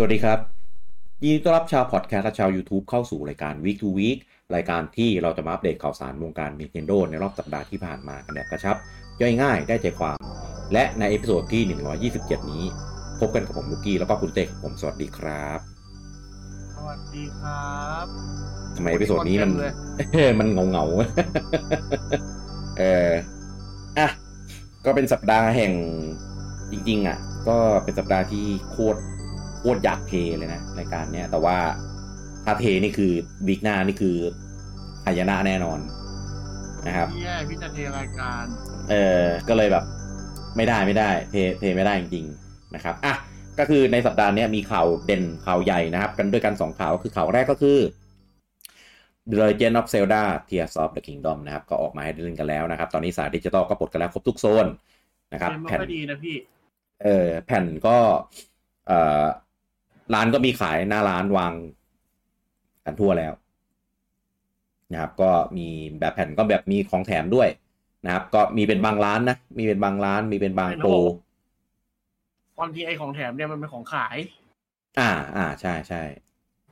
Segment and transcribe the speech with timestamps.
[0.00, 0.38] สวัสดีครับ
[1.22, 4.18] ยินดีต้อนรับชาวพอดแคสต์และชาว YouTube เข้าสู่รายการ Week to Week
[4.54, 8.76] รายการที่เราจะมาอัปเดตข่าวสารวงการ Nintendo ในรอบสัปดาห์ที่ผ่านมากันแบบกระชับ
[9.20, 10.18] ย่อยง่ายได้ใจความ
[10.72, 11.62] และใน episode ที่
[12.10, 12.64] 127 นี้
[13.20, 15.60] พบกันกับผมลูกี้แล้วก็คุณเต็กผมสวัสดีครับ
[16.76, 18.06] สวัสดีครับ
[18.76, 19.72] ทำไม episode นี้มันเต็มเลย
[20.14, 23.10] เออมันเงาเงาๆเออ
[23.98, 24.08] อะ
[24.84, 25.72] ก็เป็นสัปดาห์แห่ง
[26.70, 27.18] จริง ๆ อะ
[27.48, 29.00] ก็เป็นสัปดาห์ที่โคตร
[29.58, 31.58] โคตรอยากเทเลยนะรายการเนี้ยแต่ว่า
[32.44, 33.12] ถ้าเทนี่คือ
[33.46, 34.16] วีคหน้านี่คือ
[35.04, 35.78] หายนะแน่นอน
[36.86, 38.44] นะครับแย่พี่จะเทรายการ
[38.90, 39.84] เออก็เลยแบบ
[40.56, 43.14] ไม่ได้ไม่ได้เทเทไม่ได้จริงๆนะครับอะ
[43.58, 47.78] ก็คือในสัปดาห์เนี้ยมีข่าวเด่นข่าวใหญ่นะครับ กันด้วยกันสองข่าวคือข่าวแรกก็คือ
[49.30, 54.66] The Legend of Zelda Tears of the Kingdom นะครับ ก็ออกมาให้ได้เล่นกันแล้วนะครับ ตอนนี้สายดิจิตอลก็ปลดกันแล้วครบทุกโซน
[55.32, 56.36] นะครับเกมไม่แผ่นค่อยดีนะพี่
[57.04, 57.96] เออแผ่นก็
[58.86, 59.24] เอ่อ
[60.14, 61.52] ร้านก็มีขายหน้าร้านวาง
[62.84, 63.32] กันทั่วแล้ว
[64.92, 65.68] นะครับ ก็มี
[66.00, 67.48] แบบแผ่นก็แบบมีของแถมด้วย
[68.04, 70.90] นะครับ ก็มีเป็นบางร้านนะ มีเป็นบางร้าน มีเป็นบางโปร
[72.60, 74.16] บางทีไอของแถมเนี่ยมันเป็นของขาย
[74.98, 76.02] อ่า อ่า ใช่ใช่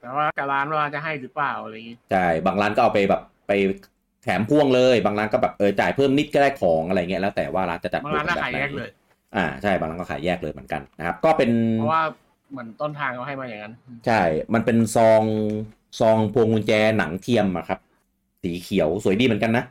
[0.00, 3.52] แต่ว่ากับร้านว่าจะให้หรือเปล่าอะไรอย่างงี้ใช่ บางร้านก็เอาไปแบบไป
[4.24, 8.90] แถมพ่วงเลย บางร้านก็แบบเออจ่ายเพิ่มนิดก็ได้ของอะไรเงี้ยแล้วแต่ว่าร้านจะจัดบางร้านโปก็แบบขายไหนแยกเลย
[9.36, 12.04] อ่า ใช่ บางร้านก็ขายแยกเลยเหมือนกันนะครับ ก็เป็น เพราะว่า
[12.50, 13.74] เหมือนต้นทางเขาให้มาอย่างนั้น
[14.06, 14.22] ใช่
[14.54, 15.22] มันเป็นซอง
[16.00, 17.78] ซองพวงกุญแจหนังเทียมอะครับ
[18.42, 19.64] สีเขียวสวยดีเหมือนกันนะ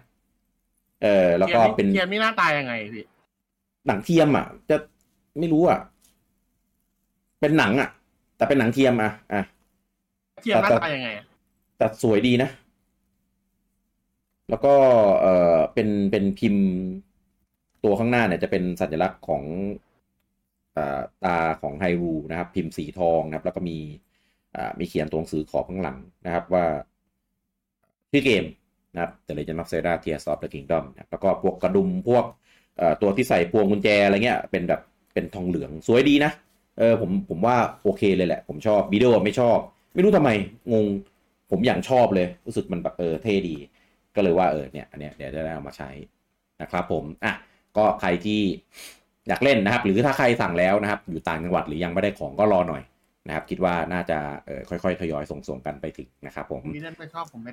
[1.03, 3.03] เออ แล้วก็เป็นเทียมนี่หน้าตายังไงพี่
[3.87, 4.75] หนังเทียมอะ จะ
[5.39, 5.79] ไม่รู้อะ
[7.41, 7.89] เป็นหนังอะ
[8.37, 9.41] แต่เป็นหนังเทียมอะอะ
[10.43, 11.25] เทียมหน้าตายังไงอะ
[11.77, 12.49] แต่สวยดีนะ
[14.49, 14.73] แล้วก็
[15.21, 16.65] เออเป็นเป็นพิมพ์
[17.83, 19.84] ตัวข้างหน้าเนี่ยจะเป็นสัญลักษณ์ของเอ่อ
[21.25, 23.77] ตาของไฮรูนะครับ พิมพ์สีทองนะครับ แล้วก็มี
[24.79, 26.65] มีเขียนตัวหนังสือขอบข้างหลังนะครับ ว่า
[28.11, 28.45] ชื่อเกม
[28.93, 32.25] นะครับ The Legend of Zelda Tears of the Kingdom นะครับแล้วก็พวกกระดุมพวก
[33.01, 34.81] ตัวที่ใส่พวงกุญแจอะไรเงี้ยเป็นแบบ
[35.13, 36.31] เป็นทองเหลืองสวยดีนะ
[36.79, 39.57] เออผมผมว่าโอเคเลยแหละ ผมชอบวิดีโอไม่ชอบ
[39.93, 40.29] ไม่รู้ทำไม
[40.73, 40.85] งง
[41.49, 43.55] ผมอย่างชอบเลย รู้สึกมันแบบเออเท่ดี
[44.15, 45.89] ก็เลยว่าเออเนี่ยอันเนี้ยเดี๋ยวจะได้เอามาใช้
[46.61, 47.33] นะครับผมอะ
[47.77, 48.41] ก็ใครที่
[49.27, 52.83] อยากเล่นนะครับ หรือถ้าใครสั่งแล้วนะครับ อยู่ต่างจังหวัดหรือยังไม่ได้ของก็รอหน่อย
[53.27, 57.51] นะครับ คิดว่าน่าจะเออค่อยๆทยอยส่งๆกันไปถึงนะครับผมพี่เล่นไม่ชอบผมไม่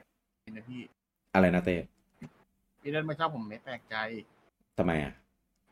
[0.56, 0.80] นะพี่
[1.34, 1.76] อะไรนะเต้
[2.82, 3.96] พี่เล่นไม่ชอบผมไม่แปลกใจ
[4.78, 5.12] ทำไมอะ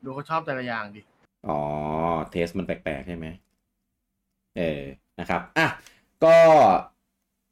[0.04, 1.00] ดูเขาชอบแต่ละอย่างดิ
[1.48, 1.60] อ๋อ
[2.30, 3.26] เทสมันแปลกๆใช่ไหม
[4.58, 4.80] เออ
[5.20, 5.66] นะครับอะ
[6.24, 6.36] ก็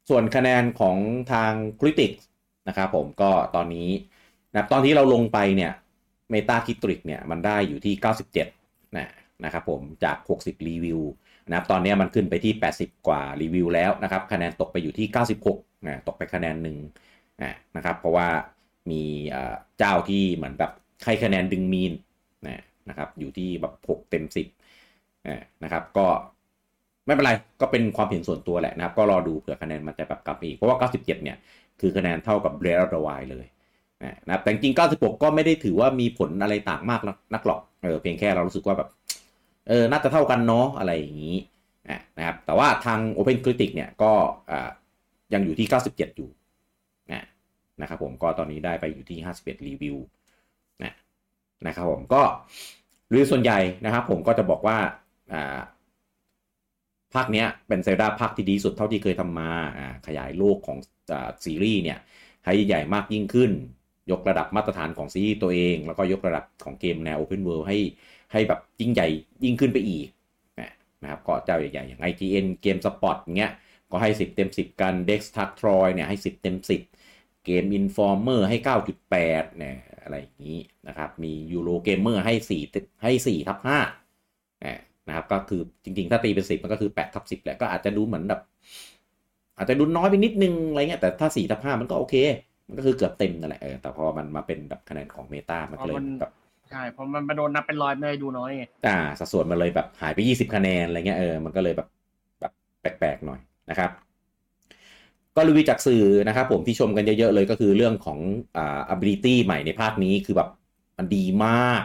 [0.09, 0.97] ส่วนคะแนนของ
[1.31, 2.21] ทาง Critics
[2.67, 3.89] นะครับผมก็ตอนนี้
[4.53, 5.71] นะตอนที่เราลงไปเนี่ย
[6.33, 7.93] Meta Critic เนี่ยมันได้อยู่ที่
[8.45, 9.07] 97นะ
[9.45, 10.99] นะครับผมจาก 60 รีวิว
[11.47, 15.07] นะครับตอนนี้มันขึ้นไปที่ 80 กว่ารีวิวแล้วนะครับคะแนนตกไปอยู่ที่
[15.47, 16.77] 96นะตกไปคะแนนหนึ่ง
[17.75, 18.27] นะครับเพราะว่า
[18.91, 19.03] มี
[19.77, 20.71] เจ้าที่เหมือนแบบ
[21.05, 21.93] ให้คะแนนดึงมีน
[22.47, 24.25] นะนะครับอยู่ที่แบบ 6 เต็ม
[24.93, 26.07] 10นะครับก็
[27.05, 31.37] ไม่เป็นไรก็เป็นความเห็นส่วนตัวแหละนะครับ ก็รอดูเผื่อคะแนนมันจะแบบกลับมาอีก เพราะว่า 97 เนี่ย
[31.81, 33.45] คือคะแนนเท่ากับ Breath of the Wild เลย
[34.25, 37.01] นะครับแต่จริง96 ก็ไม่ได้ถือว่ามีผลอะไรต่างมาก
[37.33, 38.89] นักหรอกเออเพียงแค่เรารู้สึกว่าแบบ
[39.67, 41.35] เออน่าจะเท่ากันเนาะอะไรอย่างนี้
[42.17, 44.11] นะครับแต่ว่าทาง Open Critic เนี่ยก็
[45.33, 46.29] ยังอยู่ที่ 97 อยู่
[47.81, 49.97] นะครับผมก็ตอนนี้ได้ไปอยู่ที่ 51 รีวิว
[50.83, 50.93] นะ
[51.67, 52.21] นะครับผมก็
[53.09, 54.77] หรือส่วนใหญ่นะครับผมก็จะบอกว่า
[57.13, 59.49] ภาคเนี้ยเป็นเซลดาภาคที่ดีสุดเท่าที่เคยทำมา
[60.07, 60.77] ขยายโลกของ
[61.11, 61.13] อ
[61.45, 61.99] ซีรีส์เนี่ย
[62.45, 63.51] ให้ใหญ่มากยิ่งขึ้น
[64.11, 67.77] ยกระดับมาตรฐานของซีรีส์ตัวเอง แล้วก็ยกระดับของเกมแนว Open World ให้
[68.31, 69.07] ให้แบบยิ่งใหญ่
[69.43, 70.07] ยิ่งขึ้นไปอีก
[71.03, 73.53] นะครับก็เจ้าใหญ่ๆอย่าง IGN เกมสปอร์ตเงี้ย
[73.91, 76.41] ก็ให้ 10 เต็ม 10 กัน Dex t r u c t r o y เนี่ยให้ 10
[76.41, 76.55] เต็ม
[76.99, 78.57] 10 เกม Informer ให้
[79.07, 82.33] 9.8เนี่ยอะไรอย่างนี้นะครับมี Euro Gamer ให้
[82.67, 83.57] 4ให้4ทับ
[84.27, 88.41] 5นะครับก็คือจริงๆ ถ้าตีเป็น 10 มันก็คือ8ทับ10แหละก็อาจจะดูเหมือนแบบ
[89.57, 92.15] อาจจะดูน้อยไปนิดนึงอะไรเงี้ยแต่ถ้า4ทับ5มันก็โอเค
[92.69, 96.31] มันก็คือเกือบเต็มนั่นแหละเออแต่พอมันมาเป็นแบบคะแนนของเมตามันก็เลยแบบ
[96.71, 101.87] ใช่เพราะมันมาโดนนับเป็นร้อยไม่ได้ดูน้อยไงอ่าสัดส่วนมันเลยแบบหายไป20คะแนนอะไรเงี้ยเออมันก็เลยแบบ
[102.39, 102.51] แบบ
[102.81, 103.39] แปลกๆหน่อย
[103.69, 103.91] นะครับ
[105.35, 108.19] ก็รีวิวจากสื่อนะครับผมที่ชมกันเยอะๆเลยก็คือเรื่องของ
[108.57, 110.49] อ่า ability ใหม่ในภาคนี้คือแบบ
[110.97, 111.83] มันดีมาก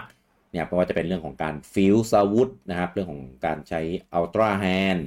[0.52, 3.80] เนี่ยเพราะว่าจะเป็นเรื่องของการฟิลซาวุธนะครับ เรื่องของการใช้
[4.18, 5.02] ultra hand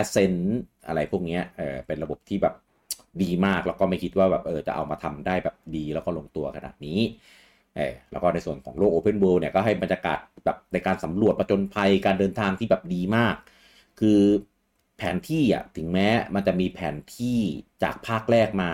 [0.00, 0.40] ascent
[0.86, 2.54] อะไรพวกเนี้ยเออเป็นระบบที่แบบ
[3.22, 6.98] ดีมากแล้วก็ไม่คิดว่าแบบเออจะเอามาทำได้แบบดีแล้วก็ลงตัวขนาดนี้
[7.76, 13.36] เออแล้วก็ในส่วนของโลก Open World เนี่ยก็ให้บรรยากาศแบบในการสำรวจประจนภัยการเดินทางที่แบบดีมาก
[14.00, 14.20] คือ
[14.96, 17.38] แผนที่อะถึงแม้มันจะมีแผนที่
[17.82, 18.70] จากภาคแรกมา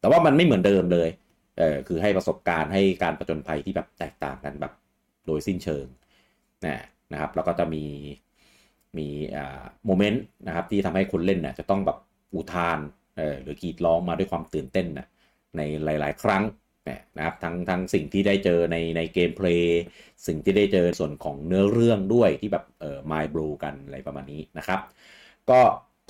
[0.00, 1.08] แต่ว่ามันไม่เหมือนเดิมเลย
[1.58, 4.72] เออคือให้ประสบการณ์ให้การประจนภัยที่แบบแตกต่างกันแบบ
[5.26, 5.86] โดยสิ้นเชิง
[6.66, 7.84] นะนะครับแล้วก็จะมี
[8.98, 11.98] มีอ่าโมเมนต์นะครับที่ทำให้คนเล่นน่ะจะต้องแบบ
[12.34, 12.78] อุทาน
[13.16, 15.06] เออหรือกรีดร้องมาด้วยความตื่นเต้นน่ะ
[15.56, 16.42] ในหลาย ๆ ครั้ง
[16.84, 19.82] เนี่ยนะครับทั้งทั้งสิ่งที่ได้เจอในในเกมเพลย์
[20.26, 24.80] สิ่งที่ได้เจอส่วนของเนื้อเรื่องด้วยที่แบบเออมายบลูกันอะไรประมาณนี้นะครับ
[25.50, 25.60] ก็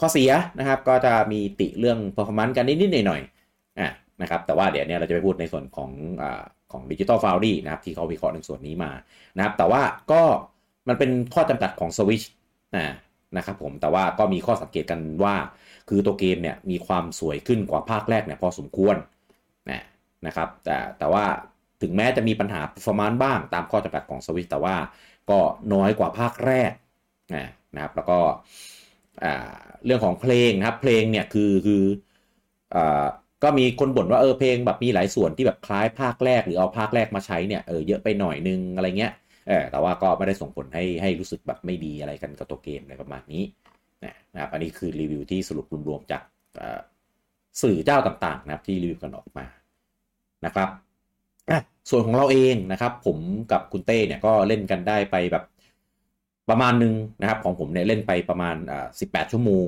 [0.01, 3.91] ข้อเสียนะครับก็จะมีติเรื่อง performance กันนิด ๆ หน่อยๆอะ
[4.23, 5.91] นะครับแต่ว่าเดี๋ยวเนี้เราจะไปพูดในส่วนของ
[6.23, 6.43] อ่า
[6.73, 8.93] ของดิจิ t a l Foundry นะครับที่เขาวิเคราะห์ในส่วนนี้มา
[9.37, 9.83] นะครับแต่ว่า
[10.13, 10.23] ก็
[10.89, 12.27] มันเป็นข้อจำกัดของ Switch
[12.77, 12.85] นะ
[13.37, 15.35] นะครับผมแต่ว่าก็มีข้อสังเกตกันว่า
[15.89, 18.97] คือตัวเกมเนี่ยมีความสวยขึ้นกว่าภาคแรกเนี่ยพอสมควร
[19.71, 19.83] นะ
[20.27, 21.25] นะครับแต่แต่ว่า
[21.83, 24.77] ถึงแม้จะมีปัญหา performance บ้างตามข้อจำกัดของ Switch แต่ว่า
[25.31, 25.39] ก็
[25.75, 26.73] น้อยกว่าภาคแรก
[27.37, 28.19] นะนะครับแล้วก็
[29.85, 31.85] เรื่องของเพลงนะครับเพลงเนี่ยคือคือ
[32.75, 32.77] อ
[33.43, 39.13] ก็มีคนบ่นว่าเออเพลงแบบมีหลายส่วนที่แบบคล้ายภาคแรก หรือเอาภาคแรกมาใช้เนี่ยเออเยอะไปหน่อยนึงอะไรเงี้ย
[39.49, 43.43] เออแต่ว่าก็ไม่ได้ส่งผลให้ให้รู้สึกแบบไม่ดีอะไรกันกับตัวเกมอะไรประมาณนี้
[44.35, 46.23] นะครับอันนี้คือรีวิวที่สรุปรวมๆจาก
[47.63, 49.47] สื่อเจ้าต่างๆนะครับที่รีวิวกันออกมา
[50.47, 50.69] นะครับ
[51.91, 53.19] ส่วนของเราเองนะครับผม
[53.53, 55.45] กับคุณเต้เนี่ยก็เล่นกันได้ไปแบบ
[56.49, 59.67] ประมาณหนึ่งนะครับ ของผมเนี่ยเล่นไปประมาณอ่าสิบแปดชั่วโมง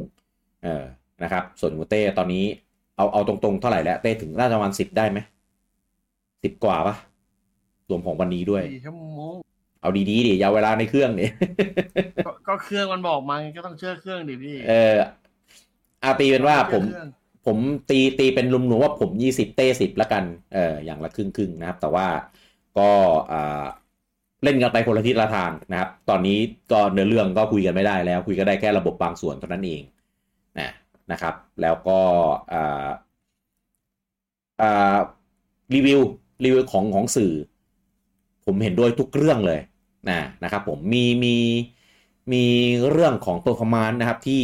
[0.62, 0.84] เออ
[1.22, 2.44] นะครับส่วนคุณเต้ตอนนี้
[2.96, 5.18] เอาเอาตรงๆเท่าไหร่แล้วเต้ถึงน่าจะประมาณสิบได้ไหม
[6.44, 6.96] สิบกว่าปะ
[7.88, 9.34] รวมของวันนี้ด้วยสี่ชั่วโมง
[9.82, 11.32] เอาดีๆดิยาวเวลาในเครื่องเนี่ย
[12.24, 14.96] ก็ก็เครื่องมันบอกมาไงก็ต้องเชื่อเครื่องดิพี่ เออ
[16.04, 17.08] อาตีเป็นว่าผมชื่อเครื่อง
[17.46, 17.58] ผม
[17.90, 20.24] ตีตีเป็นรวมๆว่าผมยี่สิบเต้สิบละกัน
[20.54, 22.06] เอออย่างละครึ่งครึ่งๆนะครับ แต่ว่า
[22.78, 22.90] ก็
[23.32, 23.64] อ่า
[24.44, 26.38] เล่นกันไปคนละทิศละทางนะครับ ตอนนี้
[26.72, 29.82] ก็เนื้อเรื่องก็คุยกันไม่ได้แล้ว คุยกันได้แค่ระบบบางส่วนเท่านั้นเอง
[30.60, 30.70] นะ
[31.12, 32.00] นะครับ แล้วก็
[32.52, 32.88] อ่า
[34.62, 34.98] อ่า
[35.74, 36.00] รีวิว
[36.44, 37.32] รีวิวของของสื่อ
[38.46, 39.60] ผมเห็นด้วยทุกเรื่องเลย
[40.08, 41.36] นะนะครับผมมีมี
[42.32, 42.44] มี
[42.90, 44.42] เรื่องของตัวคอมมานด์นะครับที่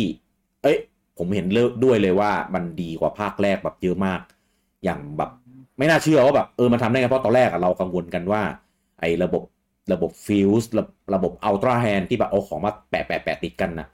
[0.63, 0.79] เอ้ย
[1.19, 4.21] ผมเห็นเลิกด้วยเลยว่ามันดีกว่าภาคแรกแบบเยอะมาก
[4.85, 5.31] อย่างแบบ
[5.79, 8.43] ไม่น่าเชื่อว่าแบบเออมันทำได้ไงเพราะตอนแรกเรากังวลกันว่า
[9.01, 9.43] ไอ้ระบบ
[9.93, 10.71] ระบบฟิวส์
[11.15, 13.87] ระบบ Ultrahand ที่แบบเอาของมาแปะแปะแปะติดกันนะ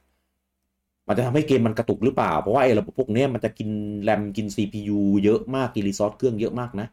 [1.09, 3.69] มันจะทำให้เกมมันกระตุกหรือเปล่า เพราะว่าไอ้ระบบพวกนี้มันจะกิน
[4.03, 6.87] แรมกิน CPU เยอะมากกิน resource เครื่องเยอะมากนะ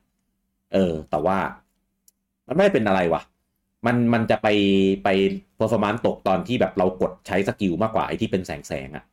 [0.74, 1.38] เออ แต่ว่า
[2.47, 3.21] มันไม่เป็นอะไรวะ
[3.86, 4.48] มันมันจะไป
[5.04, 5.10] ไป
[5.60, 9.04] performance ตกตอนที่แบบเรากดใช้ skill มากกว่าไอ้ที่เป็นแสงแสงอะ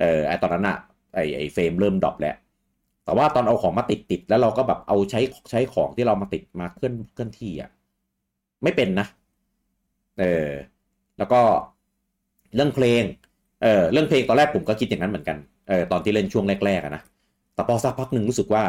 [0.00, 0.78] เออไอตอนนั้นอะ
[1.14, 2.36] ไอไอ frame เริ่ม drop แล้ว
[3.04, 5.20] แต่ว่าตอนเอาของมาติดติดแล้วเราก็แบบเอาใช้
[5.50, 7.70] ใช้ของที่เรามาติดมาเคลื่อนเคลื่อนที่อะ
[8.62, 9.06] ไม่เป็นนะ
[10.18, 10.48] เออ
[11.18, 11.40] แล้วก็
[12.54, 13.02] เรื่องเพลง
[13.62, 15.38] เออเรื่องเพลงตอนแรกผมก็คิดอย่างนั้นเหมือนกัน
[15.68, 17.02] เออตอนที่เล่นช่วงแรกๆนะ
[17.54, 18.64] แต่พอสักพักหนึ่งรู้สึกว่า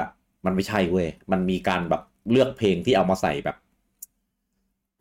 [0.45, 2.01] มันไม่ใช่เว้ย มันมีการแบบ
[2.31, 3.55] เลือกเพลงที่เอามาใส่แบบ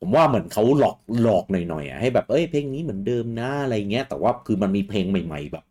[0.04, 5.64] ผมว่าเหมือนเขาหลอกหลอกหน่อยๆอให้แบบเอ้ยเพลงนี้เหมือนเดิมนะอะไรเงี้ยแต่ว่าคือมันมีเพลงใหม่ ๆ แบบ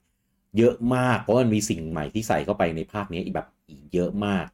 [0.58, 4.48] เยอะมากเพราะมันมีสิ่งใหม่ที่ใส่เข้าไปในภาคนี้อีกแบบอีกเยอะมาก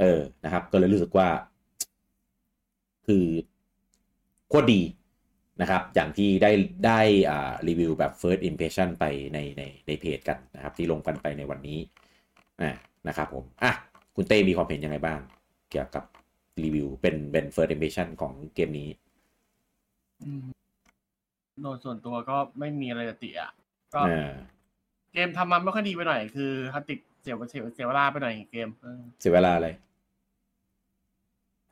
[0.00, 1.28] เออนะครับ ก็เลยรู้สึกว่า
[3.06, 3.26] คือ
[4.48, 4.82] โคตรดี
[5.60, 6.50] นะครับ อย่างที่ได้
[6.86, 9.04] ได้อ่ารีวิวแบบ first impression ไป
[9.34, 11.78] ในในในเพจกันนะครับ ที่ลงกันไปในวันนี้
[12.62, 12.70] อ่า
[13.08, 13.72] นะครับผมอะ
[14.16, 15.20] คุณเต้มีความเห็นยังไงบ้าง
[15.70, 16.04] เกี่ยวกับ
[16.64, 18.88] รีวิวเป็นเป็น first impression ของเกมนี้
[20.24, 20.44] อืม
[21.62, 23.50] โดยส่วนตัวก็ไม่มีอะไรจะติอะ
[23.94, 24.30] ก็เออ
[25.12, 29.74] เกมทำมาไม่ค่อยดีไปหน่อย คือฮัตติกเสียเสียเสียเวลาไปหน่อยเกมเออเสียเวลาเลย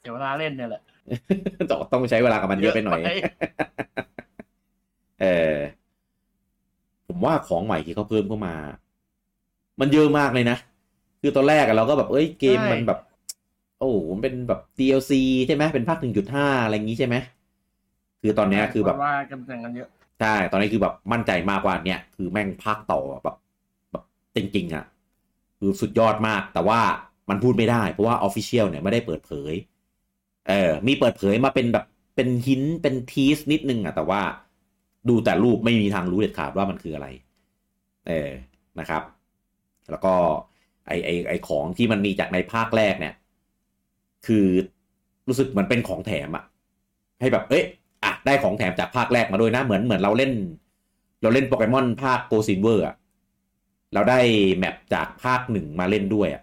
[0.00, 0.83] เสียเวลาเล่นเนี่ยแหละ
[1.71, 3.00] ต้องต้องใช้เวลากับมันเยอะไปหน่อย
[5.23, 5.57] เออ
[7.07, 8.55] ผมว่าของใหม่ที่เขาเพิ่มเข้ามา
[9.81, 10.59] มันเยอะมากเลยนะ
[11.21, 12.99] คือตอนแรกอะเราก็แบบเอ้ยเกมใช่มันแบบ
[13.78, 17.16] โอ้มันเป็นแบบ DLC ใช่ไหมเป็นภาคหนึ่งจุดห้าอะไรอย่างงี้ใช่ไหม
[18.23, 19.88] คือตอนเนี้ยคือแบบว่ากันแต่งกันเยอะ
[20.21, 23.37] ใช่ตอนนี้คือแบบมั่นใจมากว่าเนี่ยคือแม่งภาคต่อแบบ
[23.90, 24.02] แบบ
[24.37, 24.85] จริงๆอะ
[25.59, 26.80] คือสุดยอดมาก แต่ว่า
[27.30, 29.54] มันพูดไม่ได้ เพราะว่า official เนี่ยไม่ได้เปิดเผย
[30.49, 31.85] เออ มีเปิดเผยมาเป็นแบบ
[32.16, 34.23] เป็น hint เป็น tease นิดนึงอะ แต่ว่า
[35.09, 37.09] ดูแต่รูปไม่มีทางรู้เด็ดขาดว่ามันคืออะไร
[38.09, 38.30] เออ
[38.80, 39.02] นะครับ
[39.90, 40.14] แล้วก็
[40.87, 43.14] ไอไอไอของที่มันมีจากในภาคแรกเนี่ย
[44.26, 44.46] คือ
[45.28, 46.44] รู้สึกเหมือนเป็นของแถมอะ
[47.20, 47.64] ให้แบบเอ๊ะ
[48.04, 50.32] อะได้ของแถมจากภาคแรกมาด้วยนะเหมือนเหมือนเราเล่น
[51.23, 52.96] เราเล่นโปเกมอนภาค Gold Silver อะ
[53.94, 54.20] เราได้
[54.56, 56.42] map จากภาคหนึ่งมาเล่นด้วยอะ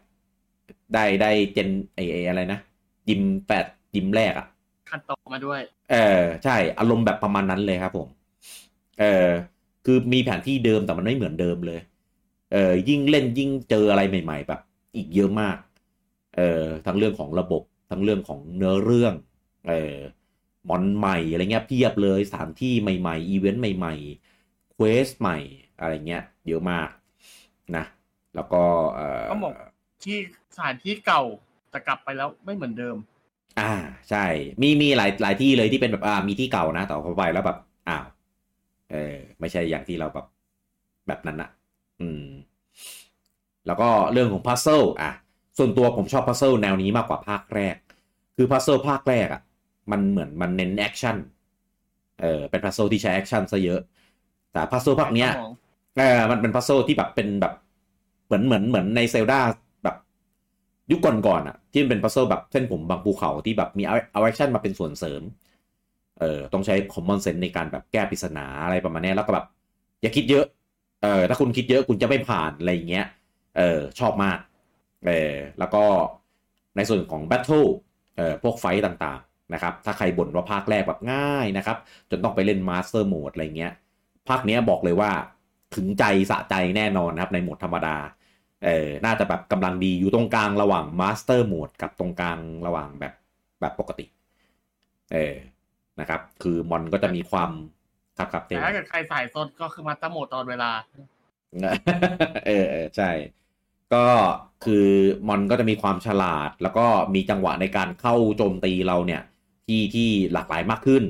[0.93, 2.59] ได้ได้ gen ไอไออะไรนะ
[3.09, 3.65] ยิมแปด
[3.95, 4.47] ยิมแรกอะ
[4.89, 5.59] Kanto มาด้วย
[5.91, 8.07] เออใช่อารมณ์แบบประมาณนั้นเลยครับผม
[8.99, 9.27] เออ
[9.85, 11.79] คือมีแผนที่เดิมแต่มันไม่เหมือนเดิมเลย
[12.53, 14.61] เออยิ่งเล่นยิ่งเจออะไรใหม่ ๆ แบบ
[14.95, 15.57] อีกเยอะมาก
[16.37, 19.13] เออทั้งเรื่องของระบบทั้งเรื่องของเนื้อเรื่อง
[19.67, 19.97] เออ
[20.69, 25.37] มอนใหม่อะไรเงี้ยเพียบเลยสถานที่ใหม่ๆอีเวนต์ใหม่ๆ quest ใหม่
[25.79, 26.89] อะไรเงี้ยเยอะมาก
[27.75, 27.85] นะ
[28.35, 28.63] แล้วก็
[28.95, 29.53] เออก็บอก
[30.03, 30.17] ที่
[30.55, 31.21] สถานที่เก่า
[31.69, 32.95] แต่กลับไปแล้วไม่เหมือนเดิม
[33.59, 33.73] อ่า
[34.09, 34.25] ใช่
[34.61, 37.57] มีมีหลายหลายที่เลยที่เป็นแบบอ่ามีที่เก่านะแต่พอไปแล้วแบบ
[37.89, 38.05] อ้าว
[38.91, 40.25] เออไม่ใช่อย่างที่เราแบบ
[41.07, 41.49] แบบนั้นนะ
[42.01, 42.25] อืม
[43.67, 45.11] แล้วก็เรื่องของ puzzle อะ
[45.57, 47.75] ส่วนตัวผมชอบ puzzle แนวนี้มากกว่าภาคแรก
[48.35, 49.41] คือ puzzle ภาคแรกอะ
[49.91, 51.17] มันเหมือนมันเน้น action
[52.21, 53.79] เออเป็น puzzle ที่ใช้ action ซะเยอะ
[54.53, 55.51] แต่ puzzle ภาคเนี้ยสมอง
[55.97, 57.53] เออมันเป็น puzzle ที่แบบเป็นแบบ
[58.25, 59.39] เหมือนเหมือนเหมือนใน Zelda
[59.83, 59.95] แบบ
[60.91, 65.21] ยุคก่อนๆอะ ที่มันเป็น puzzle แบบเส้นผมบังภูเขาที่แบบมีเอาเอา action มาเป็นส่วนเสริม
[66.19, 69.45] เออต้องใช้ common sense ในการแบบแก้ปริศนาอะไรประมาณเนี้ยแล้วก็แบบ
[70.01, 70.45] อย่าคิดเยอะ
[71.03, 73.05] เออถ้าคุณคิดเยอะคุณจะไม่ผ่านอะไรอย่างเงี้ย
[73.57, 74.37] เออชอบมาก
[75.07, 75.83] เออแล้วก็
[76.75, 77.65] ในส่วนของ battle
[78.15, 81.77] เอ่อพวก fight ต่างๆนะครับ ถ้าใครบ่นว่าภาคแรกแบบง่ายนะครับ
[82.09, 83.73] จนต้องไปเล่น master mode อะไรเงี้ย
[84.29, 85.11] ภาคเนี้ยบอกเลยว่า
[85.75, 87.97] ถึงใจสะใจแน่นอนนะครับในโหมดธรรมดา
[88.65, 93.13] เออน่าจะแบบกำลังดีอยู่ตรงกลางระหว่าง master mode กับตรงกลางระหว่างแบบ
[93.61, 94.05] แบบปกติ
[95.13, 95.35] เออ
[95.99, 97.51] นะครับ คือมอนก็จะมีความ
[98.17, 100.71] ครับครับเต็แต่มถ้าเกิดใครสายสดก็คือ master mode ตลอดเวลา
[102.47, 103.09] เออเออใช่
[103.93, 104.05] ก็
[104.65, 104.87] คือ
[105.27, 106.85] มอนก็จะมีความฉลาด แล้วก็
[107.15, 109.21] มีจังหวะในการเข้าโจมตีเราเนี่ย
[109.67, 111.03] ที่ที่หลากหลายมากขึ้น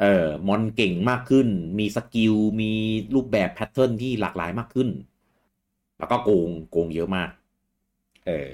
[0.00, 2.72] เออมอนเก่งมากขึ้น มี skill มี
[3.14, 4.88] รูปแบบ pattern ที่หลากหลายมากขึ้น
[5.98, 7.30] แล้วก็โกงโกงเยอะมาก
[8.26, 8.46] เออ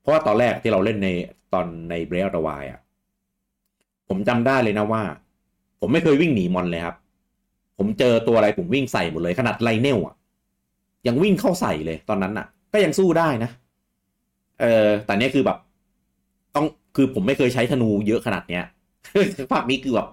[0.00, 1.08] เพราะว่าตอนแรกที่เราเล่นใน
[1.52, 2.80] ตอนใน Breath Wild อะ
[4.08, 5.02] ผมจำได้เลยนะว่า
[5.80, 6.96] ผมไม่เคยวิ่งหนีมอนเลยครับ
[7.78, 10.14] ผมเจอตัวอะไรผมวิ่งใส่หมดเลยขนาดไลเนลอะ
[11.06, 13.50] ยังวิ่งเข้าใส่เลยตอนนั้นอะ ก็ยังสู้ได้นะ
[14.60, 15.58] เออแต่เนี้ยคือแบบ
[16.56, 18.64] ต้องคือผมไม่เคยใช้ธนูเยอะขนาดเนี้ย
[19.52, 20.08] ภาคนี้คือแบบ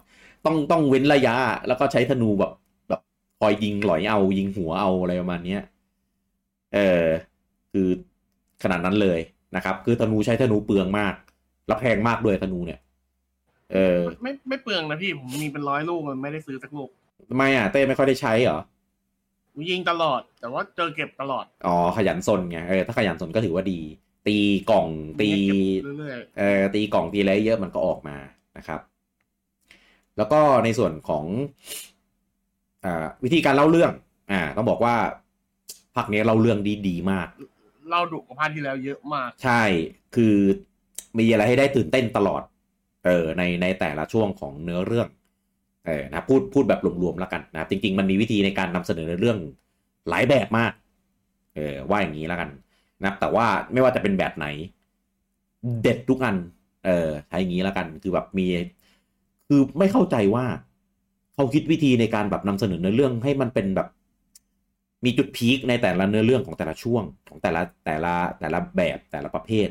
[0.45, 1.35] ต้องต้องเว้นระยะ
[1.67, 2.51] แล้วก็ใช้ธนูแบบ
[2.89, 3.01] แบบ
[3.39, 5.61] คอยยิงหลอยเอายิงหัวเอาอะไรประมาณเนี้ย
[6.73, 7.05] เออ
[7.71, 7.87] คือ
[8.63, 9.19] ขนาดนั้นเลย
[9.55, 11.13] นะครับ คือธนูใช้ธนูเปลืองมาก
[11.67, 12.79] แล้วแพงมากด้วยธนูเนี่ย
[13.73, 16.89] เออ ไม่ไม่เปลืองนะพี่ผมมีเป็นร้อยลูกมันไม่ได้ซื้อสักลูก
[17.29, 18.78] ทำไมอะเต้ไม่ค่อยได้ใช้เหรอผม
[19.69, 23.79] ยิงตลอด แต่ว่าเจอเก็บตลอด อ๋อขยันซนไงเออถ้าขยันซนก็ถือว่าดี
[24.27, 24.37] ตี
[24.71, 24.87] กล่อง
[25.21, 25.61] ตีเก็บ
[25.99, 28.17] เรื่อยเออตีกล่องตีอะไรเยอะมันก็ออกมา
[28.57, 28.79] นะครับ
[30.17, 31.25] แล้วก็ในส่วนของ
[32.85, 33.91] อ่าวิธีการเล่าเรื่อง
[34.31, 34.95] อ่าต้องบอกว่า
[35.95, 39.63] ภาคนี้เล่าเรื่องดีดีมากๆเราดุกว่าภาคที่แล้วเยอะมาก ใช่
[40.15, 40.35] คือ
[41.19, 42.41] มีอะไรให้ได้ตื่นเต้นตลอด
[43.05, 45.07] เออในในแต่ละช่วงของเนื้อเรื่อง
[45.85, 49.37] เออนะพูดพูดแบบรวมๆแล้วกันนะจริง ๆ มันมีวิธีในการนำเสนอในเรื่อง
[50.09, 50.73] หลายแบบมาก
[51.55, 52.49] เออว่าอย่างนี้แล้วกัน
[53.03, 54.47] นะแต่ว่าไม่ว่าจะเป็นแบบไหน
[55.81, 56.35] เด็ดทุกอัน
[56.85, 58.47] เออใช้อย่างนี้แล้วกัน คือแบบมี
[59.47, 60.45] คือไม่เข้าใจว่า
[61.35, 63.87] เขาคิดวิธีในการแบบนำเสนอเนื้อเรื่องให้มันเป็นแบบ
[65.05, 69.69] มีจุดพีคในแต่ละเนื้อเรื่องของแต่ละช่วงของแต่ละแต่ละแต่ละแบบแต่ละประเภท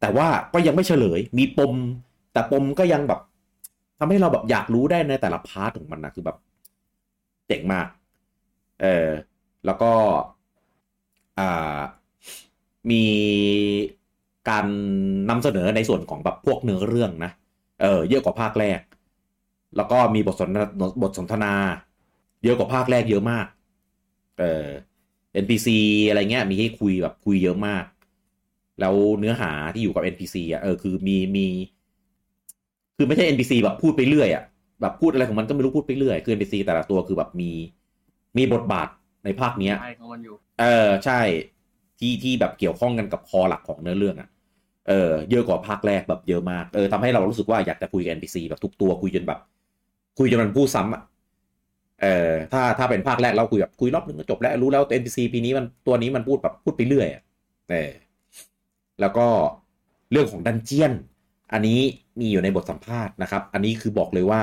[0.00, 1.74] แต่ว่าก็ยังไม่เฉลย มีปม
[2.32, 3.20] แต่ปมก็ยังแบบ
[4.00, 6.36] ทำให้เราแบบอยากรู้ได้ในแต่ละพาร์ทของมันนะคือแบบ
[7.46, 7.86] เจ๋งมาก
[8.82, 9.08] เออ
[9.64, 9.92] แล้วก็
[11.38, 11.80] อ่า
[12.90, 13.04] มี
[14.48, 14.66] การ
[15.30, 17.30] นำเสนอในส่วนของแบบพวกเนื้อเรื่องนะ
[17.80, 18.80] เออเยอะกว่าภาคแรก
[19.76, 20.64] แล้วก็มีบทสนทนา
[21.02, 21.54] บทสนทนา
[22.44, 23.46] เยอะกว่าภาคแรกเยอะมาก
[24.38, 24.66] เออ
[25.32, 25.78] NPC
[26.08, 27.84] อะไรเงี้ยมีให้คุยแบบคุยเยอะมาก
[28.80, 31.46] แล้วเนื้อหาที่อยู่กับ NPC อะเออคือมีมี
[33.00, 34.44] คือไม่ใช่ NPC แบบพูดไปเรื่อยอะ
[34.80, 37.50] แบบพูดอะไรของมันก็ไม่รู้พูดไปเรื่อยคือ NPC แต่ละตัวคือแบบมี
[38.36, 38.88] มีบทบาท
[39.24, 41.20] ในภาคเนี้ยใช่ของมันอยู่ เออใช่
[41.98, 44.28] ที่ที่แบบเกี่ยวข้องกันกับคอหลักของเนื้อเรื่องอะ่ะ
[44.88, 49.38] เออเยอะกว่าภาคแรกแบบเยอะมากเออทำให้เรารู้สึกว่าอยากจะคุยกับ NPC แบบทุกตัวคุยจนแบบ
[50.18, 51.02] คุยจนมันพูดซ้ำอะ่ะ
[52.02, 57.22] เออถ้าถ้าเป็นภาคแรกเราคุยแบบคุยรอบนึงก็จบแล้วรู้แล้ว NPC ปีนี้มันตัวนี้มันพูดแบบพูดไปเรื่อยอะ
[57.70, 57.90] เออ
[59.00, 59.26] แล้วก็
[60.12, 60.92] เรื่องของดันเจียน
[61.52, 61.80] อันนี้
[62.20, 64.42] มีอยู่ในบทสัมภาษณ์นะครับ อันนี้คือบอกเลยว่า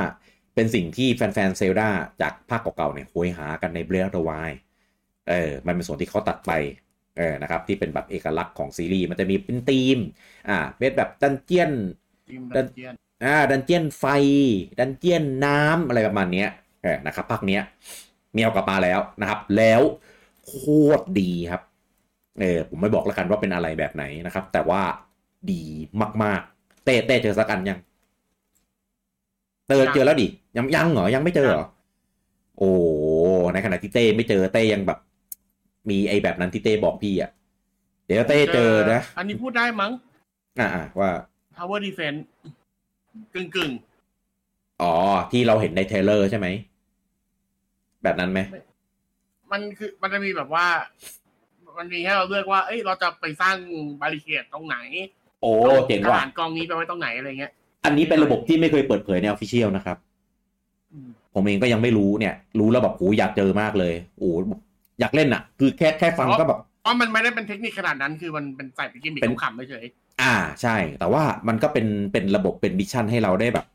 [0.56, 1.90] เป็นสิ่งที่แฟนๆเซลดา
[2.22, 4.52] จากภาคเก่าๆเนี่ยโหยหากันในเบรดวาย
[5.30, 6.52] เออมันเป็นส่วนที่เขาตัดไป
[7.18, 9.98] เออนะครับที่เป็นแบบเอกลักษณ์ของซีรีส์มันจะมีเป็นธีม
[10.50, 11.72] อ่าเป็นแบบ dungeon
[12.27, 12.94] theme dungeon
[13.26, 14.06] อ่า dungeon ไฟ
[14.80, 16.50] dungeon น้ำอะไรประมาณเนี้ย
[16.84, 17.62] เออนะครับภาคเนี้ย
[18.36, 19.82] มีเอากลับมาแล้วนะครับ แล้ว
[20.46, 20.54] โค
[21.00, 21.62] ตรดีครับ
[22.40, 24.82] เออผมไม่บอกแล้วกันว่าเป็นอะไรแบบไหนนะครับ แต่ว่า
[25.52, 25.64] ดี
[26.24, 26.57] มากๆ
[26.88, 27.79] เต้เต้เจอสักอันยัง
[29.67, 30.27] เจอเจอแล้วดิ
[30.58, 31.65] ยังยังเหรอยังไม่เจอเหรอ
[32.58, 32.70] โอ้
[33.51, 35.00] ไหนในขณะที่เต้ไม่เจอเต้ยังแบบ
[35.89, 37.32] มีไอ้แบบนั้นที่เต้บอกพี่อะ
[38.06, 39.91] เดี๋ยวเต้เจอนะ อันนี้พูดได้มั้ง
[40.60, 40.67] อ่า
[41.00, 41.12] ว่า
[41.56, 42.20] Tower Defense
[43.34, 43.72] กึ่งกึ่ง
[44.82, 44.94] อ๋อ
[45.32, 46.48] ที่เราเห็นในเทรลเลอร์ใช่ไหม
[48.03, 50.67] แบบนั้นไหมๆมันคือมันจะมีแบบว่า
[51.77, 53.58] มันมีให้เราเลือกว่า เอ้ยเราจะไปสร้าง
[54.01, 54.77] บาริเคดตรงไหน
[55.41, 55.51] โอ้
[55.88, 57.51] เจ๋งทว่ะหารกองนี้ไปไว้ตรงไหนอะไรเงี้ย
[57.86, 59.98] อันนี้เป็นระบบที่ไม่เคยเปิดเผยใน official นะครับ
[60.94, 64.29] อืมผมเองก็ยังไม่รู้เนี่ย รู้แล้วแบบโหอยากเจอมากเลยโอ้
[65.00, 69.86] อยากเล่นอะ คือแค่แค่ฟังก็แบบเพราะมันไม่ได้เป็นเทคนิคขนาดนั้นคือมันเป็นใส่เป็นกิมมิคเป็นขำๆเฉย
[70.22, 73.65] อ่าใช่ แต่ว่ามันก็เป็นเป็นระบบเป็น mission ให้เราได้แบบ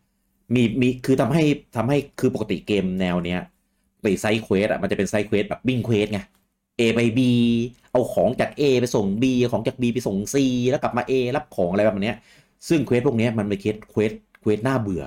[0.55, 1.45] มีมีคือทำให้
[1.77, 3.41] ทำให้คือปกติเกมแนวเนี้ย
[4.03, 6.21] ไป side quest อะมันจะเป็น side quest แบบวิ่ง quest ไง
[6.79, 7.21] A ไป B
[7.93, 10.37] เอาของจาก A ไปส่ง B ของจาก B ไปส่ง C
[10.71, 12.17] แล้วกลับมา A รับของอะไรแบบเนี้ย
[12.69, 15.05] ซึ่ง quest พวกนี้มันเป็น quest quest quest น่าเบื่อ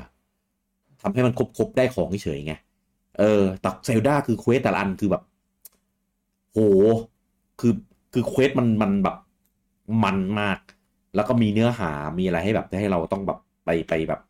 [1.01, 2.53] ทำให้มันครบครบได้ของเฉยไง
[3.19, 5.23] เออแต่ Zelda คือ quest แต่ละอันคือแบบ
[6.51, 6.57] โห
[7.59, 7.73] คือ
[8.13, 9.15] คือ quest มันมันแบบ
[10.03, 10.59] มันมาก
[11.15, 14.21] แล้วก็มีเนื้อหามีอะไรให้แบบให้เราต้องแบบไปไปแบบ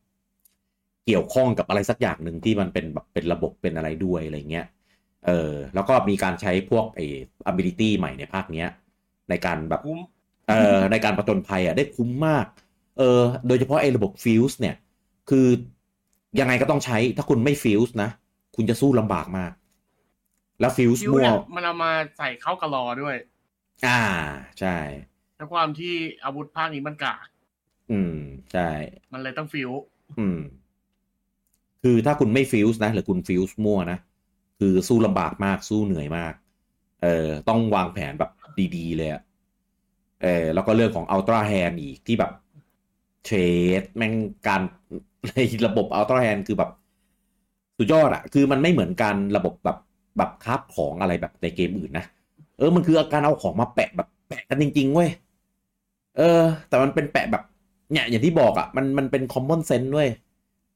[1.05, 4.65] เกี่ยวข้องกับอะไรสักอย่างหนึ่งที่มันเป็นแบบเป็นระบบเป็นอะไรด้วยอะไรเงี้ย
[5.25, 7.05] เออแล้วก็มีการใช้พวกไอ้
[7.51, 8.67] ability ใหม่ในภาคเนี้ย
[9.29, 9.99] ในการแบบๆคุ้ม
[10.47, 12.45] เอ่อในการประจนภัยอะได้คุ้มมาก
[12.97, 14.75] เออโดยเฉพาะไอ้ระบบฟิวส์เนี่ย
[15.29, 15.47] คือ
[16.39, 18.09] ยังไงก็ต้องใช้ถ้าคุณไม่ฟิวส์นะ
[18.55, 19.51] คุณจะสู้ลำบากมาก
[20.59, 23.15] แล้วฟิวส์คิวมั่วเนี่ยมันเอามาใส่เข้ากับรอด้วย
[23.87, 24.01] อ่า
[24.59, 24.77] ใช่
[25.37, 27.27] ในความที่อาวุธภาคนี้มันกาก
[27.91, 28.15] อืม
[28.51, 28.69] ใช่
[29.13, 29.69] มันเลยต้องฟิว
[30.19, 30.39] อืม
[31.83, 33.99] คือถ้าคุณไม่ฟิวส์นะ หรือคุณฟิวส์มั่วนะ
[34.59, 36.33] คือสู้ลำบากมากสู้เหนื่อยมาก
[37.03, 38.31] เออต้องวางแผนแบบ
[38.75, 39.21] ดีๆ เลยอะ
[40.23, 42.31] เออแล้วก็เรื่องของ Ultra Hand อีกที่แบบ
[43.25, 43.35] เทร
[43.81, 44.13] ดแม่ง
[44.47, 44.61] การ
[45.27, 46.71] ในระบบ Ultra Hand คือแบบ
[47.77, 49.77] สุดยอดอะคือมันไม่เหมือนการระบบแบบ
[50.17, 52.05] แบบ craft ของอะไรแบบในเกมอื่นนะ
[52.57, 55.09] เออมันคือการเอาของมาแปะแบบแปะกันจริง ๆ เว้ย
[56.17, 57.43] เออ แต่มันเป็นแปะแบบ
[57.91, 60.07] เนี่ยอย่างที่บอกอะ่ะ มันมันเป็น common sense ด้วย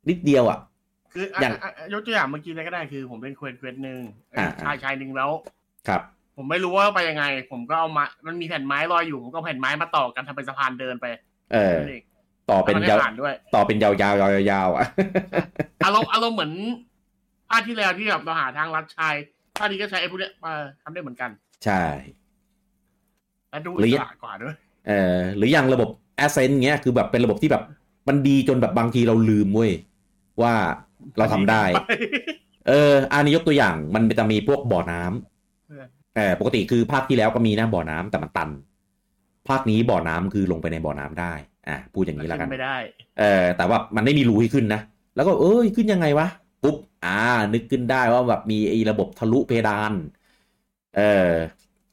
[0.10, 0.60] นิดเดียวอะ่ะ
[1.13, 4.00] คืออะอย่างอะอะยกตัวอย่างเมื่อกี้เลยก็ได้คือ ผมเป็น quest quest หนึ่ง
[4.38, 5.32] อ่าชายชายหนึ่งแล้ว
[5.88, 6.02] ครับ
[6.38, 11.06] ผมไม่รู้ว่าไปยังไง ผมก็เอามา มันมีแผ่นไม้ลอยอยู่ผมก็เอาแผ่นไม้มาต่อกันทำเป็นสะพานเดินไป
[11.54, 12.04] เออนั่นเอง
[12.50, 14.13] ต่อเป็นแล้วมันยาวได้ผ่านด้วยต่อเป็นยาวๆยาว
[14.52, 14.86] ยาวๆอะ
[15.86, 16.54] อารมณ์อารมณ์เหมือน
[17.50, 19.13] ภาคที่แล้วที่แบบเราหาทางลัดชาย
[19.58, 21.30] ภาคนี้ก็ใช้ไอ้พวกเนี้ยมาทำได้เหมือนกัน
[21.65, 21.84] ใช่
[23.50, 24.56] และดูหรือิอสระกว่าด้วย
[24.88, 25.89] เออหรืออย่างระบบ
[26.26, 27.63] Ascent เงี้ยคือแบบเป็นระบบที่แบบ
[28.08, 29.72] มันดีจนแบบบางทีเราลืมเว้ย
[30.41, 30.54] ว่า
[31.18, 31.64] เราทำได้
[32.68, 35.86] เออ อันนี้ยกตัวอย่างมันจะมีพวกบ่อน้ำเออ
[36.16, 38.50] เออปกติคือภาคที่แล้วก็มีนะบ่อน้ำแต่มันตัน
[39.50, 41.34] ภาคนี้บ่อน้ำคือลงไปในบ่อน้ำได้
[41.68, 42.78] อะพูดอย่างนี้แล้วกันขึ้ไม่ได้
[43.20, 44.82] เออ แต่ว่ามันไม่มีรูให้ขึ้นนะ
[45.16, 46.28] แล้วก็เอ้ยขึ้นยังไงวะ
[46.64, 47.18] ปุ๊บ อ่า
[47.54, 49.94] นึกขึ้นได้ว่าแบบมีไอ้ระบบทะลุเพดาน
[50.98, 51.32] เออ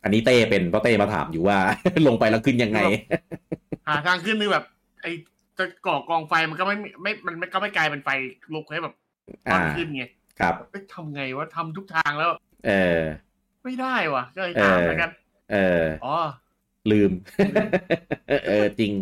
[0.02, 1.58] อันนี้เต้เป็นเพราะเต้มาถามอยู่ว่า
[2.06, 2.80] ลงไปแล้วขึ้นยังไง
[3.88, 4.64] หาทางขึ้นนึงแบบ
[5.02, 5.10] ไอ้
[5.58, 8.10] จะก่อกองไฟมันก็ไม่มีไม่มันไม่ก็ไม่กลายเป็นไฟ
[8.54, 8.94] ลุกให้แบบ
[9.50, 10.04] ตออ่านขึ้นไง
[10.38, 12.30] ครับเอ้ยทำไงวะทำทุกทางแล้ว
[12.64, 12.72] เออ
[13.64, 15.10] ไม่ได้วะก็เลยถามเออแล้วกัน
[15.48, 15.56] เออ
[16.02, 16.14] อ๋อ
[16.90, 17.12] ลืม
[18.26, 18.92] เออจริง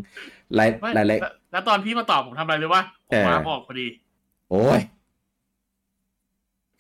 [0.59, 3.87] รายไม่รายละแล้วแล้วตอนพี่มาตอบผมทำอะไรเลยว่าผเอมอมาออกพอดี
[4.49, 4.81] โอ้ย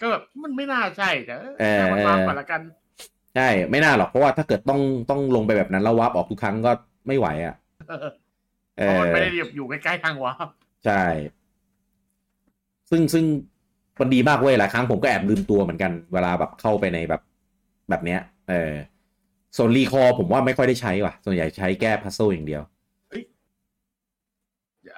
[0.00, 2.60] ก็แบบมันไม่น่าใช่แต่เออถ้ามันเออวางก่อนละกัน
[3.34, 6.70] ใช่ ไม่น่าหรอกเพราะว่าถ้าเกิดต้องต้องลงไปแบบนั้นแล้ววับออกทุกครั้งก็
[7.08, 7.52] ไม่ไหวอะ
[8.78, 10.48] เออเอเพราะอมันไม่ได้อยู่ใกล้ๆทางวาร์ป
[10.84, 10.94] ใช่
[12.90, 13.24] ซึ่งซึ่ง
[14.00, 17.20] มันดีมากเว้ยหลายครั้งผมก็แอบลืมตัวเหมือนกันเวลาแบบเข้าไปในแบบ
[17.88, 18.72] แบบเนี้ย เออ
[19.56, 22.62] ส่วนรีคอร์ผมว่าไม่ค่อยได้ใช้ว่ะ ส่วนใหญ่ใช้แก้พัซโซอย่างเดียว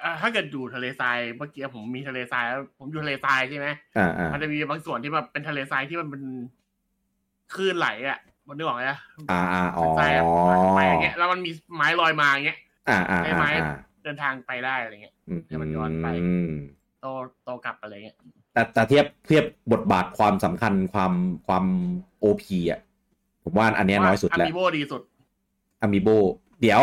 [0.03, 6.23] อะถ้าเกิดอยู่ทะเลทรายเมื่อกี้ผมมีทะเลทรายแล้วผมอยู่ทะเลทรายใช่ไหมอ่าอ่ามันจะมีบางส่วนที่แบบเป็นทะเลทรายที่มันเป็น
[7.53, 8.97] คลื่นไหลอะ มันนึกออกไหมอะ
[9.29, 10.23] อ่าอ่าอ๋อทรายอะ
[10.75, 16.51] ไปอย่างเงี้ยแล้วมันมีไม้ลอยมาอย่างเงี้ยอ่าอ่า ใช้อ่าไม้อ่าเดินทางไปได้อะไรเงี้ยอืมให้มันย้อนไปอืม
[17.01, 17.07] โต
[17.43, 18.15] โตกลับอะไรเงี้ย
[18.53, 21.13] แต่แต่เทียบเทียบบทบาทความสำคัญความ
[21.47, 21.65] ความ
[22.19, 22.79] โอพีอะ
[23.43, 25.01] ผมว่าอันเนี้ยน้อยสุดแล้วมีโบดีสุด
[25.81, 26.09] อามิโบ
[26.61, 26.81] เดี๋ยว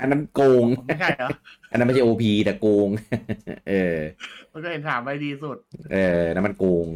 [0.00, 1.28] อันนั้นโกงไม่ใช่เหรอ
[1.70, 2.88] อันนั้นไม่ใช่โอพีแต่โกง
[3.68, 3.96] เออ
[4.52, 5.56] มันก็เห็นถามไปดีสุด
[5.92, 6.86] เออนั่นมันโกง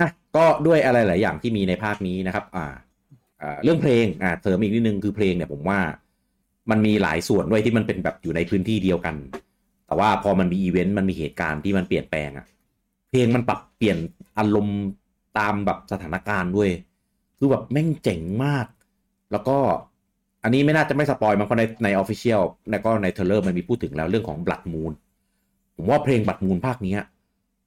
[0.00, 2.66] อะก็ด้วยอะไรหลายอย่างที่มีในภาคนี้นะครับ อ่า
[3.42, 5.78] อ่าเรื่องเพลงอ่าเสริมอีกนิดนึงคือเพลงเนี่ยผมว่า
[6.70, 9.14] มันมีหลายส่วนด้วยที่มันเป็นแบบอยู่ในพื้นที่เดียวกัน
[9.86, 12.46] แต่ว่าพอมันมีอีเวนต์มันมีเหตุการณ์ที่มันเปลี่ยนแปลงอะ
[13.10, 13.98] เพลงมันปรับเปลี่ยน
[14.38, 14.80] อารมณ์
[15.38, 16.70] ตามแบบสถานการณ์ด้วย
[17.38, 18.66] คือแบบแม่งเจ๋งมาก
[19.32, 19.58] แล้วก็
[20.42, 24.92] อันนี้ไม่น่าจะไม่สปอยมันเพราะในใน official แล้วก็ใน trailer มันมีพูดถึงแล้วเรื่องของ Blood Moon
[25.76, 26.94] ผมว่าเพลง Blood Moon ภาคนี้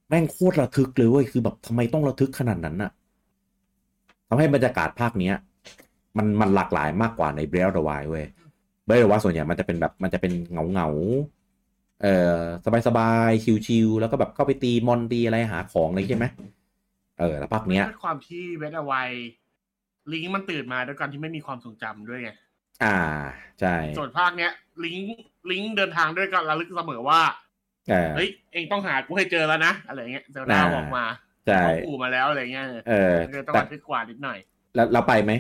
[0.10, 2.92] แม่งโคตรระทึกเลยเว้ยคือแบบทำไมต้องระทึกขนาดนั้นน่ะ
[4.28, 5.36] ทำให้บรรยากาศภาคเนี้ย
[6.18, 8.26] มันมันหลากหลายมากกว่าใน Breath of the Wild เว้ย
[8.88, 16.28] Breath of the Wild ส่วนใหญ่มันจะเป็นแบบมันจะเป็นเหงาเหงาๆเอ่อสบายสบายๆชิวๆแล้วก็แบบเข้าไปตีมอนตีอะไรหาของอะไรใช่ไหม
[17.20, 18.94] เออแล้วภาคเนี้ยด้วยความที่เวทเอาไว
[20.12, 22.32] ลิงก์มันตื่นมาด้วยการที่ไม่มีความทรงจำด้วยไง
[22.84, 22.98] อ่า
[23.60, 24.52] ใช่ส่วนภาคเนี้ย
[24.86, 25.22] ลิงก์
[25.52, 27.22] ลิงก์เดินทางด้วยการระลึกเสมอว่า
[27.90, 31.06] เออเฮ้ยเองต้องหากูให้เจอแล้วนะอะไรเงี้ยเซลดาอ่าบอกมา
[31.48, 34.38] ใช่บอกกูมาแล้วอะไรเงี้ยเออมันก็ต้องแต่ระลึกกว่านิดหน่อย
[34.76, 35.32] แล้วเราไปไหม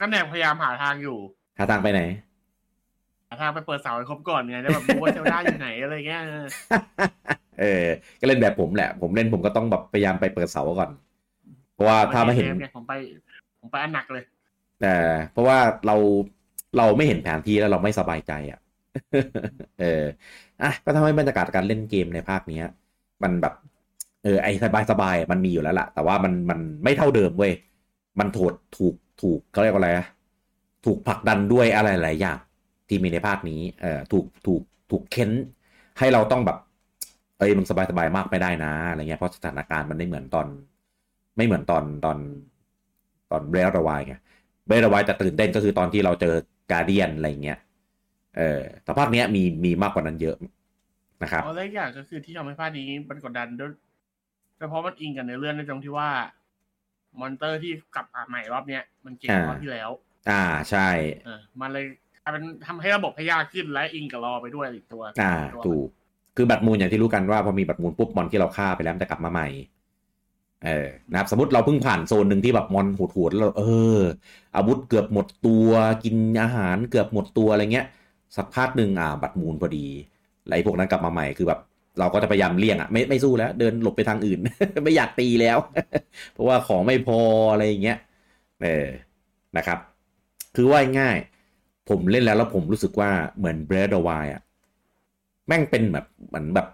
[0.00, 1.18] ก็แนบพยายามหาทางอยู่
[1.58, 2.00] หาทางไปไหน
[3.28, 6.46] หาทางไปเปิดเสาให้ครบก่อนไงได้แบบรู้ว่าเซลดาอยู่ไหนอะไรเงี้ยเออ
[7.60, 7.84] เออ
[8.20, 10.90] ก็เล่นแบบผมแหละ ผมเล่นผมก็ต้องแบบพยายามไปเปิดเสาก่อน
[11.74, 12.92] เพราะว่าถ้าไม่เห็นซฟไงผมไป
[13.60, 14.24] ผมไปอันหนักเลย
[14.80, 14.94] แต่
[15.32, 15.96] เพราะว่าเรา
[16.78, 18.60] เราไม่เห็นแผนที่แล้วเราไม่สบายใจอะ
[19.80, 20.04] เออ
[20.62, 22.64] อะก็ทำให้บรรยากาศการเล่นเกมในภาคเนี้ย
[23.22, 23.54] มันแบบ
[24.24, 27.52] เออไอสบายสบายๆมันมีอยู่แล้วล่ะ แต่ว่ามันมันไม่เท่าเดิมเว้ย
[28.20, 30.06] มันถูกถูกถูกเขาเรียกว่าอะไรอะ
[30.84, 32.38] ถูกผลักดันด้วยอะไรหลายอย่าง
[32.88, 35.30] ที่มีในภาคนี้เออถูกถูกถูกเค้น
[35.98, 36.58] ให้เราต้องแบบ
[37.38, 40.46] เอ้ยมึงสบายสบายๆมากไม่ได้นะอะไรเงี้ยเพราะสถานการณ์มันไม่เหมือนตอน
[41.36, 42.18] ไม่เหมือนตอนตอน
[43.30, 44.14] ตอน Breath Wild ไง
[44.66, 46.34] Breath Wild จะตื่นเต้นก็คือตอนที่เราเจอ
[46.72, 47.58] Guardian อะไรเงี้ย
[48.36, 50.36] เออแต่ภาคเนี้ยมีมีมากกว่านั้นเยอะ
[51.22, 53.72] นะครับเอาแล้วอีกอย่างก็คือที่ทำให้ภาคนี้มันกดดันด้วย
[54.56, 56.10] แต่เพราะมันอิงกันในเรื่องในตรงที่ว่า
[57.20, 59.90] มอนสเตอร์ที่กลับมาใหม่รอบเนี้ยมันเก่งกว่าอ่าที่แล้ว
[60.28, 60.88] อ่าใช่
[61.24, 61.84] เออมันเลย
[62.22, 65.86] กลายเป็นทำให้ระบบให้ยากขึ้นและอิงกับรอไปด้วยอีกตัว อ่าตัวถูก
[66.36, 69.48] คือบัตรมูลอย่างที่รู้กันว่าพอมีบัตรมูลปุ๊บมอนที่เราฆ่าไปแล้วมันจะกลับมาใหม่
[70.64, 73.64] เออนะครับ สมมติเราเพิ่งผ่านโซนหนึ่งที่แบบมอนโหดๆแล้วเราเอ
[73.96, 74.00] อ
[74.56, 75.68] อาวุธเกือบหมดตัว
[76.04, 77.86] กินอาหารเกือบหมดตัวอะไรเงี้ย
[78.36, 79.86] สักพักหนึ่งอ่า บัตรมูลพอดี
[80.46, 81.60] แล้วไอ้พวกนั้นกลับมาใหม่คือแบบ
[81.98, 84.38] เราก็จะพยายามเลี่ยงอะไม่ไม่สู้แล้ว เดินหลบไปทางอื่น
[84.84, 85.58] ไม่อยากตีแล้ว
[86.32, 87.20] เพราะว่าของไม่พอ
[87.52, 87.98] อะไรอย่างเงี้ย
[88.62, 88.86] เออ
[89.56, 89.78] นะครับ
[90.56, 94.42] คือว่าง่ายๆผมเล่นแล้วแล้วผมรู้สึกว่าเหมือน Breath of the Wild อะ
[95.46, 96.68] แม่งเป็นแบบเหมือนแบบ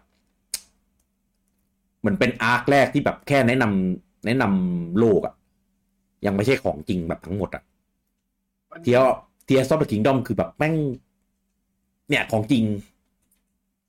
[2.01, 5.35] เหมือนเป็น arc แรกที่แบบแค่แนะนำแนะนำโลกอะ
[6.27, 7.63] ยังไม่ใช่ของจริงแบบทั้งหมดอะ
[8.83, 10.75] Tears Tears of the Kingdom คือแบบแม่ง
[12.09, 12.65] เนี่ยของจริง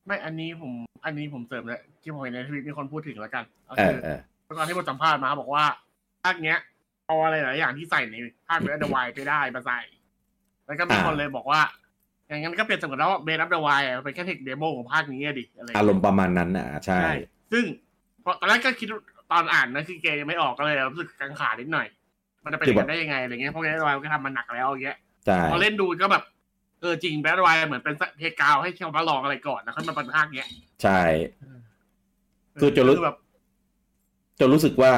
[0.05, 0.71] ไม่อันนี้ผม
[1.05, 4.19] อันนี้ผมเสริมเลยที่ผมเห็นในทวิตมีคนพูดถึงแล้วกันก็เอคืออเออ
[4.57, 5.63] ตอนที่บทสัมภาษณ์มาบอกว่า
[6.23, 6.57] ภาคเนี้ย
[7.11, 8.15] เอาอะไรหลายอย่างที่ใส่ใน
[8.47, 9.79] ภาค Breath of the Wild ไม่ได้มาใส่
[10.65, 11.61] แล้วก็มีคนเลยบอกว่า
[12.27, 17.13] อย่างนั้นก็เปลี่ยนสมมติว่า Breath of the Wild เป็นแค่ tech demo ของภาคนี้อะดิอะไรย่งอาเงี้ยรมณ์ประมาณนั้นอะใช่ใช่
[17.51, 17.63] ซึ่ง
[18.21, 18.87] เพราะตอนแรกก็คิด
[19.31, 21.87] ตอนอ่านนะคือเกมยังไม่ออกก็เลยรู้สึกกังขานิดหน่อย
[22.43, 26.23] มันจะเป็นอย่างนั้นได้ยังไงอะไรเงี้ยเพราะเบสเดวายมันก็ทำมันหนักแล้วอย่างเงี้ยใช่พอเล่นดูก็แบบ
[26.81, 30.49] เออจริงแบทไวเหมือนเป็นเทกาวให้ชาวบ้านลองอะไรก่อนแล้วค่อยมาปันภาคเนี้ย
[30.83, 31.01] ใช่
[32.61, 33.17] คือจะรู้แบบ
[34.39, 34.93] จนรู้สึกว่า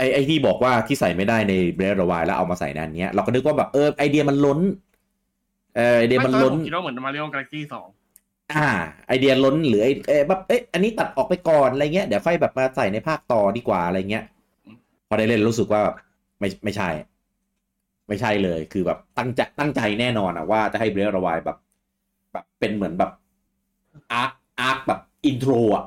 [0.00, 4.60] ไอ้ไอ้ที่บอกว่าที่ใส่ไม่ได้ในเบรดวายแล้วเอามาใส่ในอันเนี้ยเราก็นึกว่าแบบเออไอเดียมันล้น
[5.76, 7.88] เออไอเดียมันล้นผมคิดว่าเหมือนมาริโอกาแล็กซี่สอง
[8.52, 8.68] อ่า
[9.06, 14.24] ไอเดียล้นหรือไอเอยแบบเอ๊ะอันนี้ตัดออกไปก่อนอะไรเงี้ยเดี๋ยวค่อยแบบมาใส่ในภาคต่อดีกว่าอะไรเงี้ย
[15.08, 15.82] พอได้เล่นรู้สึกว่า
[16.40, 16.88] ไม่ไม่ใช่
[18.08, 21.58] ไม่ใช่เลย คือแบบตั้งใจตั้งใจแน่นอนอะว่าจะให้ Breath Wild แบบ
[22.32, 23.10] แบบเป็นเหมือนแบบ
[24.12, 25.84] arc arc แบบ intro อะ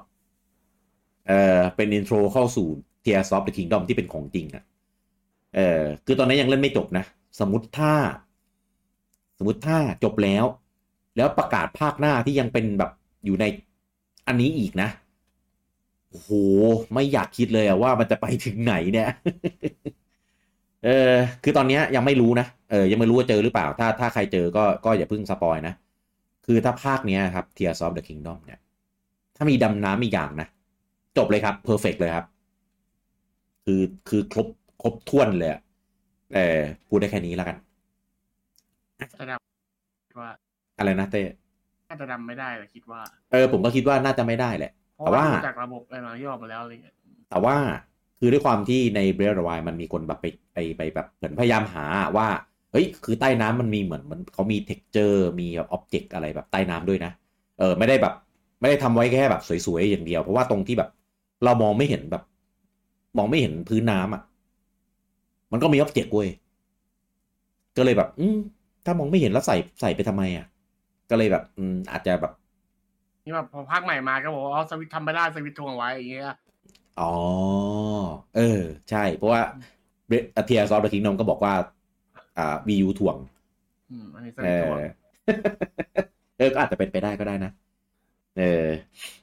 [1.28, 2.70] เออเป็น intro เข้าสู่
[3.06, 4.64] Tears of the Kingdom ที่เป็นของจริงอะ
[5.56, 7.06] เออคือตอนนี้ยังเล่นไม่จบนะ
[7.40, 7.94] สมมติถ้า
[9.38, 10.46] สมมติถ้าจบแล้ว
[11.18, 12.92] แล้วประกาศภาคหน้าที่ยังเป็นแบบ
[13.26, 13.46] อยู่ใน
[14.28, 14.90] อันนี้อีกนะ
[16.10, 16.32] โอ้โห
[16.94, 19.10] ไม่อยากคิดเลยอะว่ามันจะไปถึงไหนเนี่ย
[20.86, 21.14] เออ
[21.44, 25.74] คือตอนนี้ยยังไม่รู้นะเออยังไม่รู้ว่าเจอหรือเปล่า ถ้าถ้าใครเจอก็ก็อย่าเพิ่งสปอยนะ
[26.46, 28.60] คือถ้าภาคเนี้ยครับ Tears of the Kingdom เนี่ย
[29.36, 30.48] ถ้ามีดำน้ำอีกอย่างนะ
[31.18, 32.26] จบเลยครับเพอร์เฟกเลยครับ
[33.66, 34.48] คือคือครบ
[34.82, 35.62] ครบถ้วนเลยอะ
[36.34, 37.58] เออพูดได้แค่นี้แล้วกัน
[39.20, 40.30] จะดำว่า
[40.78, 41.22] อะไรนะเต้
[41.90, 46.96] น่าจะดำไม่ได้เลยคิดว่า เออผมก็คิดว่าน่าจะไม่ได้แหละเพราะแต่ว่าว่าดูจากระบบอะไรมาที่ออกมาแล้วอะไรเงี้ย
[47.30, 47.56] แต่ว่า
[48.20, 51.86] คือด้วยความที่ใน Breath Wild มันมีคนแบบไปไปไปแบบเหมือนพยายามหา
[52.18, 52.28] ว่า
[52.72, 57.12] เฮ้ย คือใต้น้ำมันมีเหมือนมันเขามี texture มีแบบ object อะไรแบบใต้น้ำด้วยนะ
[57.60, 58.14] เออ ไม่ได้แบบ
[58.60, 60.90] ไม่ได้ทำไว้แค่แบบสวยๆอย่างเดียว เพราะว่าตรงที่แบบ
[61.44, 62.24] เรามองไม่เห็นแบบ
[63.18, 64.24] มองไม่เห็นพื้นน้ำอะ
[65.52, 66.30] มันก็มี object เว้ย
[67.78, 68.38] ก็เลยแบบ อืม
[68.86, 70.46] ถ้ามองไม่เห็นแล้วใส่ใส่ไปทำไมอะ
[71.10, 72.34] ก็เลยแบบ อืม อาจจะแบบ
[73.24, 76.26] นี่แบบพอภาคใหม่มาก็บอกว่าอ๋อสวิตช์ทำไม่ได้สวิตช์ทวงไว้อย่างเงี้ย
[77.00, 77.14] อ๋อ
[78.36, 79.42] เออ ใช่ เพราะว่า
[80.46, 81.54] Tears of the Kingdom ก็บอกว่า
[82.38, 83.18] อ่า Wii U ถ่วง
[83.90, 84.80] อืมอันนี้สเอวิตช์ทอวง
[86.36, 87.50] เออก็อาจจะเป็นไปได้ก็ได้นะ
[88.36, 88.44] เออ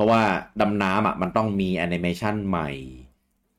[0.00, 0.22] ราะว่า
[0.60, 2.70] ดำน้ำอะมันต้องมีแอนิเมชันใหม่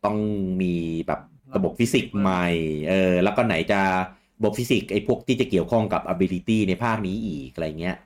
[0.05, 0.17] ต้อง
[0.61, 0.73] มี
[1.07, 1.21] แบบ
[1.55, 2.45] ระบบฟิสิกส์ใหม่
[2.89, 3.81] เออ แล้วก็ไหนจะ
[4.37, 7.97] ระบบฟิสิกส์ไอ้พวกที่จะเกี่ยวข้องกับ ability ในภาคนี้อีกอะไรเงี้ย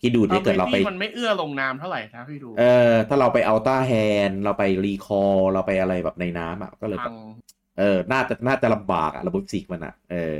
[0.00, 7.16] ที่ดูถ้าเกิดเราไปมันไม่เอื้อลงน้ำเท่าไหร่นะพี่ดู เออ ถ้าเราไป Ultra Hand เราไป Recall เราไปอะไรแบบในน้ำอะก็เลยแบบพัง
[7.78, 10.34] เออ น่าจะน่าจะลำบากอะระบบฟิสิกส์มันอะเออ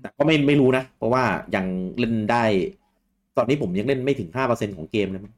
[0.00, 1.66] แต่ก็ไม่ไม่รู้นะ เพราะว่ายัง
[1.98, 2.44] เล่นได้
[3.36, 5.37] ตอนนี้ผมยังเล่นไม่ถึงห้าเปอร์เซ็นต์ของเกมเลยมั้งอืม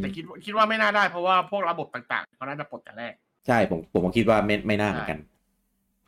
[0.00, 3.12] แต่คิดว่าคิดว่าไม่น่าได้เพราะว่าพวกระบบต่างๆเขาน่าจะปลดแต่แรก
[3.46, 5.18] ใช่ผมผมก็คิดว่าไม่ไม่น่าเหมือนกัน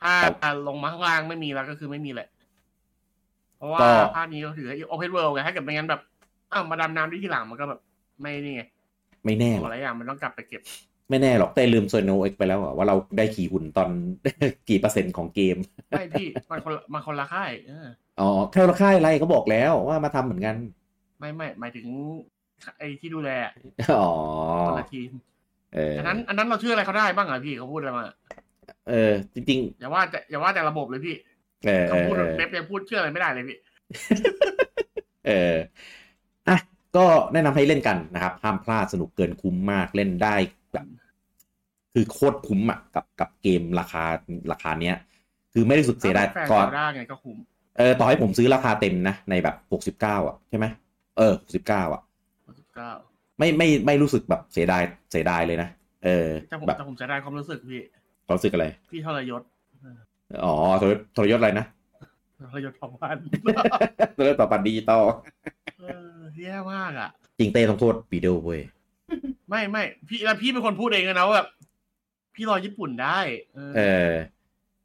[0.02, 2.28] ถ้าแต่ลงมาข้างล่างไม่มีแล้วก็คือไม่มีแหละ
[3.56, 6.00] เพราะว่าก็ภาคนี้ก็ถือ open world ไงถ้าเกิดไม่งั้นแบบ
[6.52, 7.80] อ้าวมาดำน้ำได้ทีหลังมันก็แบบ
[8.20, 8.62] ไม่นี่ไง
[9.24, 10.62] ไม่แน่หรอกหลายอย่างมันต้องกลับไปเก็บ
[11.10, 13.90] ไม่แน่หรอกแต่ลืม Xeno X ไปแล้วอะว่าเราได้ขี่หุ่นตอน
[14.68, 15.56] กี่เปอร์เซ็นต์ของเกม
[15.90, 17.86] ไม่พี่มันคนละมันคนละค่ายเออ
[18.20, 20.56] อ๋อคนละค่ายอะไรก็บอกแล้วว่ามาทำเหมือนกัน
[21.18, 21.86] ไม่ไม่หมายถึง
[22.78, 23.52] ไอ้ที่ดูแลอะ
[23.92, 24.08] อ๋อ
[24.68, 25.10] คนละทีม
[25.74, 28.04] เอออันนั้น อันนั้นเราเชื่ออะไรเขาได้บ้างอะพี่เขาพูดอะไรมา
[28.88, 33.58] เออ จริงอย่าว่าแต่อย่าว่าแต่ระบบเลยพี่ๆเออเอเขาอพูดเออเป๊ปยังพูดเชื่ออะไรไม่ได้เลยพี่
[35.26, 35.56] เออ
[36.48, 36.56] อะ
[36.96, 40.34] ก็แนะนำให้เล่นกันนะครับ ห้ามพลาดสนุกเกินคุ้มมากเล่นได้
[40.72, 40.86] แบบ
[41.94, 44.04] คือโคตรคุ้มอะกับกับเกมราคา
[44.52, 44.96] ราคาเนี้ย
[45.52, 47.36] คือไม่ได้รู้สึกเสียดายแฟนก่อนซาร่าไงก็คุ้ม
[47.78, 50.66] เออต่อให้ผมซื้อราคาเต็มนะในแบบหกสิบเก้าอะใช่ไหม
[51.18, 52.90] เออหกสิบเก้าอะเก้า
[53.38, 55.68] ไม่ไม่ไม่รู้สึกแบบเสียดายเสียดายเลยนะ
[56.04, 57.82] เออแต่ผมแบบแต่ผมจะได้ความรู้สึกพี่
[58.26, 59.42] ความรู้สึกอะไร พี่ทรยศ
[60.44, 61.66] อ๋อทรยศทรยศอะไรนะ
[62.52, 63.16] ทรยศของพัน
[64.16, 65.04] ทรยศต่อปันดิจิตอล
[65.80, 65.84] เอ
[66.14, 68.60] อแย่มากอะ จริงเต้ต้องโทษปีโดเว้ย
[69.50, 71.48] ไม่ไม่พี่แล้วพี่เป็นคนพูดเองเลยนะว่าแบบ
[72.34, 73.18] พี่รอญี่ปุ่นได้
[73.54, 74.10] เออเออ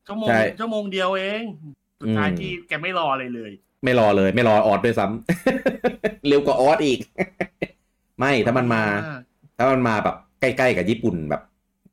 [0.07, 1.43] ชั่วโมงใช่ชั่วโมงเดียวเอง
[2.01, 3.51] สุดท้ายอืมที่แกไม่รออะไรเลย
[3.83, 6.99] ไม่รอเลย ไม่รอออสด้วยซ้ำเร็วกว่าออสอีก
[8.21, 8.83] ไม่ถ้ามันมา
[9.57, 11.41] ถ้ามันมาแบบใกล้ๆกับญี่ปุ่นแบบ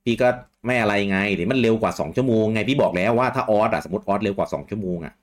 [0.04, 0.28] พี่ก็
[0.66, 5.14] ไม่อะไรไงเดี๋ยวมันเร็วกว่าสองชั่วโมงไงพี่บอกแล้วว่าถ้าออสอะสมมติออสเร็วกว่าสองชั่วโมงอะ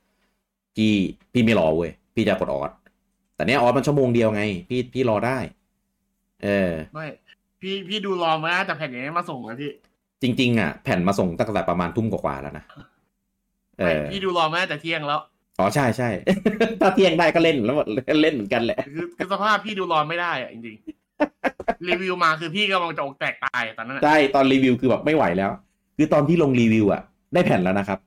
[0.76, 0.94] พี่
[1.34, 2.72] พี่ไม่รอเว้ยพี่จะกดออส
[3.36, 5.38] แต่เนี้ยออสมันชั่วโมงเดียวไง พี่พี่รอได้
[6.44, 7.08] เออไม่
[7.62, 9.72] พี่พี่ดูรอมาแต่แผ่นอย่างนี้มาส่งนะพี่
[10.22, 12.66] จริง ๆ อะ แผ่นมาส่งตั้งแต่ประมาณทุ่มกว่าๆแล้วนะ
[13.80, 15.20] เอไม่อพี่ดูรอมาแต่เที่ยงแล้ว
[15.60, 16.10] อ๋อใช่ใช่
[16.82, 17.76] ถ้าเที่ยงได้ก็เล่นแล้ว
[18.22, 20.95] เล่นเหมือนกันแหละคือคือสภาพพี่ดูรอไม่ได้อะจริงๆ
[21.88, 25.52] รีวิวมาคือพี่กำลังจะอกแตกตายอะตอนนั้นอะใช่ตอนรีวิวคือแบบไม่ไหวแล้ว
[25.98, 27.02] คือตอนที่ลงรีวิวอะ
[27.34, 28.00] ได้แผ่นแล้วนะครับ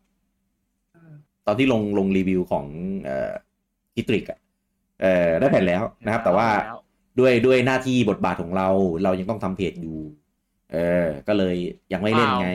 [1.47, 2.65] ตอนที่ลงลงรีวิวของ
[3.05, 3.33] เอ่อ
[3.95, 4.39] คิตริกอะ
[5.03, 6.79] เออได้แผ่นแล้วนะครับ แต่ว่าแล้ว
[7.19, 8.69] ด้วยด้วยหน้าที่บทบาทของเรา
[9.05, 9.99] เรายังต้องทำเพจอยู่
[10.73, 11.57] เออ ก็เลย
[11.93, 12.49] ยังไม่เล่นไง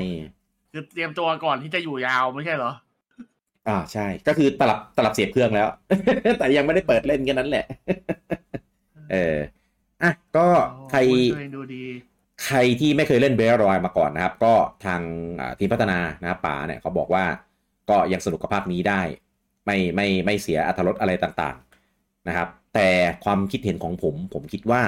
[0.72, 2.72] คือเตรียมตัวก่อนที่จะอยู่ยาวไม่ใช่เหรอ
[3.68, 5.68] อ่าใช่ ก็คือตลับตลับเสียบเครื่องแล้ว
[6.38, 7.66] แต่ยังไม่ได้เปิดเล่นแค่นั้นแหละ
[9.12, 9.36] เออ
[10.04, 10.48] อะก็
[10.92, 11.84] ใครโอ้ยตัวเองดูดี
[12.46, 14.54] ใครที่ไม่เคยเล่นเบรรอยมาก่อนนะครับ ก็
[14.86, 15.02] ทาง
[15.40, 17.26] อ่าทีมพัฒนานะครับป๋าเนี่ยเขาบอกว่า
[17.90, 19.02] ก็ยังสนุกกับภาคนี้ได้
[19.66, 22.90] ไม่ไม่ไม่เสียอรรถรสอะไรต่างๆนะครับ แต่
[23.24, 24.84] ความคิดเห็นของผม ผมคิดว่า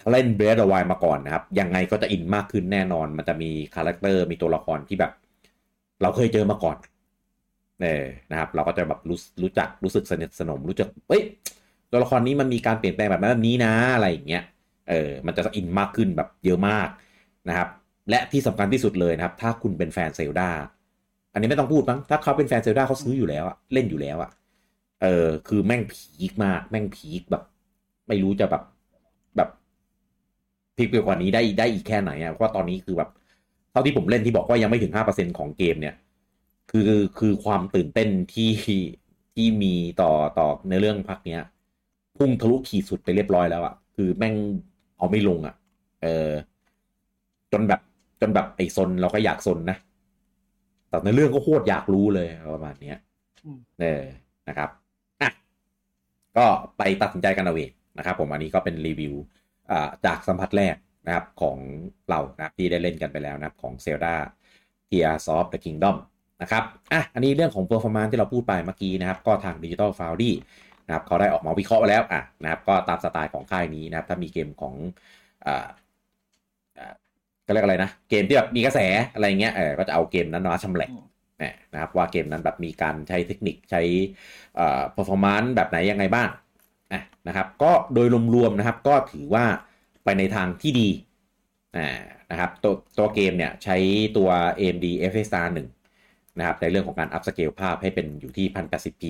[0.00, 5.12] ถ้าเล่น Breath Wild มาก่อนนะครับ ยังไงก็จะอินมากขึ้นแน่นอน มันจะมี character มีตัวละครที่แบบ
[6.02, 6.76] เราเคยเจอมาก่อน
[7.82, 11.22] เออนะครับ เราก็จะแบบรู้รู้จักรู้สึกสนิทสนมรู้จักเอ้ย
[11.90, 14.44] ตัวละครนี้มันมีการเปลี่ยนแปลงแบบนั้นแบบนี้นะอะไรอย่างเงี้ย
[14.90, 16.88] เออมันจะอินมากขึ้นแบบเยอะมาก
[17.48, 17.68] นะครับ
[18.10, 20.50] และที่สำคัญที่สุดเลยนะครับ ถ้าคุณเป็นแฟนเซลดา
[21.32, 24.30] อันนี้ไม่ต้องพูดมั้งถ้าเขาเป็นแฟนเซลดาเขาซื้ออยู่แล้วอะเล่นอยู่แล้วอะ
[25.02, 27.42] เออคือแม่งพีคมากแม่งพีคแบบ
[28.08, 28.62] ไม่รู้จะแบบ
[29.36, 29.48] แบบ
[30.76, 33.10] พีคไปกว่านี้ได้ได้อีกแค่ไหนอะเพราะตอนนี้คือแบบ
[33.70, 35.94] เท่าที่ผมเล่นที่บอกว่ายังไม่ถึงห้าเปอร์เซ็นของเกมเนี่ย
[36.70, 36.82] คือ
[37.18, 38.50] คือความตื่นเต้นที่
[39.34, 41.42] ที่มีต่อต่อในเรื่องพักเนี้ย
[42.18, 44.34] พุ่งทะลุขีดสุดไปเรียบร้อยแล้วอะคือแม่ง
[44.98, 45.54] เอาไม่ลงอะ
[46.02, 46.30] เออ
[47.52, 47.80] จนแบบ
[48.20, 49.76] จนแบบไอ้ซนเราก็อยากซนนะ
[50.88, 52.96] แต่ในเรื่องก็โคตรอยากรู้เลยประมาณเนี้ย
[53.44, 54.02] อืมเออ
[54.48, 54.70] นะครับ
[55.20, 55.30] อะ
[56.36, 56.46] ก็
[56.78, 59.14] ไปตัดสินใจกันเอาเองนะครับ ผมอันนี้ก็เป็นรีวิว
[59.70, 60.76] อ่าจากสัมผัสแรก
[61.06, 61.56] นะครับของ
[62.10, 64.14] เรานะครับที่ได้เล่นกันไปแล้วนะครับของ Zelda
[64.90, 65.96] Tears of the Kingdom
[66.42, 70.32] นะครับ อะ อันนี้เรื่องของ performance ที่เราพูดไปเมื่อกี้นะครับ ก็ทาง Digital Foundry
[70.88, 74.74] นะครับเขาได้ออกมาวิเคราะห์ไว้แล้วอะนะครับก็ตามสไตล์ของค่ายนี้นะครับถ้ามีเกมของ
[75.46, 75.66] อ่า
[76.78, 76.94] อ่า
[77.46, 78.80] ก็เรียกอะไรนะ เกมที่แบบมีกระแส
[79.14, 81.04] อะไรเงี้ยเออก็จะเอาเกมนั้นมาชำแหละอืม
[81.38, 83.82] เนี่ยนะครับว่าเกมนั้นแบบมีการใช้เทคนิคใช้
[84.56, 86.28] เอ่อ performance แบบไหนยังไงบ้าง
[86.92, 89.44] อะนะครับก็โดยรวมๆนะครับก็ถือว่า
[90.04, 90.88] ไปในทางที่ดี
[91.76, 91.98] อ่า
[92.30, 93.76] นะครับตัวตัวเกมเนี่ยใช้
[94.16, 95.66] ตัว AMD FSR 1
[96.38, 99.04] นะครับในเรื่องของการ upscale ภาพให้เป็นอยู่ที่ 1080p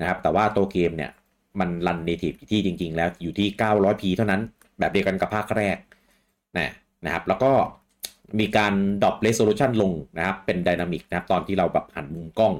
[0.00, 1.10] นะครับแต่ว่าตัวเกมเนี่ย
[1.60, 4.40] มันรัน native ที่จริง ๆ แล้วอยู่ที่ 900p เท่านั้น
[4.78, 5.76] แบบเดียวกันกับภาคแรก
[6.58, 6.70] นะ
[7.04, 7.52] นะครับ แล้วก็
[8.40, 12.54] มีการดรอปเร s โซลูชันลงนะครับ เป็น dynamic นะครับ ตอนที่เราแบบหันมุมกล้อง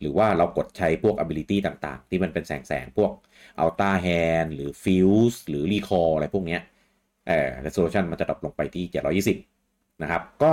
[0.00, 3.10] หรือว่าเรากดใช้พวก ability ต่างๆ ที่มันเป็นแสงแสงพวก
[3.62, 6.60] Ultra Hand หรือ Fuse หรือ Recall อะไรพวกเนี้ย
[7.26, 8.84] เออ resolution มันจะ drop ลงไปที่
[9.44, 10.52] 720 นะครับ ก็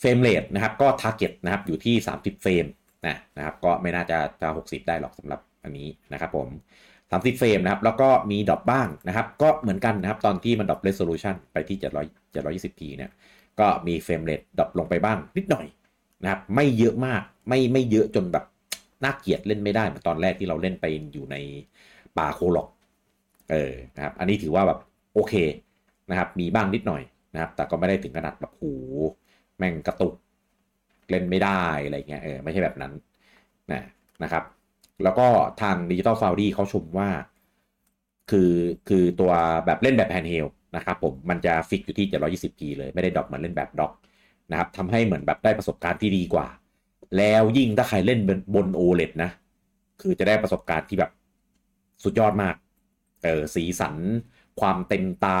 [0.00, 2.66] frame rate นะครับ ก็ target นะครับ อยู่ที่ 30 frame
[3.06, 6.48] นะนะครับก็ไม่น่าจะจะ 60 ได้หรอกสำหรับอันนี้นะครับผม
[7.00, 13.10] 30 frame นะครับ แล้วก็มี drop บ้างนะครับ ก็เหมือนกันนะครับ ตอนที่มัน drop resolution ไปที่ 700 720p เนี่ย
[13.60, 15.66] ก็มี frame rate drop ลงไปบ้างนิดหน่อย
[16.22, 18.44] นะครับ ไม่เยอะมากไม่ไม่เยอะจนแบบ
[19.04, 21.36] น่าเกลียดเล่นไม่ได้เหมือนตอนแรกที่เราเล่นไปอยู่ใน
[22.18, 22.68] ป่า Korok
[23.50, 24.78] เออนะครับ อันนี้ถือว่าแบบ
[25.14, 25.34] โอเค
[26.10, 27.02] นะครับ มีบ้างนิดหน่อย
[27.34, 28.64] นะครับ แต่ก็ไม่ได้ถึงขนาดแบบโห
[29.58, 30.14] แม่งกระตุก
[31.10, 32.92] เล่นไม่ได้อะไรเงี้ยเออไม่ใช่แบบนั้น
[33.72, 33.82] นะ
[34.22, 34.44] นะครับ
[35.04, 35.26] แล้วก็
[35.62, 37.08] ทาง Digital Foundry เขาชมว่า
[38.30, 38.52] คือ
[38.88, 39.32] คือตัว
[39.66, 43.92] แบบเล่นแบบ handheld นะครับผมมันจะ fix อยู่ที่ 720p เลยไม่ได้ drop เหมือนเล่นแบบ dock
[44.50, 46.46] นะครับทำให้เหมือนแบบได้ประสบการณ์ที่ดีกว่า
[47.16, 48.20] แล้วยิ่งถ้าใครเล่น
[48.54, 49.30] บน OLED นะ
[50.00, 51.10] คือจะได้ประสบการณ์ที่แบบ
[52.04, 52.54] สุดยอดมาก
[53.22, 53.96] เออสีสัน
[54.60, 55.40] ความเต็มตา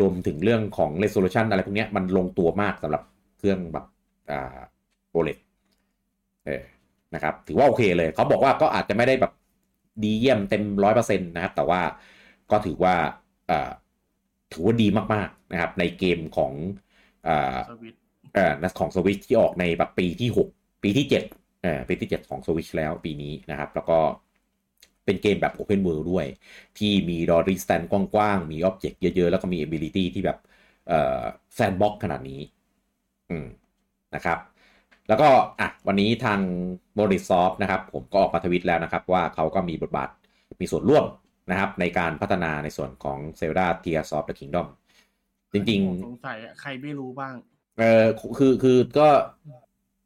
[0.00, 3.02] รวมถึงเรื่องของ resolution อะไรพวกนี้มันลงตัวมากสำหรับ
[3.38, 3.86] เครื่องแบบ
[4.30, 4.58] อ่า
[5.14, 5.38] OLED
[6.46, 6.64] เออ
[7.14, 9.32] นะครับ ถือว่าโอเคเลย เขาบอกว่าก็อาจจะไม่ได้แบบ
[10.02, 11.80] ดีเยี่ยมเต็มร้อยเปอร์เซ็นต์นะครับ แต่ว่า
[12.50, 12.94] ก็ถือว่า
[13.50, 13.70] อ่า
[14.52, 16.52] ถือว่าดีมากๆนะครับ ในเกมของ
[17.28, 18.00] อ่าสวิตช์
[18.34, 20.48] เอ่อของสวิชที่ออกในแบบปีที่ 6
[20.82, 21.24] ปีที่7
[21.62, 23.98] เอ่อปีที่ 7 ของสวิชแล้วปีนี้นะครับ แล้วก็
[25.04, 26.26] เป็นเกมแบบ Open World ด้วย
[26.78, 30.38] ที่มี draw distance กว้างๆ มี Object เยอะ ๆ แล้วก็มี Ability ที่แบบ
[30.88, 31.20] เอ่อ
[31.54, 32.40] sandbox ขนาดนี้
[33.30, 33.46] อืม
[34.14, 34.38] นะครับ
[35.08, 35.28] แล้วก็
[35.60, 36.40] อะวันนี้ทาง
[36.98, 40.08] m o r i s o f t นะครับผมก็ออกมาทวิตแล้วนะครับ ว่าเขาก็มีบทบาท
[40.60, 41.04] มีส่วนร่วม
[41.50, 44.66] นะครับในการพัฒนาในส่วนของ Zelda Tears of the Kingdom
[45.52, 47.34] จริงๆ สงสัยอะใครไม่รู้บ้าง
[47.78, 48.04] เออ
[48.38, 49.08] คือคือก็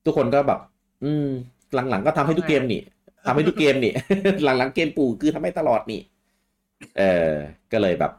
[0.04, 0.60] ทุกคนก็แบบ
[1.04, 1.28] อืม
[1.74, 2.80] หลังๆก็ทำให้ทุกเกมนี่
[3.26, 3.92] ทำให้ทุกเกมนี่
[4.44, 6.00] หลังๆเกมปู่คือทำให้ตลอดนี่
[6.98, 7.30] เออ
[7.72, 8.12] ก็เลยแบบ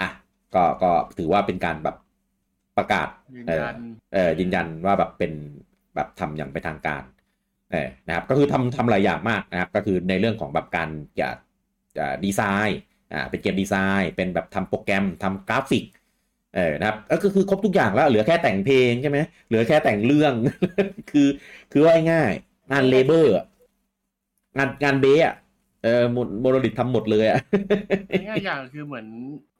[0.00, 0.08] อะ
[0.54, 1.96] ก็ก็ถือว่าเป็นการแบบ
[2.76, 3.76] ประกาศยืนเออยัน
[4.14, 5.32] เออยืนยันว่าแบบเป็น
[5.94, 7.02] แบบทำอย่างเป็นทางการ
[7.72, 10.88] เออนะครับก็คือทำทำหลายอย่างมากนะครับก็คือในเรื่องของแบบการ
[11.20, 11.28] จะ
[11.96, 12.78] จะดีไซน์
[13.12, 15.86] อ่าเป็น game design เป็นแบบทำโปรแกรมทำกราฟิก
[16.56, 20.32] เออนะครับก็คือครบทุกอย่างแล้วเหลือแค่แต่งเพลงใช่ไหมเหลือแค่แต่งเรื่อง
[21.10, 21.28] คือ
[21.72, 23.32] คือว่าง่ายๆงาน labor
[24.56, 25.34] งานงาน base อะ
[25.82, 26.02] เออ
[26.40, 27.38] Monolith ทำหมดเลยอะ
[28.28, 29.06] ง่ายๆอย่างคือเหมือน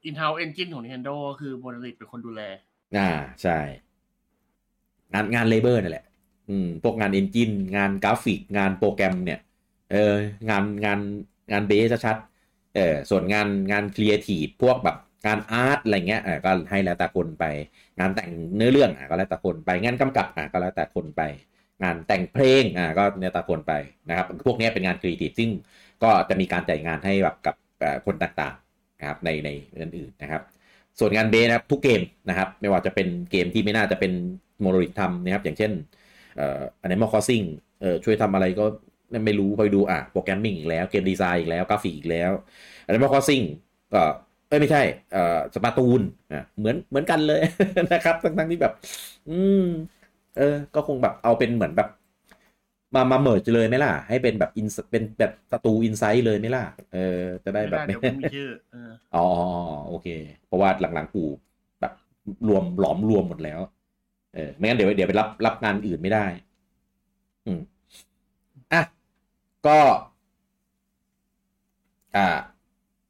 [0.09, 2.43] in-house engine ของ Nintendo คือ Monolith เป็นคนดูแล
[2.95, 3.09] อ่า
[3.43, 3.59] ใช่
[5.13, 6.07] งานงาน labor นั่นแหละ
[6.49, 9.41] อืมพวกงาน engineงานกราฟิก งานโปรแกรมเนี่ย
[9.93, 10.13] เออ
[10.51, 11.01] งานงาน
[11.53, 12.17] งาน base ชัด
[12.77, 17.45] เออส่วนงานงานครีเอทีฟพวกแบบงาน art อะไรเงี้ยเออก็ให้แล้วแต่คนไป
[17.99, 21.23] งานแต่งเนื้อเรื่องอะก็แล้วแต่คนไปงานกำกับอะก็แล้วแต่คนไป
[21.83, 23.73] งานแต่งเพลงอะก็แล้วแต่คนไป
[24.09, 25.51] นะครับ พวกนี้เป็นงานครีเอทีฟซึ่ง
[26.03, 27.55] ก็จะมีการจ่ายงานให้แบบกับ
[28.07, 29.49] คนต่างๆนะครับในใน
[29.81, 30.43] อื่นๆนะครับ
[30.99, 34.13] ส่วนงาน base นะครับทุกเกมนะครับ ไม่ว่าจะเป็นเกมที่ไม่น่าจะเป็น
[34.61, 35.73] Monolith ทำนะครับ อย่างเช่น
[36.41, 37.45] อ่อ Animal Crossing
[37.81, 38.65] เอ่อช่วยทำอะไรก็
[39.25, 42.31] ไม่รู้ไปดูอะ programming อีกแล้ว game design อีกแล้วกราฟิกอีกแล้ว
[42.89, 43.45] Animal Crossing
[43.95, 44.03] ก็
[44.49, 44.83] เอ้ยไม่ใช่
[45.55, 46.01] Splatoon
[46.33, 47.43] อะเหมือนเหมือนกันเลย
[47.93, 48.73] นะครับทั้งทั้งๆที่แบบ
[49.31, 49.65] อืม
[50.39, 51.89] เออ ก็คงแบบเอาเป็นเหมือนแบบ
[52.95, 59.27] มามา merge เลยไหมล่ะ ให้เป็นแบบ in เป็นแบบ studio inside เลยไหมล่ะ เออ จะได้ไม่แบบได้เดี๋ยวไม่มีชื่อเอออ๋อ
[59.89, 60.09] โอเค
[60.47, 61.29] เพราะว่าหลังๆปู่
[61.81, 61.93] แบบ
[62.49, 63.61] รวมหลอมรวมหมดแล้ว
[64.35, 66.27] เออไม่งั้นเดี๋ยวเดี๋ยวไปรับรับงานอื่นไม่ได้
[67.47, 67.61] อืม
[68.73, 68.83] อะ
[69.67, 69.79] ก็
[72.17, 72.27] อ่า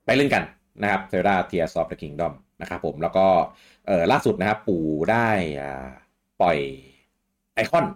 [0.04, 0.42] ไปเล่นกัน
[0.82, 3.26] นะครับ Zelda Tears of the Kingdom นะครับผมแล้วก็
[3.86, 5.28] เออล่าสุดนะครับ ปู่ได้
[5.60, 5.88] อ่า
[6.40, 6.58] ปล่อย
[7.54, 7.86] ไอคอน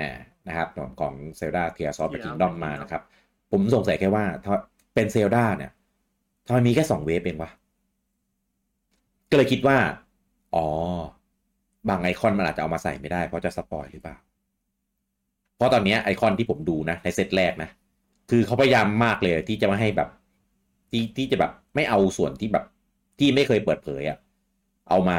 [0.00, 0.10] นะ
[0.48, 3.02] นะครับของของ Zelda Tears of the Kingdom มานะครับ
[3.50, 4.54] ผมสงสัยแค่ว่าถ้า
[4.94, 5.70] เป็นเซลดาเนี่ย
[6.46, 7.50] ทำไมมีแค่สองเวฟเองวะ
[9.30, 9.76] ก็เลยคิดว่า
[10.54, 10.66] อ๋อ
[11.88, 14.16] บางไอคอนมันอาจจะเอามาใส่ไม่ได้เพราะจะสปอยหรือเปล่า
[15.56, 17.70] เพราะตอนเนี้ยไอคอนที่ผมดูนะ ในเซตแรกนะ
[18.30, 20.08] คือเขาพยายามมากเลยที่จะไม่ให้แบบ
[20.90, 22.64] ที่ที่จะแบบไม่เอาส่วนที่แบบ
[23.18, 24.18] ที่ไม่เคยเปิดเผยอะ
[24.88, 25.18] เอามา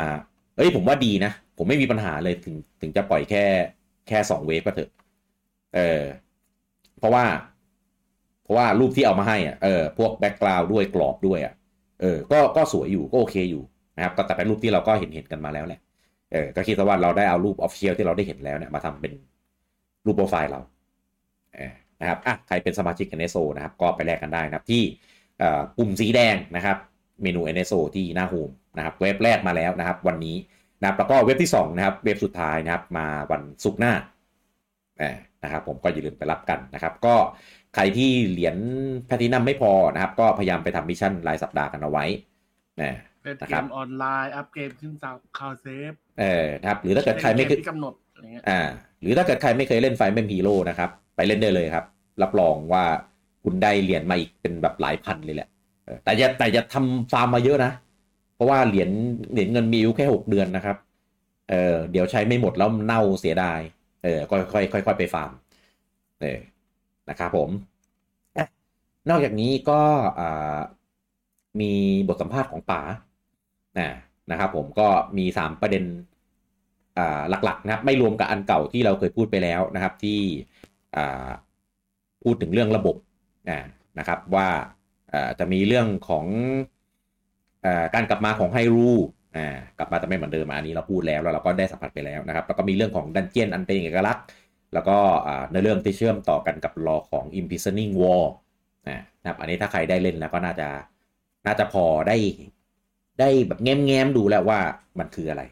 [0.57, 3.43] เอ้ยผมว่าดีนะ ผมไม่มีปัญหาเลยถึงถึงจะปล่อยแค่
[4.07, 4.89] แค่สอง wave ก็เถอะ
[5.75, 6.03] เออ
[6.99, 7.25] เพราะว่า
[8.43, 11.53] เพราะว่ารูปที่เอามาให้อะเออพวก background ด้วยกรอบด้วยอะ
[12.01, 13.63] เออก็ก็สวยอยู่ก็โอเคอยู่
[13.97, 15.79] นะครับก็แต่เป็นรูปที่เราก็เห็นเห็นกันมาแล้วแหละ
[16.31, 19.13] เออก็คิดซะว่าเราได้เอารูป official ที่เราได้เห็นแล้วเนี่ยมาทำเป็น
[20.05, 20.59] รูปโปรไฟล์เรา
[21.55, 24.83] เออนะครับอะใครเป็นสมาชิก NSO นะครับ ก็ไปแลกกันได้นะครับที่
[25.39, 26.77] เอ่อปุ่มสีแดงนะครับ
[27.23, 30.35] เมนู NSO ที่หน้า home นะครับ wave แรกมาแล้วนะครับ วันนี้
[30.79, 33.93] นะครับแล้วก็ wave ที่2นะครับ wave สุดท้ายนะครับ มาวันศุกร์หน้า
[35.43, 37.15] นะครับผมก็อย่าลืมไปรับกันนะครับ ก็
[37.75, 38.57] ใครที่เหรียญ
[39.07, 42.05] แพทินัมไม่พอนะครับ ก็พยายามไปทำ mission รายสัปดาห์กันเอาไว้
[42.81, 48.61] นะเป็นนะเกครับมออนไลน์ up เกมขึ้นจาก cloud saveเออนะครับ หรือถ้าเกิดใครไม่เคเกยที่กำหนดอะไรเงี้ยอ่า
[49.01, 51.85] หรือถ้าเกิดใครไม่เคยเล่น Fire Emblem Heroes นะครับ ไปเล่นได้เลยครับ
[52.21, 52.83] รับรองว่า
[53.43, 55.49] คุณได้เหรียญมาอีกเป็นแบบหลายพันเลยแหละ
[55.85, 57.71] เออแต่อย่าแต่อย่าทำฟาร์มมาเยอะนะ
[58.35, 58.89] เพราะว่าเหรียญ
[59.31, 60.77] เหรียญเงินมีอายุแค่หกเดือนนะครับ
[61.49, 63.59] เออเดี๋ยวใช้ไม่หมดแล้วเน่าเสียดาย
[64.03, 65.31] เออค่อยค่อยค่อยค่อยไปฟาร์ม
[66.21, 66.39] เออ
[67.09, 67.49] นะครับผม
[68.37, 68.45] อะ
[69.09, 69.81] นอกจากนี้ก็
[70.19, 70.59] อ่า
[71.61, 71.71] มี
[72.07, 72.81] บทสัมภาษณ์ของป๋า
[73.79, 73.89] นะ
[74.31, 74.87] นะครับผมก็
[75.17, 75.83] มีสามประเด็น
[76.97, 80.19] อ่าหลักๆนะครับไม่รวมกับอันเก่าที่เราเคยพูดไปแล้วนะครับที่
[80.95, 81.29] อ่า
[82.23, 82.95] พูดถึงเรื่องระบบ
[83.49, 83.59] อ่า
[83.99, 84.47] นะครับว่า
[85.13, 86.25] อ่าจะมีเรื่องของ
[87.65, 88.89] อ่าการกลับมาของไฮรู
[89.35, 94.25] อ่ากลับมาแต่ไม่เหมือนเดิมอันนี้เราพูดแล้วแล้วเราก็ได้สัมผัสไปแล้วนะครับแล้วก็มีเรื่องของดันเจียนอันเป็นเอกลักษณ์
[94.73, 94.97] แล้วก็
[95.51, 98.23] ในเรื่องที่เชื่อมต่อกันกับรอของ Imprisoning War
[98.87, 100.67] นะครับอันนี้ถ้าใครได้เล่นแล้วก็น่าจะ
[101.45, 102.17] น่าจะพอได้
[103.19, 104.59] ได้แบบแง้มๆดูแล้วว่า
[104.99, 105.43] มันคืออะไร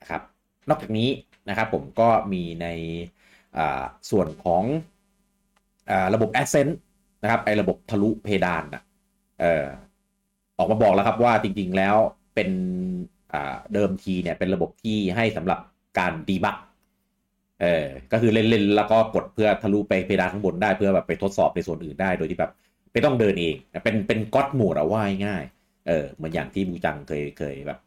[0.00, 0.22] นะครับ
[0.68, 1.08] นอกจากนี้
[1.48, 2.66] นะครับผมก็มีใน
[4.10, 4.62] ส่วนของ
[5.90, 6.72] อระบบ Ascent
[7.22, 8.82] นะครับไอระบบทะลุเพดานอะ
[9.40, 9.66] เออ
[10.58, 11.96] ออกมาบอกแล้วครับว่าจริงๆแล้ว
[12.36, 12.50] เป็น
[13.74, 15.58] เดิมทีเนี่ยเป็นระบบที่ให้สำหรับ
[15.98, 16.56] การดีบัก
[17.62, 22.52] เออก็คือเล่นๆแล้วก็กดเพื่อทะลุไปเพดานข้างบนได้เพื่อแบบไปทดสอบในส่วนอื่นได้โดยที่แบบ
[22.92, 25.44] ไม่ต้องเดินเอง เป็นเป็นก็อดหมดเอาว่าง่าย
[25.88, 27.78] เออเหมือนอย่างที่บูจังเคยเคยแบบ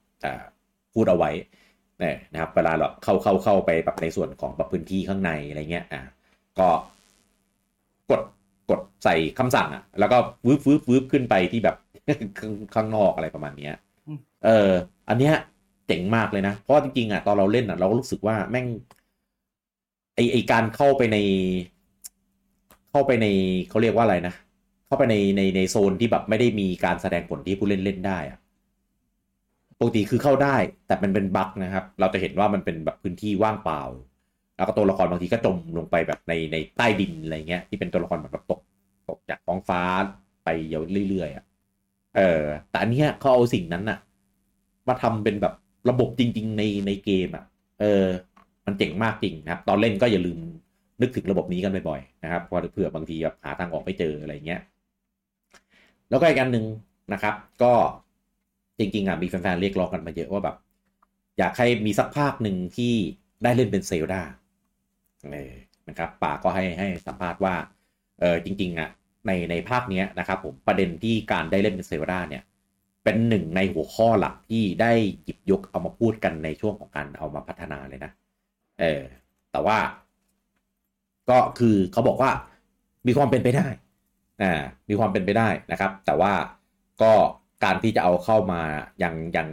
[0.93, 1.29] พูดเอาไว้
[1.99, 6.01] เนี่ยนะครับเวลาเราเข้าเข้าเข้าไปแบบในส่วนของแบบพื้นที่ข้างในอะไรเงี้ยอ่า
[6.59, 6.69] ก็
[8.11, 8.21] กด
[8.69, 11.75] กดใส่คำสั่งอะแล้วก็วืบวืบวืบขึ้นไปที่แบบ
[12.75, 13.73] ข้างนอกอะไรประมาณเนี้ย
[14.45, 14.71] เออ
[15.09, 15.33] อันเนี้ย
[15.87, 18.67] เจ๋งมากเลยนะ เพราะจริงๆอะตอนเราเล่นอะเราก็รู้สึกว่าแม่ง
[20.15, 21.17] ไอไอการเข้าไปใน
[22.91, 23.27] เข้าไปใน
[23.69, 24.33] เขาเรียกว่าอะไรนะ
[24.87, 28.39] เข้าไปในในในโซนที่แบบไม่ได้มีการแสดงผลที่ผู้เล่นเล่นได้อะ
[29.79, 30.55] ปกติคือเข้าได้
[30.87, 33.81] แต่มันเป็นบั๊กนะครับ เราจะเห็นว่ามันเป็นแบบพื้นที่ว่างเปล่า
[34.55, 38.61] แล้วก็ตัวละครบางทีก็จมลงไปแบบในในใต้ดินอะไรเงี้ยที่เป็นตัวละครแบบตก
[39.09, 39.81] ตกจากท้องฟ้า
[40.43, 41.45] ไปยาวเรื่อยๆอะ
[42.17, 43.99] เออแต่อันเนี้ยเขาเอาสิ่งนั้นน่ะ
[44.89, 45.53] มาทำเป็นแบบ
[45.89, 47.45] ระบบจริง ๆ ในในเกมอะ
[47.79, 48.05] เออ
[48.65, 50.39] มันเจ๋งมากจริงนะครับ ตอนเล่นก็อย่าลืม
[51.01, 54.61] นึกถึงระบบนี้กันบ่อยๆนะครับเพราะเผื่อบางทีแบบหาทางออกไม่เจออะไรเงี้ย
[56.09, 56.65] แล้วก็อีกอันหนึ่ง
[57.13, 57.73] นะครับ ก็
[58.79, 60.55] จริงๆอะมีแฟนๆเรียกร้องกันมาเยอะว่าแบบ
[61.37, 62.93] อยากให้มีสักภาคหนึ่งที่
[63.43, 64.21] ได้เล่นเป็นเซลดา
[65.31, 65.53] เออ
[65.89, 67.55] นะครับป่าก็ให้ให้สัมภาษณ์ว่า
[68.19, 68.89] เออจริง ๆอะ
[69.27, 72.43] ในในภาคเนี้ยนะครับผมประเด็นที่การได้เล่นเป็นเซลดาเนี่ย
[73.10, 74.91] เป็นหนึ่งในหัวข้อหลักที่ได้
[75.24, 78.12] หยิบยกเอามาพูดกันในช่วงของการเอามาพัฒนาเลยนะ
[78.80, 79.01] เออ
[79.51, 79.78] แต่ว่า
[81.30, 82.32] ก็คือเขาบอกว่า
[83.07, 83.68] มีความเป็นไปได้
[84.41, 86.34] อ่ามีความเป็นไปได้นะครับ แต่ว่า
[87.01, 87.14] ก็
[87.64, 88.62] การที่จะเอาเข้ามา
[89.03, 89.47] ยังยัง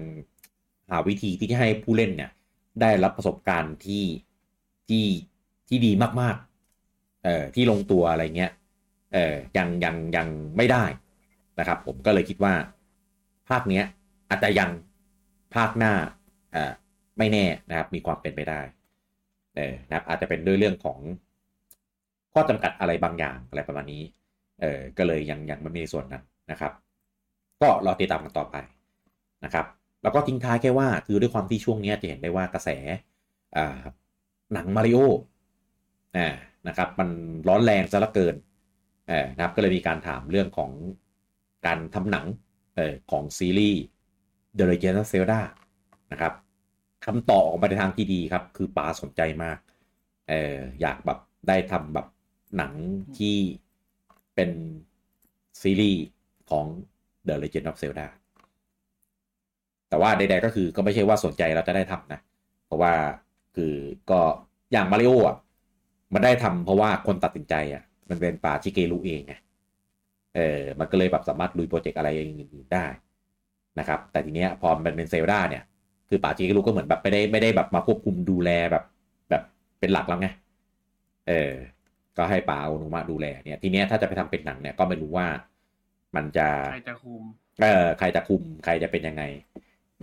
[0.90, 2.30] หาวิธีที่จะให้ผู้เล่นเนี่ย
[2.80, 4.04] ได้รับประสบการณ์ที่
[4.88, 5.04] ที่
[5.68, 8.52] ที่ดีมากๆ เอ่อที่ลงตัวอะไรเงี้ย
[9.12, 10.84] เอ่อยังยังยังไม่ได้
[11.58, 12.54] นะครับ ผมก็เลยคิดว่า
[13.48, 13.84] ภาคเนี้ย
[14.28, 14.70] อาจจะยัง
[15.54, 15.92] ภาคหน้า
[16.54, 16.72] อ่า
[17.18, 18.60] ไม่แน่นะครับ มีความเป็นไปได้
[19.56, 20.98] เออนะครับ อาจจะเป็นด้วยเรื่องของ
[22.32, 24.02] ข้อจำกัดอะไรบางอย่างอะไรประมาณนี้
[24.60, 26.72] เออก็เลยยังยังไม่มีส่วนนั้นนะครับ
[27.62, 28.56] ก็รอติดตามกันต่อไป
[29.44, 29.66] นะครับ
[30.02, 32.68] แล้วก็ทิ้งท้ายแค่ว่าคือด้วยความที่ช่วงนี้จะเห็นได้ว่ากระแส
[33.56, 33.78] อ่า
[34.54, 34.98] หนังมาริโอ
[36.16, 36.34] อ่า
[36.68, 37.08] นะครับมัน
[37.48, 38.34] ร้อนแรงซะเหลือเกิน
[39.08, 40.70] เออนะครับก็เลยมีการถามเรื่องของ
[41.66, 42.26] การทำหนัง
[42.76, 43.80] เออของซีรีส์
[44.58, 45.40] The Legend of Zelda
[46.12, 46.32] นะครับ
[47.06, 49.58] คำตอบออกมาในทางที่ดีครับ คือป๋าสนใจมาก
[50.28, 51.18] เอออยากแบบ
[51.48, 52.06] ได้ทำแบบ
[52.56, 52.72] หนัง
[53.18, 53.36] ที่
[54.34, 54.50] เป็น
[55.60, 56.02] ซีรีส์
[56.50, 56.66] ของ
[57.26, 58.06] The Legend of Zelda
[59.88, 62.20] แต่ว่าใดๆก็คือก็ไม่ใช่ว่าสนใจเราจะได้ทำนะ
[62.66, 62.92] เพราะว่า
[63.56, 63.74] คือ
[64.10, 64.20] ก็
[64.72, 65.36] อย่างมาริโออะ
[66.14, 69.34] มันได้ทำเพราะว่าคนตัดสินใจอะ มันเป็นป่าชิเกรุเองไง
[70.36, 72.86] เออมันก็เลยแบบสามารถลุยโปรเจกต์อะไรอื่นๆได้
[73.78, 75.62] นะครับ แต่ทีเนี้ยพอมันเป็นเซลดาเนี่ย
[76.08, 78.84] คือป่าชิเกรุก็เหมือนแบบไม่ได้ไม่ได้แบบมาควบคุมดูแลแบบ
[79.30, 79.42] แบบ
[79.80, 80.28] เป็นหลักแล้วไง
[81.28, 81.52] เออ
[82.16, 85.26] ก็ให้ป่าอนุมาดูแลเนี่ย ทีเนี้ยถ้าจะไปทำเป็นหนังเนี่ยก็ไม่รู้ว่า
[86.16, 87.22] มันจะใครจะคุม
[87.62, 89.22] เออ ใครจะคุมใครจะเป็นยังไง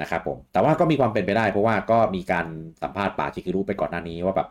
[0.01, 2.47] นะครับผม แต่ว่าก็มีความเป็นไปได้เพราะว่าก็มีการ
[2.81, 4.49] สัมภาษณ์ป่าชิคิรุไปก่อนหน้านี้ว่าแบบ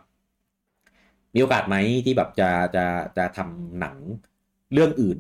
[1.35, 2.85] มีโอกาสไหมที่แบบจะจะ
[3.17, 3.97] จะทำหนัง
[4.73, 5.19] เรื่องอื่น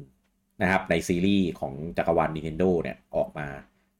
[0.63, 3.49] นะครับในซีรีส์ของจักรวาล Nintendo เนี่ยออกมา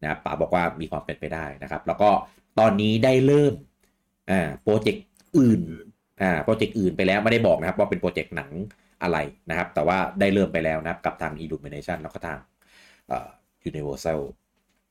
[0.03, 2.11] นะครับป๋าบอกว่ามีความเป็นไปได้นะครับ แล้วก็
[2.59, 3.55] ตอนนี้ได้เริ่ม
[4.31, 5.07] อ่าโปรเจกต์
[5.39, 5.63] อื่น
[6.23, 8.51] อ่าโปรเจกต์อื่นไปแล้วไม่ได้บอกนะครับว่าเป็นโปรเจกต์หนัง
[9.03, 9.19] อะไร
[9.51, 12.39] นะครับ แต่ว่าได้เริ่มไปแล้วนะครับกับทาง Illumination แล้วก็ทาง
[13.09, 13.29] เอ่อ
[13.69, 14.21] Universal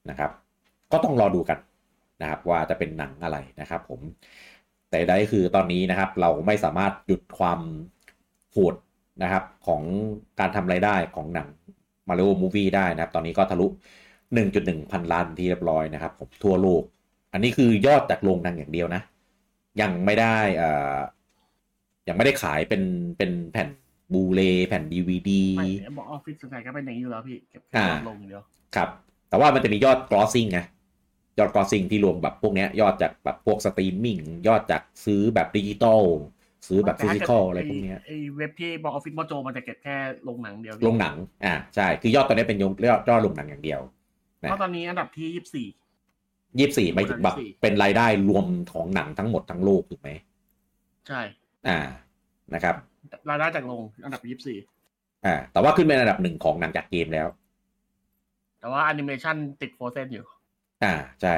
[0.10, 0.32] นะครับ
[0.92, 1.60] ก็ต้องรอดูกัน
[2.22, 4.00] นะครับว่าจะเป็นหนังอะไรนะครับผม
[4.90, 7.60] แต่ใดคือตอนนี้นะครับเราไม่สามารถหยุดความ
[8.52, 8.76] โหด
[9.24, 9.82] นะครับของ
[10.40, 11.48] การทำรายได้ของหนัง
[12.08, 13.68] มาริโอมูฟี่ได้นะครับ ตอนนี้ก็ทะลุ
[14.30, 16.84] 1.1 พันล้านที่เรียบร้อยนะครับผมทั่วโลก
[17.34, 19.02] อันนี้คือยอดจากโรงหนังอย่างเดียวนะ
[19.82, 20.98] ยังไม่ได้อ่า
[22.08, 22.84] ยังไม่ได้ขายเป็น
[23.18, 23.70] เป็นแผ่น
[24.14, 28.44] บูเลแผ่นดีวดีไม่บอกออฟฟิศส่วนใหญ่ก็เป็นอย่างนี้อยู่แล้วพี่เก็บอ่าลงอย่างเดียว
[28.76, 28.90] ครับ
[29.30, 30.60] แต่ว่ามันจะมียอด crossing ไง
[31.40, 36.02] ยอด grossing ที่รวมแบบพวกเนี้ยยอดจากแบบพวกสตรีมมิ่งยอดจากซื้อแบบดิจิตอล
[36.68, 39.96] ซื้อแบบ physical อะไรพวกเนี้ยไอเว็บที่ Box Office Mojo มันจะเก็บแค่
[40.28, 43.82] โรงหนังเดียวโรงหนัง อ่าใช่คือยอดตอนนี้เป็นยอดยอดยอดโรงหนังอย่างเดียว
[44.38, 45.68] เพราะตอนนี้อันดับที่ยี่สิบสี่
[46.60, 50.10] ยี่สิบสี่ไม่ถึงแบบ24เป็นรายได้รวมของหนังทั้งหมดทั้งโลกถูกไหม
[51.08, 51.22] ใช่
[51.68, 51.80] อ่า
[52.54, 52.76] นะครับ
[53.30, 54.58] รายได้จากโรงอันดับยี่สิบสี่
[55.26, 57.28] อ่าแต่ว่าขึ้นเป็นอันดับหนึ่งของหนังจากเกมแล้ว
[58.60, 60.26] แต่ว่าแอนิเมชันติด Frozen อยู่
[60.84, 61.36] อ่าใช่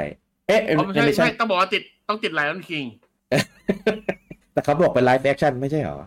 [0.48, 2.86] เอ๊ะอ๋อไม่ไม่ใช่ใช่ไม่ต้องบอกว่าติดต้องติด Lion King
[4.54, 5.98] แต่เขาบอกเป็น live action ไม่ใช่เหรอ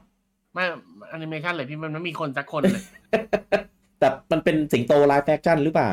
[0.55, 0.65] ไม่
[1.11, 2.83] แอนิเมชันเลยพี่มันไม่มีคนสักคนเลย
[3.99, 5.93] แต่มันเป็นสิงโต live action หรือเปล่า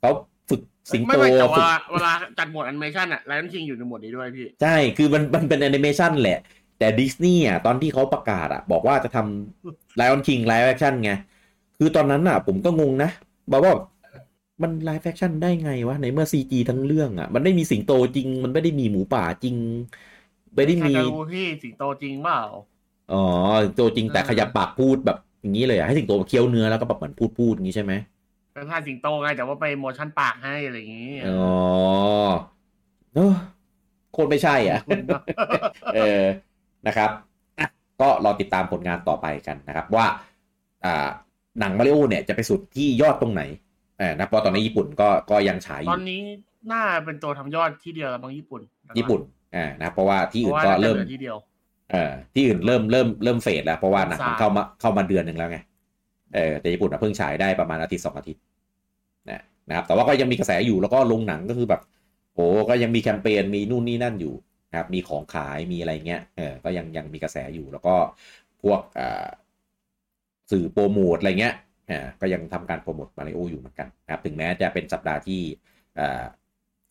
[0.00, 0.10] เขา
[0.50, 0.60] ฝึก
[0.92, 6.38] สิงไม่โตไม่แต่ฝึกว่าเวลาจัดหมวดแอนิเมชันอะ Lion King อยู่ในหมวดนี้ด้วยพี่ ใช่คือมันมันเป็นแอนิเมชันแหละ
[6.78, 11.12] แต่ดิสนีย์อะตอนที่เขาประกาศอะ บอกว่าจะทำ Lion King Live Action ไง
[11.78, 13.10] คือตอนนั้นอะ ผมก็งงนะ
[13.52, 13.74] บอกว่า
[14.62, 19.56] มัน Live Action ได้ไงวะ ในเมื่อ CG ทั้งเรื่องอะ มันไม่มีสิงโตจริง มันไม่ได้มีหมูป่าจริง
[20.54, 22.40] ไม่ได้ใครมีจะรู้พี่สิงโตจริงเปล่า
[23.12, 23.22] อ๋อ
[23.64, 27.92] สิงโตจริงแต่เออขยับปากพูดแบบอย่างนี้เลยอะให้สิงโตเคี้ยวเนื้อแล้วก็แบบเหมือนพูดพูดอย่างนี้ใช่ไหม
[28.52, 31.52] เป็นท่าสิงโตไงแต่ว่าไปโมชั่นปากให้อะไรอย่างงี้อ๋อ
[33.14, 33.32] เนอะ
[34.12, 34.80] โคตรไม่ใช่อะ
[35.94, 36.22] เออ
[36.86, 37.10] นะครับ
[37.58, 37.66] อะ
[38.00, 40.06] ก็รอติดตามผลงานต่อไปกันนะครับ ว่า
[40.84, 41.08] อ่า
[41.60, 43.42] หนังมาริโอเนี่ยจะไปสุดที่ยอดตรงไหน
[43.98, 46.20] เออนะเพราะตอนนี้ญี่ปุ่นก็ก็ยังฉายอตอยู่นนี้
[46.72, 48.60] น่าเป็นตัวทำยอดที่เดียวแล้วบางญี่ปุ่น
[48.98, 49.20] ญี่ปุ่น
[49.56, 51.36] อ่านะครับเพราะว่าที่เพอื่ราะนว่าก็น่าจะเริ่มเหลือที่เดียว
[51.92, 55.58] เออที่อื่นเริ่มเริ่มเริ่มเฟดแล้วเพราะว่าหนังมันสามเข้ามาเข้ามาเดือนหนึ่งแล้วไง
[56.34, 58.42] เออแต่ญี่ปุ่นอะเพิ่งฉายได้ประมาณอาทิตย์สองอาทิตย์
[59.30, 61.82] นะนะครับ แต่ว่าก็ยังมีกระแสอยู่แล้วก็ลงหนังก็คือแบบ
[62.34, 64.34] โอ้ก็ยังมีแคมเปญมีนู่นนี่นั่นอยู่
[64.70, 67.94] นะครับมีของขายมีอะไรเงี้ยเออก็ยังยังมีกระแสอยู่แล้วก็
[68.62, 69.26] พวกอ่า
[70.50, 71.54] สื่อโปรโมทอะไรเงี้ย
[71.90, 75.40] อ่าก็ยังทำการโปรโมทมาริโออยู่เหมือนกันนะครับ ถึงแม้จะเป็นสัปดาห์ที่
[75.98, 76.24] อ่า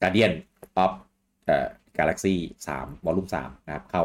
[0.01, 0.31] Guardians
[0.77, 0.91] of
[1.45, 1.67] เอ่อ
[2.01, 4.03] Galaxy สาม Volume สามนะครับ เข้า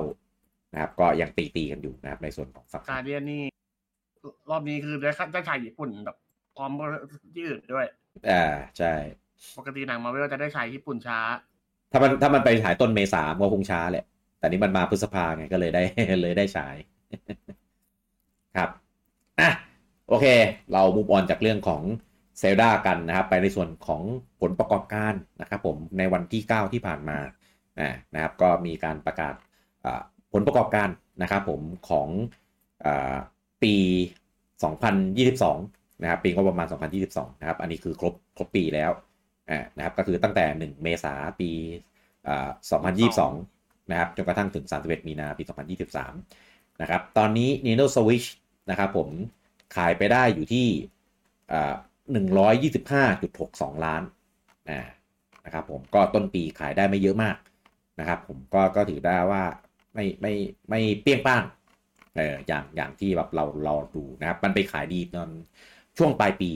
[0.72, 3.42] นะครับ ก็ยังตีตีกันอยู่นะครับ ในส่วนของฝั่ง Guardian นี่
[4.50, 6.16] รอบนี้คือได้ค่าได้ฉายญี่ปุ่นแบบ
[6.56, 6.70] พร้อม
[7.34, 7.86] ที่อื่นด้วย
[8.30, 8.44] อ่า
[8.78, 8.92] ใช่
[9.58, 11.20] ปกติหนังมาเวลจะได้ฉายญี่ปุ่นช้า
[11.92, 14.06] ถ้ามันถ้ามันไปฉายต้นเมษาก็คงช้าแหละ
[14.38, 15.82] แต่นี้มันมาพฤษภาไงก็เลยได้
[16.22, 16.76] เลยได้ฉาย
[18.56, 18.70] ครับ
[19.40, 19.50] อะ
[20.08, 20.26] โอเค
[20.72, 21.82] เรามุมออนจากเรื่องของ
[22.38, 24.02] เซลดากันนะครับ ไปในส่วนของ
[24.40, 27.32] ผลประกอบการนะครับผมในวันที่ 9 ที่ผ่านมาอ่า
[28.14, 29.34] นะครับก็มีการประกาศ
[30.32, 30.88] ผลประกอบการ
[31.22, 32.08] นะครับผมของ
[32.86, 32.88] อ
[33.62, 33.74] ปี
[34.68, 36.66] 2022 นะครับปีงบประมาณ
[37.04, 38.90] 2022 นะครับ อันนี้คือครบครบปีแล้ว
[39.50, 41.50] อ่านะครับก็คือตั้งแต่ 1 เมษาปี
[42.28, 42.48] อ่า
[43.34, 45.42] 2022 นะครับจนกระทั่งถึง 31 มีนาปี
[46.06, 48.26] 2023 นะครับ ตอนนี้ Nintendo Switch
[48.70, 49.08] นะครับผม
[49.76, 50.66] ขายไปได้อยู่ที่
[51.52, 51.74] อ่า
[52.78, 54.02] 125.62 ล้าน
[54.70, 54.80] อ่า
[55.44, 57.36] นะครับผมก็ต้นปีขายได้ไม่เยอะมาก
[58.00, 59.42] นะครับ ผมก็ก็ถือได้ว่า
[59.94, 60.32] ไม่ไม่
[60.70, 61.42] ไม่เปรี้ยงป้าง
[62.16, 65.30] เอออย่างอย่างที่แบบเราเราดูนะครับ มันไปขายดีตอน
[65.98, 66.50] ช่วงปลายปี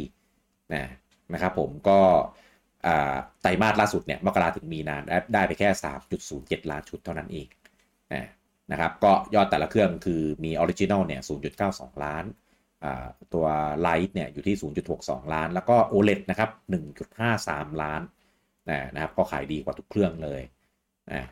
[0.74, 0.84] นะ
[1.32, 2.00] นะครับผมก็
[3.42, 5.68] ไตรมาสล่าสุดเนี่ยมกราถึงมีนาได้ได้ไปแค่
[6.20, 7.46] 3.07 ล้านชุดเท่านั้นเอง
[8.14, 8.24] นะ
[8.72, 11.22] นะครับก็ยอดแต่ละเครื่องคือมีออริจิน l ลเนี่ย
[11.62, 12.24] 0.92 ล้าน
[12.84, 13.46] อ่าตัว
[13.86, 14.56] Lite เนี่ยอยู่ที่
[14.94, 16.50] 0.62 ล้าน แล้วก็ OLED นะครับ
[17.16, 18.02] 1.53 ล้าน
[18.70, 20.42] นะนะครับก็ขายดีกว่าทุกเครื่องเลย
[21.12, 21.24] นะ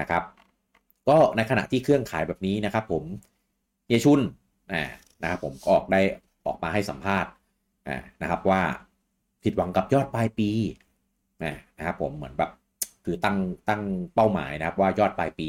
[0.00, 0.22] นะครับ
[1.08, 3.04] ก็ในขณะที่เครื่องขายแบบนี้นะครับ ผม
[3.88, 4.20] เยชุน
[4.72, 4.84] นะ
[5.22, 6.00] นะครับผมออกได้
[6.46, 7.30] ออกมาให้สัมภาษณ์
[7.88, 8.60] นะนะครับว่า
[9.42, 10.50] ผิดหวังกับยอดปลายปี
[11.44, 12.50] นะนะครับผมเหมือนแบบ
[13.04, 13.36] คือตั้ง
[13.68, 13.82] ตั้ง
[14.14, 15.48] เป้าหมายนะครับว่ายอดปลายปี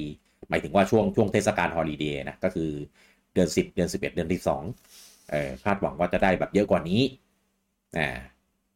[0.50, 2.70] หมายถึงว่าช่วงช่วงเทศกาลฮอลิเดย์นะก็คือ
[3.34, 7.02] เดือน 10 เดือน 11 เดือนที่2เอ่อคาดหวังว่าจะได้แบบเยอะกว่านี้
[7.98, 8.08] นะ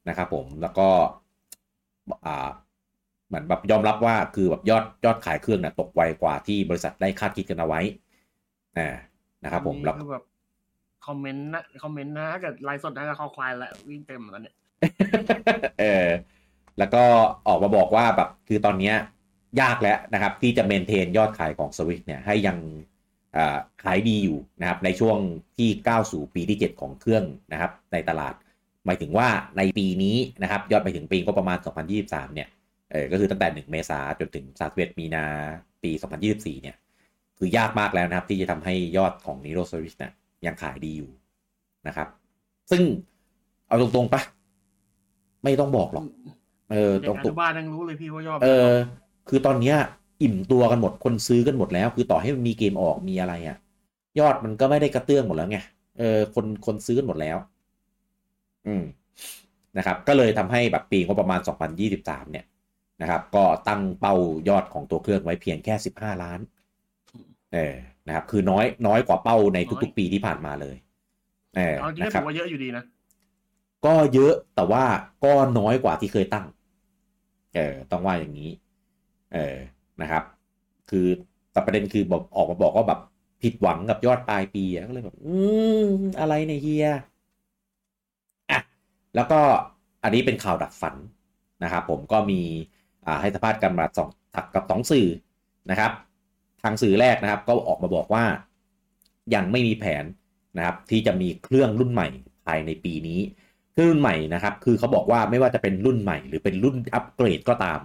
[0.10, 0.90] นะครับผมแล้วก็
[2.26, 2.50] อ่า
[3.32, 7.82] เหมือนแบบยอมรับว่าคือแบบยอดยอดขายเครื่องเนี่ยตกไวกว่าที่บริษัทได้คาดคิดกันเอาไว้
[8.78, 8.90] อ่า
[9.44, 10.24] นะครับผมแล้วคือแบบ
[11.08, 14.56] คอมเมนต์นะคอมเมนต์นะถ้าเกิดไลฟ์สดน่าจะคอควายแล้ววิ่งเต็มแล้วเนี่ย
[15.80, 16.08] เออ
[16.78, 17.04] แล้วก็
[17.48, 18.96] ออกมาบอกว่าแบบคือตอนเนี้ย
[19.62, 22.58] ยากแล้วนะครับที่จะเมนเทนยอดขายของสวิตเนี่ยให้ยัง
[23.38, 25.18] อ่าขายดีอยู่นะครับในช่วง
[25.58, 28.34] ที่ก้าวสู่ปีที่ 7 ของเครื่องนะครับในตลาด
[28.86, 29.28] หมายถึงว่า
[29.58, 31.58] ในปีนี้นะครับยอดไปถึงปีก็ประมาณ
[31.98, 32.48] 2023 เนี่ย
[32.92, 35.26] เออก็คือตั้งแต่1เมษาจนถึง31มีนา
[35.84, 35.92] ปี
[36.28, 36.76] 2024เนี่ย
[37.38, 40.14] คือยากมากแล้วนะครับ ที่จะทำให้ยอดของ Niro Switch เนี่ย
[40.46, 41.10] ยังขายดีอยู่
[41.88, 42.08] นะครับ
[42.72, 42.82] ซึ่ง
[43.68, 44.22] เอาตรงๆปะ
[45.44, 46.06] ไม่ต้องบอกหรอก
[46.72, 48.72] เออเด็ตกรงอๆนุบาลยังรู้เลยพี่ว่ายอดเออ
[49.30, 49.76] คือตอนเนี้ย
[50.22, 53.58] อิ่มตัวกันหมดคนซื้อกันหมดแล้ว คือต่อให้มันมีเกมออกมีอะไรอะ่ะ
[54.20, 55.60] ยอดมันก็ไม่ได้กระเตื้องหมดแล้วไง
[56.00, 57.38] เออคนคนซื้อกันหมดแล้ว
[58.68, 58.84] อืม
[59.78, 61.40] นะครับ ก็เลยทำให้แบบปีงบประมาณ
[61.86, 62.46] 2023 เนี่ย
[63.02, 64.16] นะครับก็ตั้งเป้า
[64.50, 66.40] ยอดของตัวเครื่องไว้เพียงแค่ 15 ล้าน
[67.54, 67.76] เออ
[68.08, 70.76] นะครับ คือน้อยน้อยกว่าเป้าในทุกๆ ปีที่ผ่านมาเลย
[71.56, 72.84] เออเอาจริงก็นะครัถืบอว่าเยอะอยู่ดีนะ
[73.86, 74.84] ก็เยอะแต่ว่า
[75.24, 76.46] ก็น้อยกว่าที่เคยตั้ง
[77.56, 78.50] เออต้องว่าอย่างนี้
[79.34, 79.56] เออ
[80.02, 80.24] นะครับ
[80.90, 81.06] คือ
[81.52, 83.00] แต่ประเด็นคือบอกออกมาบอกว่าแบบ
[83.42, 85.38] ผิดหวังกับยอดปลายปีอะก็เลยแบบ อื
[85.84, 85.86] ม
[86.20, 86.88] อะไรเนี่ยเฮีย
[88.52, 88.60] อะ
[89.16, 89.40] แล้วก็
[90.04, 90.96] อันนี้เป็นข่าวดักฝัน
[91.64, 92.81] นะครับผมก็มีอ่า
[93.22, 94.10] ให้สัมภาษณ์กันมาสอง
[94.54, 95.08] กับสองสื่อ
[95.72, 95.92] นะครับ
[96.64, 98.24] ทางสื่อแรกนะครับ ก็ออกมาบอกว่า
[99.36, 100.06] ยังไม่มีแผน
[100.58, 102.08] นะครับ ที่จะมีเครื่องรุ่นใหม่
[102.46, 103.20] ภายในปีนี้
[103.74, 107.82] เครื่องรุ่นใหม่นะครับ คือเขาบอกว่าไม่ว่าจะเป็นรุ่นใหม่ หรือเป็นรุ่นอัปเกรดก็ตาม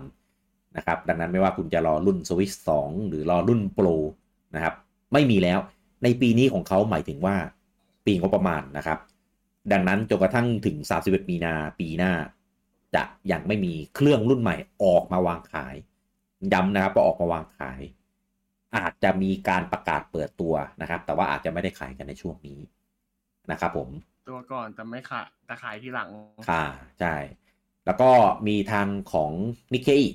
[0.77, 3.97] นะครับ ดังนั้นไม่ว่าคุณจะรอรุ่น Switch 2 หรือรอรุ่น Pro
[4.55, 4.75] นะครับ
[5.13, 5.59] ไม่มีแล้ว
[6.03, 7.37] ในปีนี้ของเขาหมายถึงว่า
[8.07, 8.99] ปีงบประมาณนะครับ
[9.73, 12.13] ดังนั้นจนกระทั่งถึง 31 มีนาปีหน้า
[12.95, 15.75] จะยังไม่มีเครื่องรุ่นใหม่ออกมาวางขาย
[16.53, 17.81] ย้ำนะครับว่าออกมาวางขาย
[18.77, 22.59] อาจจะมีการประกาศเปิดตัวนะครับ แต่ว่าอาจจะไม่ได้ขายกันในช่วงนี้
[23.51, 23.89] นะครับผม
[24.29, 26.11] ตัวก่อนแต่ไม่ขายแต่ขายทีหลัง
[26.49, 26.65] ค่ะ
[27.01, 27.15] ใช่
[27.87, 28.11] แล้วก็
[28.47, 29.33] มีทางของ
[29.73, 30.09] นิเคอี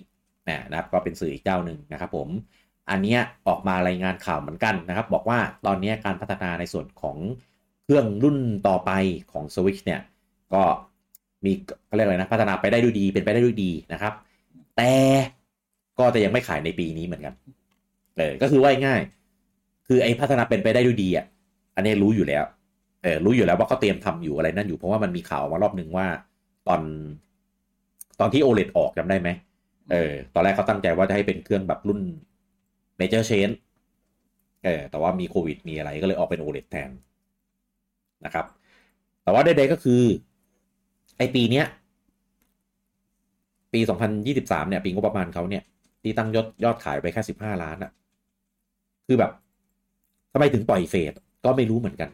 [0.69, 2.27] นะครับก็เป็นสื่ออีกเจ้าหนึ่งนะครับผม
[2.89, 7.17] อันเนี้ยออกมารายงานข่าวเหมือนกันนะครับ บอกว่าตอนนี้การพัฒนาในส่วนของ
[7.83, 8.91] เครื่องรุ่นต่อไป
[9.31, 10.01] ของ Switch เนี่ย
[10.53, 10.63] ก็
[11.45, 11.51] มี
[11.85, 14.13] เขาเรียกอะไรนะพัฒนาไปได้ด้วยดีเป็นไปได้ด้วยดีนะครับ
[14.77, 14.91] แต่
[15.99, 17.33] ก็จะยังไม่ขายในปีนี้เหมือนกัน
[18.17, 19.01] เออก็คือว่าง่าย
[19.87, 21.25] คือไอ้พัฒนาเป็นไปได้ด้วยดีอะ
[21.75, 22.43] อันนี้รู้อยู่แล้ว
[23.03, 26.07] เออรู้อยู่แล้วว่าเขาเตรียมทำอยู่อะไรนั่นอยู่เพราะว่ามันมีข่าวมารอบนึงว่า
[26.67, 26.81] ตอน
[28.19, 29.29] ตอนที่ OLED ออกจำได้ไหม
[29.91, 31.99] เออตอนแรกเขาตั้งใจว่าจะให้เป็นเครื่องแบบรุ่น
[32.99, 33.55] Major Change
[34.65, 36.89] เออแต่ว่ามีโควิดมีอะไรก็เลยออกเป็น OLED แทน
[38.25, 38.45] นะครับ
[39.23, 40.01] แต่ว่าใดๆก็คือ
[41.21, 41.65] ไอปีเนี้ย
[43.73, 45.63] ปี 2023 เนี่ย ปีงบประมาณเขาเนี่ย
[46.01, 47.91] ที่ตั้งยอดยอดขายไปแค่ 15 ล้านอะ
[49.07, 49.31] คือแบบ
[50.33, 51.13] ทำไมถึงปล่อยเฟส
[51.45, 52.09] ก็ไม่รู้เหมือนกัน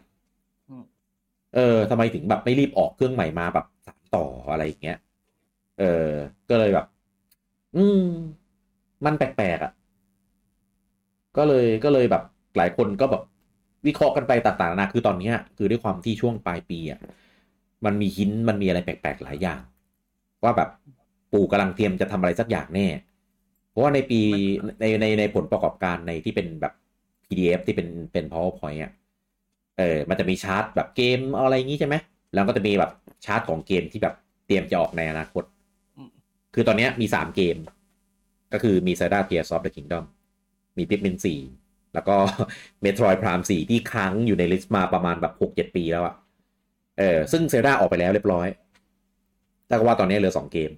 [1.56, 4.98] เออทำไมถึงแบบไม่รีบออกเครื่องใหม่มาแบบสามต่ออะไรอย่างเงี้ย
[5.80, 6.10] เออ
[6.50, 6.86] ก็เลยแบบ
[7.76, 8.04] อืม
[9.06, 9.72] มันแปลกๆอะ่ะ
[11.38, 12.24] ก็เลยก็เลยแบบ
[12.58, 13.24] หลายคนก็แบบ
[13.88, 17.00] วิเคราะห์กันไปต่างๆนานาคือตอนเนี้ยคือด้วยความที่ช่วงปลายปีอะ่ะ
[17.86, 19.62] มันมีหินมันมีอะไรแปลกๆหลายอย่าง
[20.44, 20.70] ว่าแบบ
[21.34, 22.88] ปู่กำลังเตรียมจะทำอะไรสักอย่างแน่
[23.70, 24.20] เพราะว่าในปี
[24.82, 26.74] ในในในผลประกอบการในที่เป็นแบบ
[27.24, 28.92] PDF ที่เป็นเป็น powerpoint อะ
[29.78, 31.96] เออมันจะมีชาร์ตแบบเกมอะไรอย่างงี้ใช่ไหม
[32.34, 32.92] แล้วก็จะมีแบบ
[33.26, 34.16] ชาร์ตของเกมที่แบบ
[34.48, 35.44] เตรียมจะออกในอนาคต
[36.54, 37.58] คือตอนนี้มีสามเกม
[38.54, 40.04] ก็คือมี Zelda Tears of the Kingdom
[40.78, 41.18] มี Pikmin
[41.56, 42.16] 4 แล้วก็
[42.86, 46.16] Metroid Prime 4 ที่ค้างอยู่ในลิสต์มาประมาณแบบหกเจ็ดปีแล้วอะ
[46.98, 48.48] เออซึ่ง Zelda ออกไปแล้วเรียบร้อย
[49.68, 50.72] แต่ก็ว่าตอนนี้เหลือสองเกม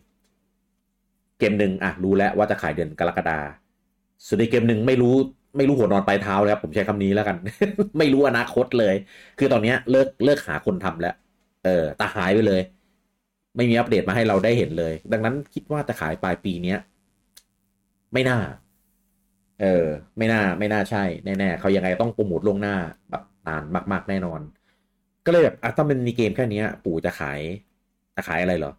[1.39, 3.39] เกมหนึ่งอะรู้แล้วว่าจะขายเดือนกรกฎา
[4.27, 5.15] ส่วนในเกมหนึ่งไม่รู้
[5.57, 7.37] ไม่รู้หัวนอนปลายเท้าเลยครับผมใช้คำนี้แล้วกัน
[7.97, 8.95] ไม่รู้อนาคตเลย
[9.39, 11.15] คือตอนนี้เลิกเลิกหาคนทำแล้ว
[11.65, 12.61] เออตาหายไปเลย
[13.55, 16.79] ไม่มีอัปเดตมาให้เราได้เห็นเลย ดังนั้นคิดว่าจะขายปลายปีเนี้ย
[18.13, 18.39] ไม่น่า
[19.61, 19.85] เออ
[20.17, 22.75] ไม่น่า ไม่น่าใช่ แน่ๆเขายังไงต้องโปรโมทล่วงหน้า
[23.09, 24.41] แบบนานมาก ๆ แน่นอน
[25.25, 27.39] ก็เลยแบบอะถ้ามันมีเกมแค่เนี้ยปู่จะขาย
[28.15, 28.73] จะขายอะไรเหรอ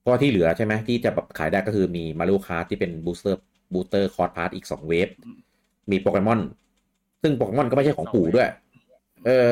[0.00, 5.08] เพราะที่เหลือใช่ไหมที่จะแบบขายได้ก็คือมี Mario Kart ที่เป็น Booster Booster Course Pass อีกสอง wave
[5.90, 6.40] มีโปเกมอน
[7.22, 8.48] ซึ่งโปเกมอนก็ไม่ใช่ของปู่ด้วย
[9.26, 9.50] เออ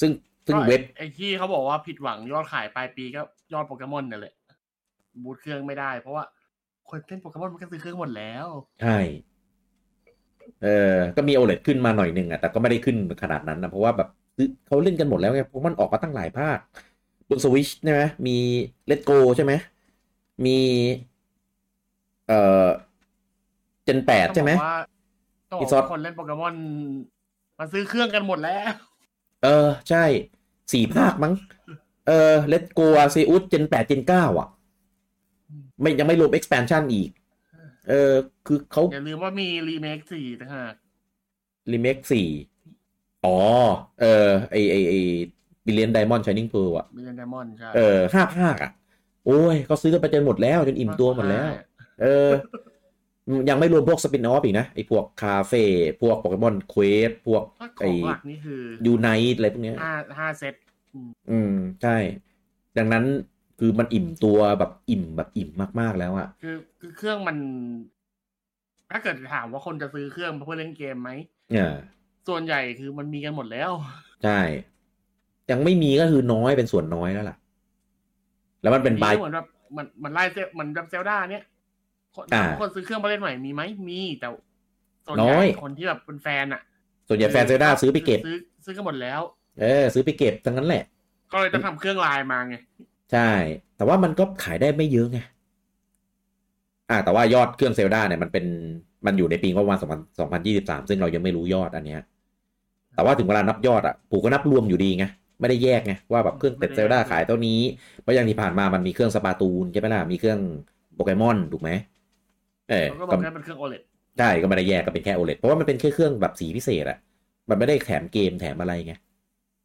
[0.00, 0.10] ซึ่ง
[0.46, 3.20] ซึ่งก็ไอ้เว็บไอ้ที่เขาบอกว่าผิดหวังยอดขายปลายปีก็
[3.52, 4.34] ยอดโปเกมอนนั่นแหละ
[5.22, 6.24] boost เครื่องไม่ได้ เพราะว่า
[6.88, 8.46] คนเล่นโปเกมอนมันก็ซื้อเครื่องหมดแล้ว
[8.80, 8.98] ใช่
[10.60, 10.68] เออ
[11.16, 14.08] ก็มี OLED ขึ้นมาหน่อยหนึ่งอะ แต่ก็ไม่ได้ขึ้นขนาดนั้นนะ เพราะว่าแบบ
[14.66, 16.58] เขาเล่นกันหมดแล้วไง เพราะมันออกมาตั้งหลายภาค
[17.30, 18.30] บนสวิชใช่ไหมมี
[18.86, 19.52] Let's Go ใช่ไหม
[20.46, 20.50] มี
[22.26, 22.68] เอ่อ
[23.84, 24.70] gen แปดใช่ไหมต้องบอกว่า
[25.50, 26.54] ต้องอีบอกซอสว่าคนเล่นโปเกมอน
[27.58, 28.72] มาซื้อเครื่องกันหมดแล้ว
[29.42, 29.48] เออ
[29.88, 30.04] ใช่
[30.72, 31.32] สี่ภาคมั้ง
[32.06, 32.12] เออ
[32.48, 34.48] Let's Go Arceus gen แปด gen เก้าอะ
[35.80, 37.10] ไม่ยังไม่รวม expansion อีก
[37.88, 37.94] เออ
[38.46, 40.74] คือเขาอย่าลืมว่ามีรีเมคสี่ต่างหาก
[41.72, 42.26] รีเมคสี่
[43.24, 43.30] อ๋อ
[44.00, 44.06] เออ
[44.50, 44.94] ไอไอไอ
[45.66, 47.80] บิลเลียนไดมอนด์ช i นิ่ง e ร์อะมิเลนไดมอนด์ใช่เออ
[48.14, 48.70] ห้าภาคอะ
[49.24, 51.50] โอ้ยเขาซื้อกันไปจนหมดแล้ว จนอิ่มตัวหมดแล้ว
[51.98, 52.06] เออ
[53.48, 55.62] ยังไม่รวมพวกสปินออฟอีกนะ ไอพวกคาเฟ่
[56.00, 60.54] พวกโปเกมอนเควสพวกถ้าขไอ้องหลักนี่คือยูไนท์อะไรพวกเนี้ยห้าห้าเซต
[61.26, 61.48] อืม
[61.80, 61.90] ใช่
[62.76, 63.04] ดังนั้น
[63.58, 65.50] คือมันอิ่มตัวแบบอิ่มแบบอิ่ม
[65.80, 67.36] มากๆแล้วอะคือคือเครื่องมัน
[68.90, 71.10] ถ้าเกิดถามว่าคนจะซื้อเครื่องเพื่อเล่นเกมไหม
[71.50, 71.70] เนี่ย
[72.28, 73.70] ส่วนใหญ่คือมันมีกันหมดแล้ว
[74.24, 74.38] ใช่
[75.50, 77.36] ยังไม่มีก็คือน้อยเป็นส่วนน้อยแล้วล่ะ
[78.62, 79.46] แล้วมันเป็นบายเหมือนแบบ
[79.76, 81.44] มันมันไล่เซลมันแบบเซลดาเนี้ย
[82.14, 84.28] คนอ่าคนซื้อเครื่องมาเล่นใหม่มีไหมมีแต่
[85.06, 86.62] ส่วนน้ใหญ่อยคนที่แบบเป็นแฟนอะ
[87.08, 89.20] ส่วนใหญ่แฟนเซลดาซื้อไปเก็บซื้อซื้อกันหมดแล้ว
[89.60, 90.84] เออ ซื้อไปเก็บทั้งนั้นแหละ
[91.32, 92.56] ก็เลยต้องทำเครื่องลายมาไง
[93.12, 93.30] ใช่
[93.76, 95.18] แต่ว่ามันก็ขายได้ไม่เยอะไง
[96.90, 98.44] อ่าแต่ว่ายอดเครื่องเซลดาเนี่ยมันเป็น
[99.06, 99.78] มันอยู่ในปีงบประมาณ
[100.28, 102.02] 2023ซึ่งเรายังไม่รู้ยอดอันเนี้ย
[102.94, 105.04] แต่ว่าถึงเวลานับยอดอะปู่ก็นับรวมอยู่ดีไง
[105.40, 107.60] ไม่ได้แยกไงว่าแบบเครื่องเป็ดเซลดาขายเท่านี้
[108.02, 110.40] เพราะอย่างที่ผ่านมามันมีเครื่องสปาตูนใช่ไหมล่ะมีเครื่อง
[110.94, 111.70] โปเกมอนถูกไหม
[112.70, 113.82] เออเขาก็บอกแค่เป็นเครื่อง OLED
[114.18, 116.98] ใช่ก็ไม่ได้แยกก็เป็นแค่ OLED เพราะว่ามันเป็นแค่เครื่องแบบสีพิเศษอะ
[117.50, 118.94] มันไม่ได้แถมเกมแถมอะไรไง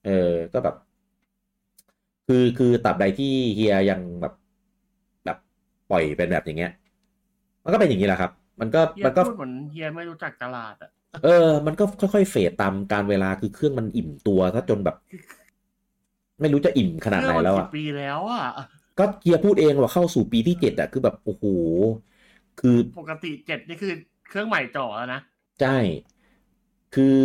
[0.06, 0.76] เออ ก็แบบ
[2.28, 4.34] คือคือตับใดที่เฮียยังแบบ
[5.26, 5.38] แบบ
[5.88, 6.70] ปล่อยเป็นแบบอย่างเงี้ย
[7.64, 11.30] มันก็เป็นอย่างนี้แหละครับ มันก็เฮียมันก็พูดเหมือนเฮียไม่รู้จักตลาดอะเออ
[11.68, 14.96] มันก็ค่อยๆเฟดตามการเวลาคือเครื่องมันอิ่มตัวถ้าจนแบบ
[16.40, 18.44] ไม่รู้จะอิ่มขนาดไหนแล้วเครื่อะองมันกี่ปีแล้วอะ
[19.00, 21.46] ก็เฮียพูดเองว่าเข้าสู่ปีที่เจ็ดอะคือแบบโอ้โห
[22.60, 23.94] คือปกติเจ็ดนี่คือ
[24.30, 25.22] เครื่องใหม่จ่อแล้วนะ
[25.60, 25.68] ใช่
[26.96, 27.18] คือ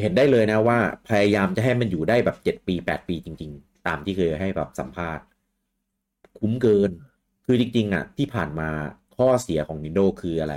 [0.00, 0.78] เห็นได้เลยนะว่า
[1.08, 5.24] พยายามจะให้มันอยู่ได้แบบเจ็ดปีแปดปีจริง ๆ ตามที่เคยให้แบบสัมภาษณ์
[6.38, 6.90] คุ้มเกิน
[7.46, 8.68] คือจริงๆอะ ที่ผ่านมา
[9.16, 10.56] ข้อเสียของ Nintendo คืออะไร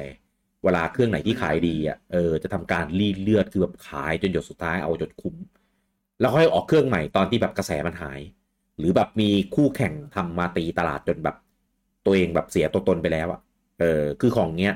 [0.63, 5.35] เวลาเครื่องไหนที่ขายดีอะเออจะทำการรีดเลือดคือแบบขายจนหยดสุดท้ายเอาจนคุ้ม
[6.19, 8.19] แล้วค่อยออกเครื่องใหม่ตอนที่แบบกระแสมันหาย
[8.77, 11.35] หรือแบบมีคู่แข่งทำมาตีตลาดจนแบบ
[12.05, 13.39] ตัวเองแบบเสียตัวตนไปแล้วอะ
[13.79, 14.73] เออคือของเนี้ย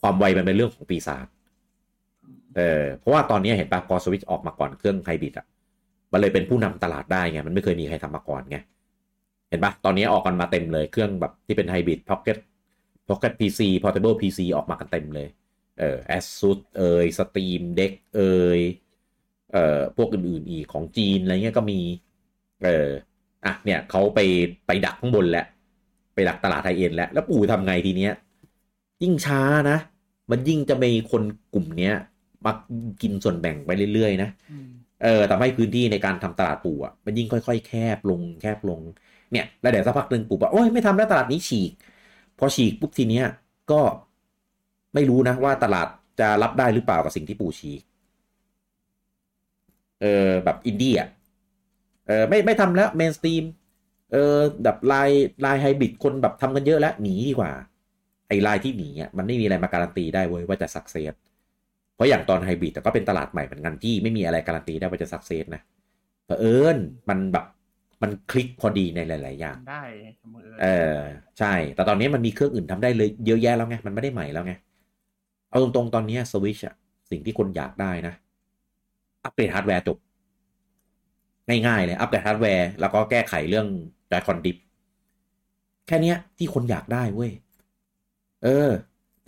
[0.00, 1.26] ความไวมันเป็นเรื่องของปีศาจ
[2.56, 5.46] เออเพราะว่าตอนนี้เห็นปะพอสวิตช์ออกมาก่อนเครื่องไฮบริดอะ
[6.12, 8.58] มันเลยเป็นผู้นำตลาดได้ไง มันไม่เคยมีใครทำมาก่อนไง
[9.48, 12.38] เห็นปะตอนนี้ออกกันมาเต็มเลย เครื่องแบบที่เป็น hybrid pocket
[13.08, 15.28] pocket PC portable PC ออกมากันเต็มเลย
[15.78, 18.20] เออ Asus เอย Steam Deck เอ
[18.58, 18.60] ย
[19.52, 21.80] เอ่อพวกอื่นๆอีกของจีนอะไรเงี้ยก็มี
[22.64, 22.88] เออ
[23.44, 24.20] อะเนี่ยเขาไป
[24.66, 25.46] ไปดักข้างบนแล้ว
[26.14, 28.12] ไปดักตลาดไทยเอ็นแล้วแล้วปู่ทำไงทีเนี้ย
[29.02, 29.40] ยิ่งช้า
[29.70, 29.78] นะ
[30.30, 31.22] มันยิ่งจะมีคน
[31.54, 31.94] กลุ่มเนี้ย
[32.44, 32.52] มา
[33.02, 34.30] กินส่วนแบ่งไปเรื่อยๆนะ
[35.02, 38.80] เออทำให้พื้นที่ในการทำตลาดปู่อะมันยิ่งค่อย ๆ แคบลงแคบลง
[39.32, 41.72] เนี่ยแล้วเดี๋ยวสักพักหนึ่งปู่บอกโอ้ยไม่ทำแล้วตลาดนี้ฉีก
[42.38, 43.24] พอฉีกปุ๊บทีเนี้ย
[43.70, 43.80] ก็
[44.94, 45.88] ไม่รู้นะว่าตลาด
[46.20, 47.82] จะรับได้หรือเปล่ากับสิ่งที่ปู่ฉีก
[50.00, 51.08] เออแบบอินดี้อะ
[52.06, 53.44] เออไม่ไม่ทำแล้ว mainstream
[54.12, 55.10] เออแบบลาย
[55.44, 57.50] ลายไฮบริดคนแบบทำกันเยอะแล้วหนีดีกว่า
[58.28, 61.14] ไอ้ลายที่หนีอะมันไม่มีอะไรมาการันตีได้เว้ยว่าจะ success
[61.98, 65.62] เพราะอย่างตอนไฮบริดก็เป็นตลาดใหม่เหมือนกันที่ไม่มีอะไรการันตีได้ว่าจะ success นะ
[66.26, 66.76] เผอิญ
[67.08, 67.46] มันแบบ
[68.02, 69.82] มันคลิกพอดีในหลาย ๆ อย่างทำได้
[70.22, 70.96] บังเอิญเออ
[71.38, 74.52] ใช่ แต่ตอนนี้มันมีเครื่องอื่นทำได้เลยเยอะแยะแล้วไง มันไม่ได้ใหม่แล้วไง
[75.50, 76.74] เอาตรง ๆ ตอนนี้สวิชอะ
[77.10, 78.14] สิ่งที่คนอยากได้นะ
[79.24, 79.98] upgrade hardware จบ
[81.66, 83.66] ง่าย ๆ เลย upgrade hardware แล้วก็แก้ไขเรื่อง
[84.10, 84.56] Joy-Con drift
[85.86, 87.32] แค่เนี้ยที่คนอยากได้เว้ย
[88.44, 88.70] เออ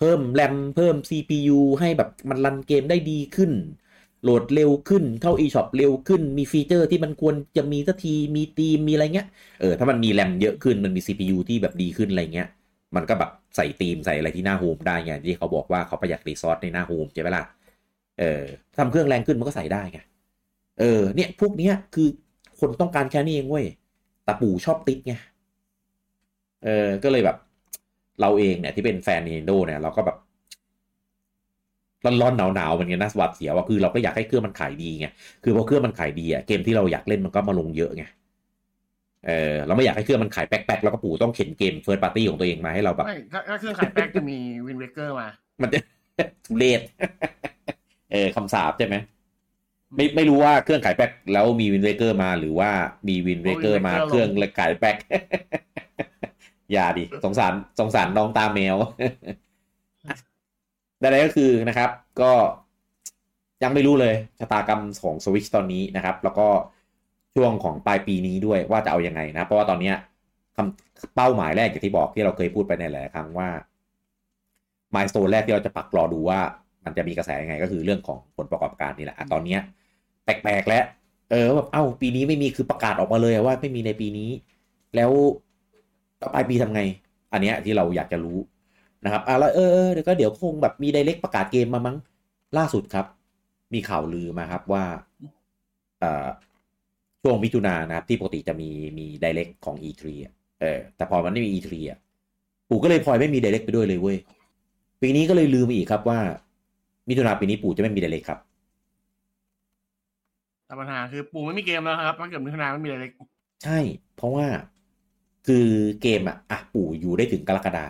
[0.01, 3.53] เพิ่มแรมเพิ่ม CPU ให้แบบมัน run เกมได้ดีขึ้น
[4.23, 9.29] load เร็วขึ้นเข้า eShop เร็วขึ้นมี feature ที่มันควรจะมีสักทีมีธีมมีอะไรเงี้ย
[9.61, 12.49] เออถ้ามันมีแรมเยอะขึ้นมันมี CPU ที่แบบดีขึ้นอะไรเงี้ย
[12.97, 17.45] มันก็แบบใส่ธีมใส่อะไรที่หน้า home ได้ไงที่เขาบอกว่าเขาประหยัด resource ในหน้า home ใช่ไหมล่ะ
[18.21, 18.43] เออ
[18.79, 20.01] ทำเครื่องแรงขึ้นมันก็ใส่ได้ไง
[20.81, 22.09] เออเนี่ยพวกเนี้ยคือ
[22.61, 23.67] คนต้องการแค่นี้เองเว้ย
[24.25, 25.15] แต่ปู่ชอบติสต์ไง
[26.65, 27.37] เออก็เลยแบบ
[28.21, 30.17] เราเองเนี่ยที่เป็นแฟน Nintendo เนี่ยเราก็แบบ
[32.05, 35.07] ร้อนๆหนาวๆเหมือนกันนะหวาดเสียวอะคือเราก็อยากให้เครื่องมันขายดีไง
[35.45, 38.05] คือพอเครื่องมันขายดีอะเกมที่เราอยากเล่นมันก็มาลงเยอะไง
[39.27, 45.29] เออเราไม่อยากให้เครื่องมันขายแป๊กๆแล้วก็ปู่ต้องเข็นเกม first party ของตัวเองมาให้เราแบบไม่ถ้าถ้าเครื่องขายแป๊กจะมี Wind Waker มา
[45.63, 45.79] มันจะ
[46.47, 46.81] ทุเรศ
[48.13, 48.97] เออคำสาปใช่ไหม
[49.97, 52.71] ไม่ไม่รู้ว่าเครื่องขายแป๊กแล้วมี Wind Waker มาหรือว่า
[53.09, 54.97] มี Wind Waker มาเครื่องเลยขายแป๊ก
[56.73, 58.77] อย่าดิสงสารสงสารน้องตาแมว
[61.01, 61.91] ใดๆก็คือนะครับ
[62.21, 62.33] ก็
[63.63, 66.49] ยังไม่รู้เลยชะตากรรมของสวิชตอนนี้นะครับ แล้วก็
[67.35, 69.97] ช่วงของปลายปีนี้ด้วยว่าจะเอาอยัางไงนะ เพราะว่าตอนเนี้ย
[70.57, 73.49] คำเป้าหมายแรกอย่างที่บอกที่เราเคยพูดไปในหลายครั้งว่า
[74.95, 76.41] มายสโตนแรกที่เราจะปักรอดูว่า
[76.85, 79.61] มันจะมีกระแสยังไงก็คือเรื่องของผลประกอบการนี่แหละอะตอนเนี้ย
[80.25, 80.85] แปลกๆแล้ว
[81.31, 84.31] เออแบบเอ้าปีนี้ไม่มีคือประกาศออกมาเลยว่าไม่มีในปีนี้
[84.97, 85.50] แล้วต่อ
[86.21, 86.81] ปลายปีทำไง
[87.33, 88.39] อันเนี้ยที่เราอยากจะรู้
[89.05, 91.97] นะครับอะแล้วเออเดี๋ยวก็เดี๋ยวคงแบบมีไดเรกประกาศเกมมามั้ง
[92.59, 93.07] ล่าสุดครับ
[93.75, 94.85] มีข่าวลือมาครับว่า
[96.01, 96.27] เอ่อ
[97.23, 101.99] ช่วงมิถุนายนนะครับ ที่ปกติจะมีมีไดเรกของ E3 อะเออแต่พอมันไม่มี E3 อะ
[102.69, 104.17] ปู่ก็เลยพลอยไม่มีไดเรกไปด้วยเลยเว้ย
[105.03, 106.19] ปีนี้ก็เลยลืมอีกครับว่า
[107.09, 108.39] มิถุนาปีนี้ปู่จะไม่มีไดเรกครับ
[110.67, 113.11] แต่ปัญหาคือปูไม่มีเกมแล้วครับถ้าเกิดมิถุนายนไม่มีอะไรเลย
[113.65, 113.79] ใช่
[114.17, 114.47] เพราะว่า
[115.47, 115.67] คือ
[116.03, 117.87] เกมอะอะปู่อยู่ได้ถึงกรกฎา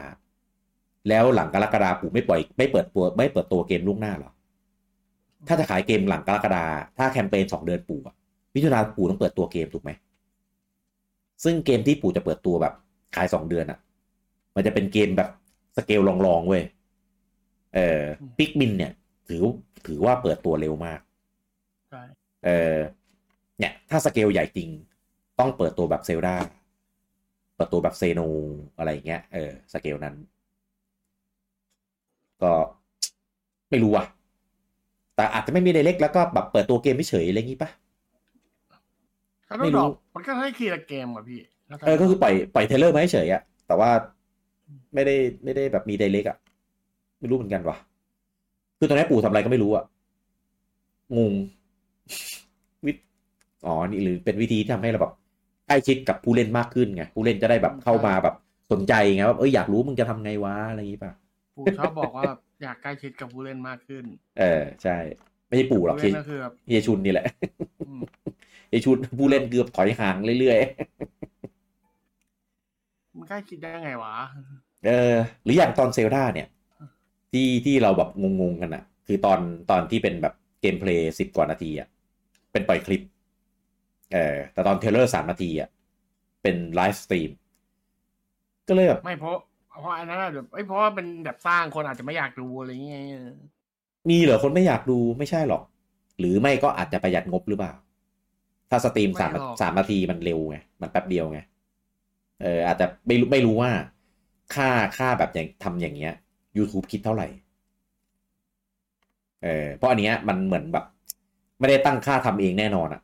[1.09, 4.31] แล้วหลังกรกฎาปู่ไม่ปล่อยไม่เปิดตัวไม่เปิดตัวเกมล่วงหน้าหรอ
[5.49, 6.65] ถ้าจะขายเกมหลังกรกฎา
[6.99, 8.15] ถ้าแคมเปญสองเดือนปู่อะ
[8.55, 9.91] มิถุนาปู่ต้องเปิดตัวเกมถูกไหม
[11.45, 12.75] ซึ่งเกมที่ปู่จะเปิดตัวแบบ
[13.17, 13.79] ขายสองเดือนอะ
[14.55, 15.29] มันจะเป็นเกมแบบ
[15.77, 16.63] สเกลลองๆเว้ย
[17.75, 18.03] เออ
[18.39, 18.93] Pikmin เนี่ย
[19.29, 19.43] ถือ
[19.87, 21.01] ถือว่าเปิดตัวเร็วมาก
[21.91, 22.03] ใช่
[22.45, 22.79] เออ
[23.59, 24.69] เนี่ย ถ้าสเกลใหญ่จริง
[25.39, 26.35] ต้องเปิดตัวแบบ Zelda
[27.61, 28.21] เปิดตัวแบบ Xeno
[28.79, 30.15] อะไรอย่างเงี้ยเออสเกลนั้น
[32.41, 32.53] ก็
[33.71, 34.05] ไม่รู้ว่ะ
[35.17, 37.71] แต่อาจจะไม่มี Direct แล้วก็แบบเปิดตัวเกมไม่เฉยอะไรอย่างงี้ปะ
[39.47, 43.91] ถ้าไม่ต้องรู้ดอกมันก็ให้เคลียร์เกมอะพี่แล้วถ้าเออก็คือปล่อยปล่อย trailer มาให้เฉยอะแต่ว่า
[44.95, 46.37] ไม่ได้ไม่ได้แบบมีไดเรกอะ
[47.21, 47.77] ไม่รู้เหมือนกันว่ะ
[48.79, 49.85] คือตอนนี้ปู่ทำอะไรก็ไม่รู้อะ
[51.17, 51.35] งง
[52.87, 52.93] วิ
[53.67, 55.30] อ๋อนี่หรือเป็นวิธีที่ทำให้เราแบบใก
[55.71, 58.35] ล้ชิดกับผู้เล่นมากขึ้นไงผู้เล่นจะได้แบบเข้ามาแบบ
[58.73, 61.13] สนใจไงว่าเอ้ยอยากรู้มึงจะทำไงวะอะไรอย่างงี้ป่ะ
[61.57, 62.25] ปูชอบบอกว่า
[62.63, 64.05] อยากใกล้ชิดกับผู้เล่นมากขึ้น
[64.39, 64.97] เออใช่
[65.47, 67.27] ไม่ใช่ปู่หรอกผู้เฮีเล่ยนก็คือแบบเฮียชุนนี่แหละ
[67.89, 68.01] อืม
[68.69, 70.59] เฮียชุนผู้เล่นเกือบถอยห่างเรื่อย
[73.17, 75.15] มันใกล้ชิดได้ไงวะๆเออ
[75.45, 76.49] หรืออย่างตอน Zelda เนี่ย
[77.33, 78.11] ที่ที่เราแบบ
[78.41, 79.41] งงๆกันอะคือตอน
[79.71, 81.89] ตอนที่เป็นแบบ gameplay สิบกว่านาทีอะ
[82.53, 83.03] เป็นปล่อยคลิป
[84.13, 85.69] เออแต่ตอน trailer สามนาทีอะ
[86.43, 87.31] เป็น livestream
[88.69, 89.37] ก็เลยแบบไม่เพราะ
[89.81, 92.97] เพราะอันนั้นอะแบบเอ้ยเพราะว่าเป็นแบบสร้างคนอาจจะไม่อยากดูอะไรอย่างเงี้ย
[94.11, 95.63] มีเหรอคนไม่อยากดูไม่ใช่หรอก
[96.19, 97.73] หรือไม่ก็อาจจะประหยัดงบหรือเปล่า
[98.71, 101.41] ถ้าสตรีมสามสามนาทีมันเร็วไงมันแป๊บเดียวไง
[102.43, 103.71] เอออาจจะไม่รู้ไม่รู้ว่า
[104.55, 106.13] ค่าค่าแบบอย่างทำอย่างเงี้ย
[106.57, 107.29] YouTube คิดเท่าไหร่
[109.45, 110.85] เออเพราะอันเนี้ยมันเหมือนแบบ
[111.59, 113.01] ไม่ได้ตั้งค่าทำเองแน่นอนอะ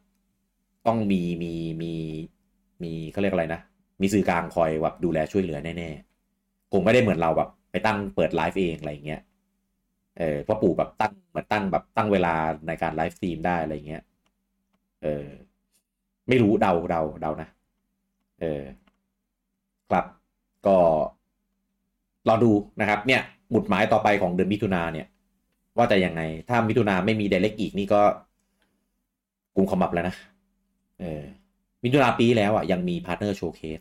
[0.87, 1.93] ต้องมีมีมี
[2.83, 3.61] มีเขาเรียกอะไรนะ
[4.01, 9.21] มีสื่อกลางคอยแบบดูแลช่วยเหลือแน่ๆคงไม่ได้เหมือนเราแบบ ไปตั้งเปิดไลฟ์เองอะไรอย่างเงี้ย
[10.19, 12.35] เออพราะปู่แบบตั้งเหมือนตั้งแบบตั้งเวลา
[12.67, 14.03] ในการ livestream ได้อะไรเงี้ย
[15.03, 15.27] เออ
[16.29, 17.49] ไม่รู้เดาเดาเดานะ
[18.41, 18.63] เออ
[19.91, 20.05] ครับ
[20.67, 20.77] ก็
[22.29, 23.21] รอดูนะครับ เนี่ย
[23.51, 25.07] หมุดหมายต่อไปของเดือนมิถุนาเนี่ย
[25.77, 28.01] ว่าจะยังไง ถ้ามิถุนาไม่มี Direct อีกนี่ก็
[29.57, 30.15] กุมขมับแล้วนะ
[31.01, 31.23] เออ
[31.83, 33.81] มิถุนาปีแล้วอะยังมี partner showcase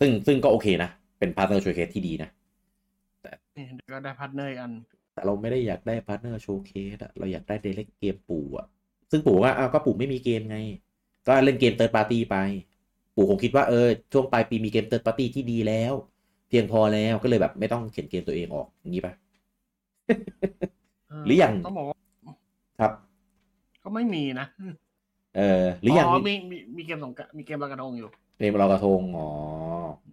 [0.00, 2.30] ซึ่งซึ่งก็โอเคนะ เป็น partner showcase ที่ดีนะ
[3.56, 4.72] นี่เดี๋ยวก็ได้ partner อีกอัน
[5.12, 8.66] แต่เราไม่ได้อยากได้ partner showcase อะเราอยากได้ Direct เกมปู่อะ
[9.10, 10.58] ซึ่งปู่ว่าอ้าวก็ปู่ไม่มีเกมไง
[11.26, 12.36] ก็เล่นเกม third party ไป
[13.16, 15.92] ปู่คงคิดว่าเออช่วงปลายปีมีเกม third party ที่ดีแล้ว
[16.48, 19.14] เพียงพอแล้วก็เลยแบบไม่ต้องเข็นเกมตัวเองออกอย่างนี้ปะ
[21.26, 21.96] หรืออย่างต้องบอกว่า
[22.80, 22.92] ครับ
[23.82, 24.46] ก็ไม่มีนะ
[25.36, 28.08] เออ หรืออย่างมีมีมีเกมสงกรานต์มีเกมลอยกระทงอยู่
[28.38, 29.28] เกมลอยกระทงอ๋อ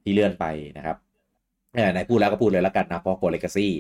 [0.04, 0.46] ที่เลื่อนไป
[0.78, 0.98] นะครับ
[1.74, 3.74] เออไหนพูดแล้วก็พูดเลยแล้วกันนะเพราะโกเลกาซี่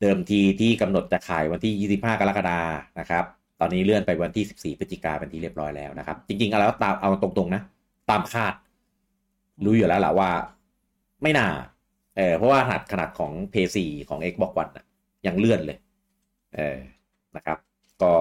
[0.00, 2.60] เดิมทีที่กำหนดจะขายวันที่ 25 กรกฎา
[3.00, 3.24] นะครับ
[3.60, 7.62] ตอนนี้เลื่อนไปวันที่ 14 พฤศจิกาเป็นที่เรียบร้อยแล้วนะครับ จริงๆเอาแล้วตามเอาตรงๆนะ
[8.10, 8.54] ตามคาด
[9.64, 10.30] รู้อยู่แล้วแหละว่า
[11.22, 11.48] ไม่น่า
[12.16, 13.54] เออเพราะว่าขนาดขนาดของ p
[13.86, 14.86] 4ของ Xbox One น่ะ
[15.26, 15.78] ยังเลื่อนเลย
[16.54, 16.78] เออ
[17.36, 17.58] นะครับ
[18.02, 18.12] ก็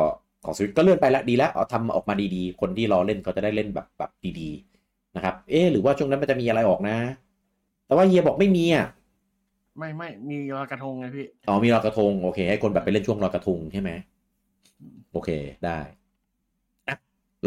[0.45, 6.97] ของสวิตก็เลื่อนไปแล้วดีแล้วเอาทำออกมาดีๆ คนที่รอเล่นเขาจะได้เล่นแบบแบบดีๆนะครับ เอ๊ะหรือว่าช่วงนั้นมันจะมีอะไรออกนะ
[7.85, 8.87] แต่ว่าเฮียบอกไม่มีอะ
[9.77, 13.91] ไม่ไม่มีลอยกระทงไงพี่อ๋อมีลอยกระทงโอเค ให้คนแบบไปเล่นช่วงลอยกระทงใช่ไหม
[15.11, 15.29] โอเค
[15.65, 15.79] ได้
[16.87, 16.95] อะ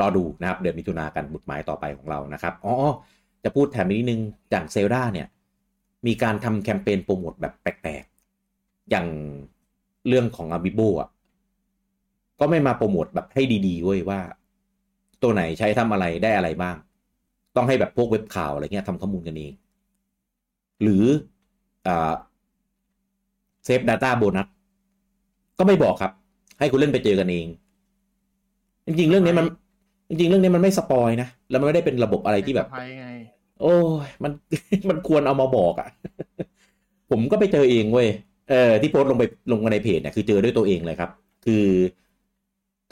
[0.00, 2.74] รอดูนะครับเดือนมิถุนากันบุตรหมายต่อไปของเรานะครับอ๋อ
[3.44, 4.20] จะพูดแถมอีกนิดนึง
[4.50, 5.26] อย่างเซลดาเนี่ย
[6.06, 9.06] มีการทำแคมเปญโปรโมทแบบแปลกๆ อย่าง
[10.08, 11.08] เรื่องของอาบิโบอะ
[12.40, 14.20] ก็ไม่มาโปรโมทแบบให้ดีๆเว้ยว่า
[15.22, 16.76] ตัวไหนใช้ทำอะไรได้อะไรบ้าง
[17.56, 19.52] ต้องให้แบบพวกเว็บข่าวอะไรเงี้ยทำข้อมูลกันเอง
[20.82, 21.04] หรือ
[21.86, 22.14] อ่า
[23.64, 24.46] เซฟ Data โบนัส
[25.58, 26.12] ก็ไม่บอกครับ
[26.58, 27.46] ให้คุณเล่นไปเจอกันเอง
[28.86, 29.46] จริงๆ เรื่องนี้มัน
[30.08, 33.06] จริงๆ เรื่องนี้มันไม่ spoil นะ แล้วมันไม่ได้เป็นระบบอะไรที่แบบเซอร์ไพรส์ไง
[33.60, 33.74] โอ้
[34.04, 34.32] ยมัน
[34.90, 35.88] มันควรเอามาบอกอะ่ะ
[37.10, 38.08] ผมก็ไปเจอเองเว้ย
[38.50, 41.10] เออที่โพสต์ลงไปลงในเพจเนี่ยคือเจอด้วยตัวเองเลยครับ
[41.44, 41.64] คือ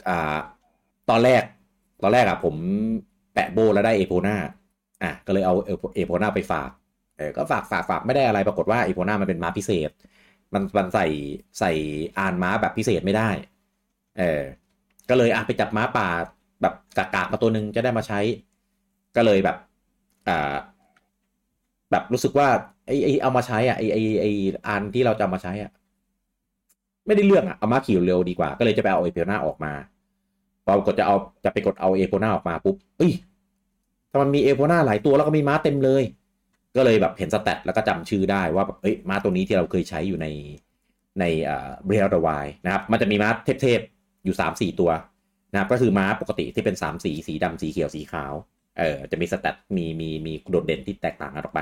[0.07, 0.37] อ่า
[1.09, 1.43] ตอนแรก
[2.01, 2.55] ตอนแรกอะผม
[3.33, 4.35] แปะโบแล้วได้เอโพนา
[5.03, 5.55] อะก็เลยเอา
[5.95, 6.69] เอโพนาไปฝาก
[7.17, 9.89] เออก็ฝากฝากฝากไม่ได้อะไรปรากฏว่าเอโพนามันเป็นม้าพิเศษ
[10.53, 11.07] มันมันใส่
[11.59, 11.71] ใส่
[12.17, 13.29] อานม้าแบบพิเศษไม่ได้
[14.17, 14.41] เออ
[15.09, 16.07] ก็เลยอะไปจับม้าป่า
[16.61, 18.19] แบบกากามาตัวหนึ่งจะได้มาใช้
[19.15, 19.57] ก็เลยแบบ
[20.27, 20.55] อ่า
[21.91, 22.47] แบบรู้สึกว่า
[22.87, 24.25] ไอไอเอามาใช้อะไอไอไอ
[24.67, 25.71] อันที่เราจะมาใช้อะ
[27.05, 29.73] ไม่ได้เลือกอะเอามาขี่เร็วดีกว่า ก็เลยจะไปเอาเอโพนาออกมา
[30.65, 33.11] พอกดจะเอาจะไปกดเอาเอโพนาออกมาปุ๊บเอ้ย
[34.11, 36.03] ถ้ามันมีเอโพนาหลายตัวแล้วก็มีม้าเต็มเลย
[36.75, 40.27] ก็เลยแบบเห็นสแตทแล้วก็จำชื่อได้ว่าแบบเอ้ยม้าตัวนี้ที่เราเคยใช้อยู่ใน
[41.19, 43.29] ในอ่าเบรลดวายนะครับ มันจะมีม้า
[43.61, 44.91] เทพๆอยู่สามสี่ตัว
[45.51, 48.33] นะครับ ก็คือม้าปกติที่เป็นสามสี สีดำสีเขียวสีขาว
[48.79, 51.61] เออจะมีสแตทมีมีมีโดดเด่นที่แตกต่างกันออกไป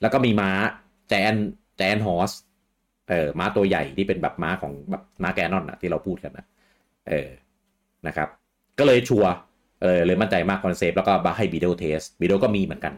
[0.00, 0.50] แล้วก็มีม้า
[1.08, 1.34] แจน
[1.78, 2.30] แจนฮอส
[3.08, 6.46] เออม้าตัวใหญ่ที่เป็นแบบม้าของแบบม้าแกนนอนอะที่เราพูดกันนะ
[7.08, 7.28] เออ
[8.06, 8.28] นะครับ
[8.78, 9.30] ก็เลยชัวร์
[9.82, 12.94] เออเลยมั่นใจมากคอนเซปต์แล้วก็บาให้บีโดเทสบีโดก็มีเหมือนกัน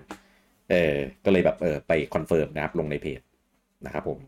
[0.71, 0.95] เออ
[1.25, 3.21] ก็เลยแบบเออไปคอนเฟิร์มนะครับลงในเพจ
[3.87, 4.19] นะครับผม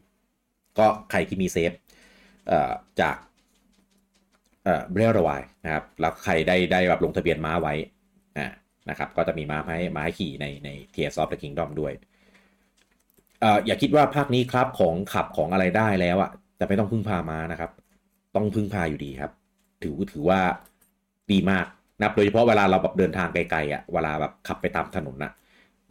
[0.79, 1.73] ก็ใครที่มีเซฟ
[2.49, 3.17] เอ่อจาก
[4.65, 7.75] เอ่อเบรลวายนะครับแล้วใครได้ได้แบบลงทะเบียนม้าไว้
[8.39, 8.47] อ่า
[8.91, 11.93] นะครับก็จะมีม้าให้ม้าให้ขี่ในใน Tears of the Kingdom ด้วย
[13.41, 17.71] เอ่ออย่าคิดว่าภาคนี้ครับของขับของอะไรได้แล้วอะจะไม่ต้องพึ่งพาม้านะครับ
[18.37, 19.31] ต้องพึ่งพาอยู่ดีครับ
[19.85, 20.41] ถือถือว่า
[21.31, 21.67] ดีมาก
[22.01, 25.33] นะโดยเฉพาะเวลาเราแบบเดินทางไกลๆอะเวลาแบบขับไปตามถนนอะ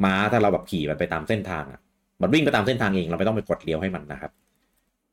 [0.04, 1.80] ม้าถ้าเราแบบขี่มันไปตามเส้นทางอะ
[2.22, 4.32] มันวิ่งไปตามเส้นทางเองเราไม่ต้องไปกดเลี้ยวให้มันนะครับ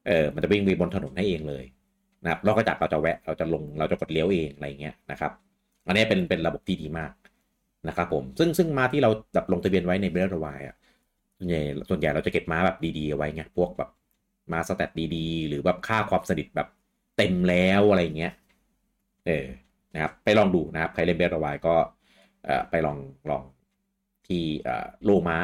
[0.06, 1.64] เออมันจะวิ่งไปบนถนนให้เองเลย
[2.24, 5.32] นะครับเราก็จับเราจะแวะเราจะลงเราจะกดเลี้ยวเองอะไรเงี้ยนะครับ
[5.86, 7.12] อันนี้เป็นเป็นระบบที่ดีมาก
[7.88, 10.76] นะครับผมซึ่งซึ่งม้าที่เราแบบลงทะเบียนไว้ในเบลล์วายอะ
[11.38, 13.90] ส่วนใหญ่ส่วนใหญ่เราจะเก็บม้าแบบดีๆเอาไว้ไงพวกแบบ
[14.52, 16.68] ม้าสแตทดีๆ หรือแบบค่าความสนิทแบบ
[17.16, 18.32] เต็มแล้วอะไรเงี้ย
[19.28, 19.46] เออ
[19.94, 21.74] นะครับไปลองดูนะครับใครเล่นเบลล์วายก็
[22.44, 22.98] เอ่อไปลอง
[23.30, 23.42] ลอง
[24.26, 25.38] ที่เอ่อโลม้า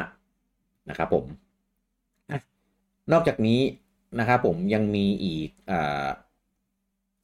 [0.89, 1.25] นะครับผม
[3.13, 3.61] นอกจากนี้
[4.19, 5.73] นะครับผมยังมีอีกอ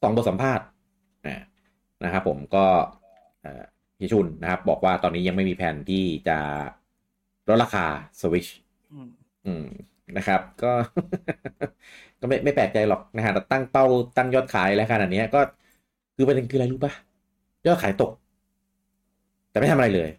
[0.02, 0.66] สองบทสัมภาษณ์
[2.04, 2.66] นะครับผมก็
[4.00, 6.38] พี่ชุนนะครับ บอกว่าตอนนี้ยังไม่มีแผนที่จะ
[7.50, 7.86] ลดราคา
[8.20, 8.50] Switch
[9.46, 9.66] อืม
[10.18, 10.72] นะครับ ก็
[12.20, 13.86] ก็ไม่ไม่แปลกใจหรอกนะฮะตั้งเป้า
[14.18, 15.42] ตั้งยอดขายแล้วขนาดนี้ก็
[16.22, 16.94] คือประเด็นคืออะไรรู้ปะ
[17.66, 18.12] ยอดขายตก
[19.50, 20.10] แต่ไม่ทำอะไรเลย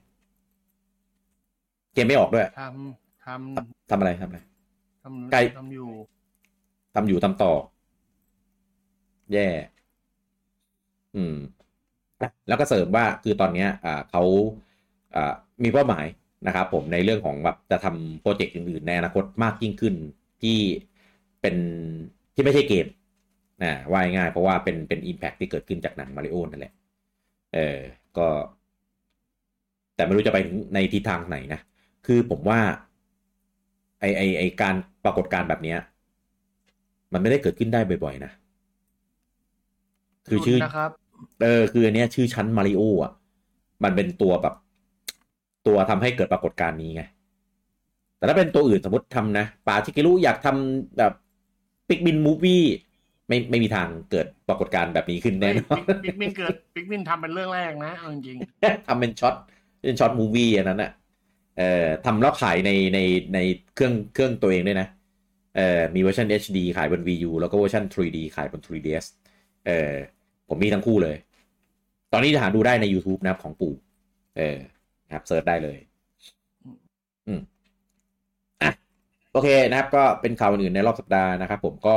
[1.95, 4.39] เกมไม่ออกด้วยทำทำทำอะไรทำอะไร
[5.05, 5.89] ทำไกลทำอยู่
[6.95, 7.53] ทำอยู่ทำต่อ
[9.33, 9.49] แย่
[11.17, 11.37] อืม
[12.49, 14.23] แล้วก็เสริมว่าคือตอนเนี้ย อ่าเขา
[15.15, 16.07] อ่ามีเป้าหมาย
[16.47, 19.95] นะครับผมในเรื่องของแบบจะทำโปรเจกต์อื่นๆในอนาคตมากยิ่งขึ้น
[20.43, 20.59] ที่
[21.41, 21.57] เป็น
[22.35, 22.87] ที่ไม่ใช่เกม
[23.63, 26.73] นะว่าง่ายๆเพราะว่าเป็นเป็นอิมแพคที่เกิดขึ้นจากหนังมาริโอนั่นแหละ
[27.55, 27.79] เออ
[28.19, 28.29] ก็
[29.95, 31.61] แต่ไม่รู้จะไปถึงในทิศทางไหนนะ
[32.07, 32.61] คือผมว่า
[34.01, 34.75] ไอไอไอการ
[35.05, 35.79] ปรากฏการณ์แบบเนี้ย
[37.13, 38.33] มันไม่ได้เกิดขึ้นได้บ่อยๆนะ
[40.29, 40.91] คือชื่อนะครับ
[41.43, 43.13] เออคืออันเนี้ยชื่อชั้นมาริโออะ
[43.85, 44.55] มันเป็นตัวแบบ
[45.67, 47.03] ตัวทำให้เกิดปรากฏการณ์นี้ไง
[48.17, 51.13] แต่ถ้าเป็นตัวอื่นสมมติทำนะป่าชิกิรุอยากทำแบบ
[51.89, 52.65] ปิกบินมูฟวี่
[53.29, 58.39] ไม่ไม่มีทางเกิดปรากฏการณ์แบบนี้ขึ้นแน่นอน Pikmin เกิด Pikmin ทำเป็นเรื่องแรกนะเอาจริง
[58.87, 59.35] ทำเป็น short
[59.83, 60.91] เป็น short movie อันนั้นอะ
[61.59, 62.99] เอ่อทำแล้วขายในใน
[63.35, 63.39] ใน
[63.75, 64.89] เครื่องเครื่องตัวเองด้วยนะ
[65.57, 69.05] เอ่อมีเวอร์ชัน HD ขายบน VU แล้วก็เวอร์ชัน 3D ขายบน 3DS
[69.67, 69.93] เอ่อ
[70.49, 71.17] ผมมีทั้งคู่เลย
[72.13, 73.75] ตอนนี้จะหาดูได้ใน YouTube นะครับของปู่
[74.37, 74.59] เออ
[75.07, 75.79] นะครับ search ได้เลย
[77.27, 77.41] อืม
[78.63, 78.71] อะ
[79.33, 81.97] โอเคนะครับ ก็เป็นข่าวอื่นๆในรอบสัปดาห์นะครับผมก็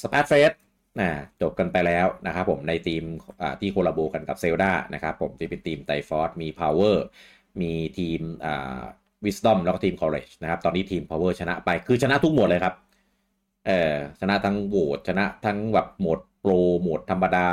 [0.00, 0.52] Splatfest
[1.00, 1.10] นะ
[1.42, 3.02] จบกันไปแล้วนะครับผมในทีม
[3.40, 6.96] อ่าที่ collabo กันกับ Zelda นะครับผมที่เป็นทีม Triforce มี Power
[7.60, 8.80] มีทีมอ่า
[9.24, 12.74] Wisdom แล้วก็ทีม Courage นะครับตอนนี้ทีม Power ชนะไปคือชนะทุกหมวดเลยครับ
[13.66, 17.48] เออชนะทั้งโหวตชนะทั้งแบบโหมด pro โหมดธรรมดา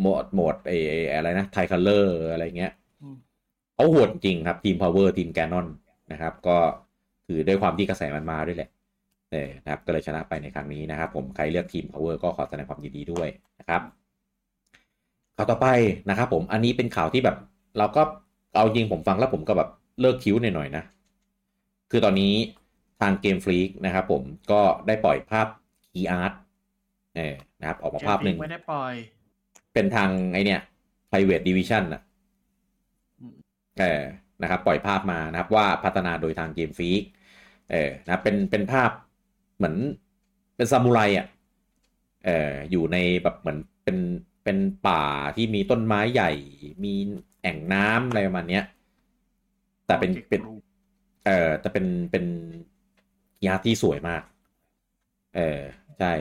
[0.00, 3.16] โหมดโหมดเอออะไรนะ Tricolor อะไรเงี้ยอืม
[3.74, 5.66] เขาโหดจริงครับทีม Power ทีมแกนนอน
[6.12, 6.56] นะครับ ก็
[7.26, 8.70] คือด้วยความที่กระแสมันมาด้วยแหละ
[9.32, 13.28] เออนะครับก็เลยชนะไปในครั้งนี้นะครับ ผมใครเลือกทีม Power ก็ขอแสดงความยินดีด้วย
[13.60, 13.82] นะครับ
[15.36, 15.68] ข่าวต่อไป
[16.10, 17.36] นะครับผมอันนี้เป็นข่าวที่แบบ
[17.78, 18.02] เราก็
[18.56, 19.70] เอาจริงผมฟังแล้วผมก็แบบ
[20.00, 20.82] เลิกคิ้วหน่อยๆนะ
[21.90, 22.34] คือตอนนี้
[23.00, 25.46] ทางเกมฟรีกนะครับผมก็ได้ปล่อยภาพ
[25.92, 26.32] key art
[27.16, 28.94] เออนะครับออกมาภาพหนึ่งไม่ได้ปล่อย
[29.74, 30.60] เป็นทางไอเนี่ย
[31.10, 32.02] private division อะ
[33.20, 33.34] อืม
[33.80, 34.02] เออ
[34.42, 37.02] นะครับ ปล่อยภาพมานะครับว่าพัฒนาโดยทางเกมฟีก
[37.70, 38.90] เออนะเป็นเป็นภาพ
[39.56, 39.76] เหมือน
[40.56, 41.26] เป็นซามูไรอะ
[42.24, 43.96] เอออยู่ในแบบเหมือนเป็น
[44.44, 45.04] เป็นป่า
[45.36, 46.30] ที่มีต้นไม้ใหญ่
[46.84, 46.94] มี
[47.42, 48.64] แอ่งน้ำอะไรประมาณเนี้ย
[49.86, 50.40] แต่เป็นเป็น
[51.26, 52.24] เออแต่เป็นเป็น
[53.46, 54.22] ยาที่สวยมาก
[55.34, 55.60] เออ
[55.98, 56.12] ใช่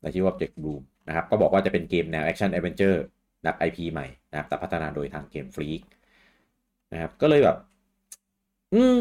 [0.00, 2.98] ในชื่อว่า Object Bloom นะครับ ก็บอกว่าจะเป็นเกมแนว Action Adventure
[3.46, 5.82] นับ IP ใหม่นะครับ แต่พัฒนาโดยทางเกมฟรีก
[6.92, 7.56] นะครับ ก็เลยแบบ
[8.72, 8.96] อืม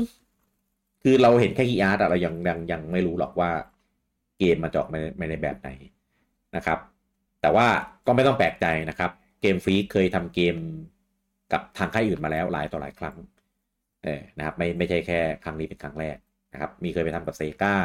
[1.06, 3.52] คือเราเห็นแค่คีอาร์ตเรายังยังยังไม่รู้หรอกว่า
[4.40, 5.70] เกมมาจอกมาในแบบไหน
[6.56, 6.80] นะครับ
[7.42, 7.68] แต่ว่า
[8.08, 10.56] ก็ไม่ต้องแปลกใจนะครับ เกมฟรีเคยทำเกม
[11.54, 13.16] กับทางค่ายอื่นมาแล้วหลายต่อหลายครั้ง
[14.04, 16.18] เออนะครับไม่ไม่ใช่แค่ครั้งนี้เป็นครั้งแรก
[16.54, 17.76] นะครับ มีเคยไปทำกับ Sega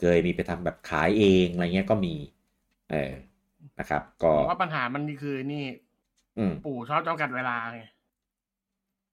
[0.00, 2.14] เคยมีไปทำแบบขายเองอะไรเงี้ยก็มี
[2.90, 3.12] เออ
[3.78, 5.64] นะครับ ก็ผมว่าปัญหามันนี่คือนี่
[6.36, 7.78] อืมปู่ชอบจำกัดเวลาไง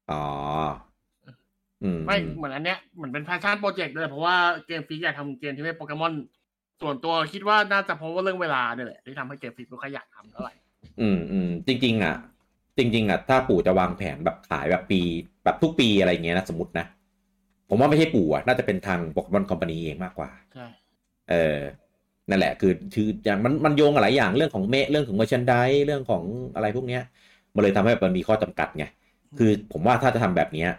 [0.07, 0.90] อ๋ออืม
[2.05, 4.35] ไม่เหมือนอันเนี้ยเหมือนเป็น passion project เลยเพราะว่า
[4.67, 6.13] Game Freak อยากทำเกมที่ไม่โปเกมอน
[6.81, 10.53] ส่วนตัวคิดว่าน่าจะเพราะว่าเรื่องเวลาเนี่ยแหละที่ทำให้ Game Freak ไม่ค่อยอยากทำเท่าไหร่
[11.01, 12.15] อืมอืมจริง ๆ อะ
[12.77, 14.99] จริง ๆ อะ ถ้าปู่จะวางแผนแบบขายแบบปี
[15.43, 16.85] แบบทุกปีอะไรเงี้ยนะสมมตินะ
[17.69, 20.65] ผมว่าไม่ใช่ปู่อะน่าจะเป็นทางโปเกมอนคอมพานีเองมากกว่าใช่
[21.29, 21.59] เออ
[22.29, 26.23] นั่นแหละคือคืออย่างมันมันโยงกับหลายอย่างเรื่องของเมะเรื่องของเมอร์ชันดายเรื่องของ
[26.55, 27.01] อะไรพวกเนี้ย
[27.55, 28.85] มันเลยทำให้มันมีข้อจำกัดไง
[29.37, 30.69] คือผมว่าถ้าจะทำแบบเนี้ย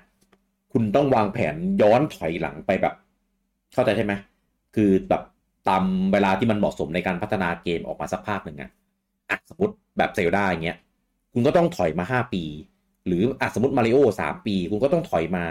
[0.72, 2.94] คุณต้องวางแผนย้อนถอยหลังไปแบบ
[3.74, 4.12] เข้าใจใช่ไหม
[4.74, 5.22] คือแบบ
[5.68, 8.70] ตามเวลาที่มันเหมาะสมในการพัฒนาเกมออกมาสักภาคหนึ่งอะ
[9.30, 10.78] อะสมมติแบบเซลดาอย่างเงี้ย
[11.32, 12.44] คุณก็ต้องถอยมาห้าปี
[13.06, 15.44] หรืออะสมมติมาริโอสามปี คุณก็ต้องถอยมา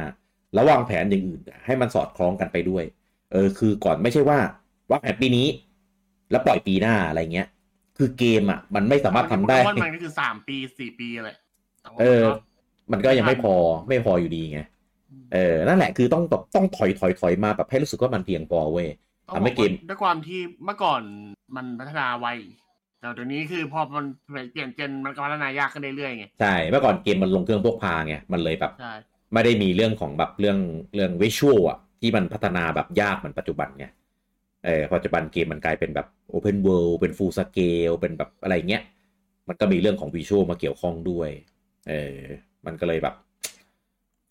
[0.53, 2.83] แล้ววางแผนอย่างอื่น ให้มันสอดคล้องกันไปด้วย
[3.31, 4.39] เออ คือก่อนไม่ใช่ว่า
[4.91, 5.47] วางแผนปีนี้
[6.31, 7.47] แล้วปล่อยปีหน้าอะไรเงี้ย
[7.97, 11.35] คือเกมอะ มันไม่สามารถทำได้โปเกมอนมันก็คือสามปีสี่ปีเลย
[11.81, 12.33] แต่ว่าเออมันก็
[12.91, 13.55] มันก็ยังไม่พอ
[13.89, 14.59] ไม่พออยู่ดีไง
[15.33, 18.87] เออนั่นแหละคือต้องแบบต้องถอยถอยถอยมาแบบให้รู้สึกว่ามันเพียงพอเว้ย
[19.27, 21.01] ต้องทำให้บอกเกว่ามด้วยความที่เมื่อก่อน
[21.55, 22.27] มันพัฒนาไว
[22.99, 24.05] แต่เดี๋ยวนี้คือพอมัน
[24.51, 28.93] เปลี่ยนเจนมันก็พัฒนายากขึ้นเรื่อยๆไงใช่เมื่อก่อนเกมมันลงเครื่องพวกพาไงมันเลยแบบใช่
[29.33, 30.57] ไม่ได้มีเรื่องของแบบเรื่อง
[30.95, 33.85] เรื่องวิชวลอะที่มันพัฒนาแบบยากเหมือนปัจจุบันไง
[34.65, 38.83] เออปัจจุบันเกมมันกลายเป็นแบบ Open World เป็น Full Scale เป็นแบบอะไรเงี้ย
[39.47, 41.29] มันก็มีเรื่องของวิชวลมาเกี่ยวข้องด้วย
[41.89, 42.17] เออ
[42.65, 43.15] มันก็เลยแบบ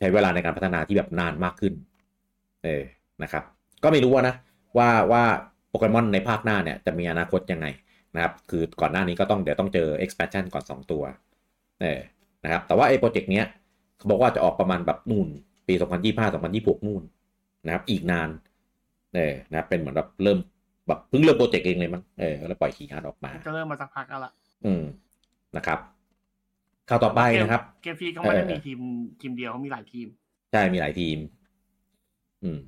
[0.01, 1.75] ใช้เวลาในการพัฒนาที่แบบนานมากขึ้น
[2.65, 2.85] เออ
[3.23, 3.45] นะครับ
[3.83, 4.35] ก็ไม่รู้ว่านะ
[4.79, 5.23] ว่าว่า
[5.69, 7.67] โปเกมอนในภาคหน้าเนี่ยจะมีอนาคตยังไง
[8.15, 11.03] นะครับ คือก่อนหน้านี้ก็ต้องเดี๋ยวต้องเจอ expansion ก่อน 2 ตัว
[11.81, 12.01] เออ
[12.45, 13.47] นะครับ แต่ว่าไอ้โปรเจกต์เนี้ย
[13.99, 15.27] เขาบอกว่าจะออกประมาณแบบนู่น
[15.69, 17.03] ปี 2025 2026 นู่น
[17.67, 18.29] นะครับ อีกนาน
[19.15, 20.39] เออนะครับเป็นเหมือนแบบเริ่ม
[20.89, 24.33] แบบเพิ่งเริ่มโปรเจกต์เองเลยมั้ง เออแล้วปล่อย key art ออกมา ก็เริ่มมาสักพักแล้วล่ะ
[24.65, 24.83] อืม
[25.57, 25.79] นะครับ
[26.91, 28.81] ข่าวต่อไปนะครับ Game Freak เขาไม่ได้เออมีทีม
[29.21, 30.09] ทีมเดียวเขามีหลายทีม
[30.51, 31.19] ใช่มีหลายทีม
[32.43, 32.59] อืม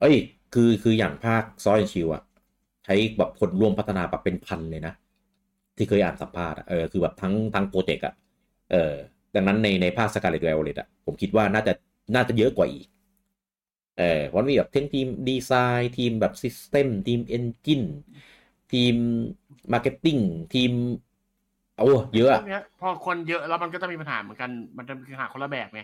[0.00, 0.16] เอ้ย
[0.54, 2.22] คือคืออย่างภาคซอยชิวอะ
[2.84, 4.94] ใช้แบบคนร่วมพัฒนาแบบเป็นพันเลยนะ
[5.76, 8.14] ที่เคยอ่านสัมภาษณ์อะเออคือแบบทั้งทั้งโปรเจกต์อะ
[8.72, 8.92] เออ
[9.34, 11.72] ดังนั้นในในภาค Scarlet Violet อะผมคิดว่าน่าจะ
[12.14, 12.86] น่าจะเยอะกว่าอีก
[13.98, 17.82] เออเพราะมีแบบทั้งทีมดีไซน์ทีมแบบ system ทีม engine
[18.72, 18.94] ทีม
[19.72, 20.16] marketing
[20.54, 20.70] ทีม
[21.76, 21.84] เอา
[22.14, 25.80] เยอะพอะวกเนี้ยพอคนเยอะแล้วมันก็จะมีปัญหาเหมือนกัน มันจะมีปัญหาคนละแบบไง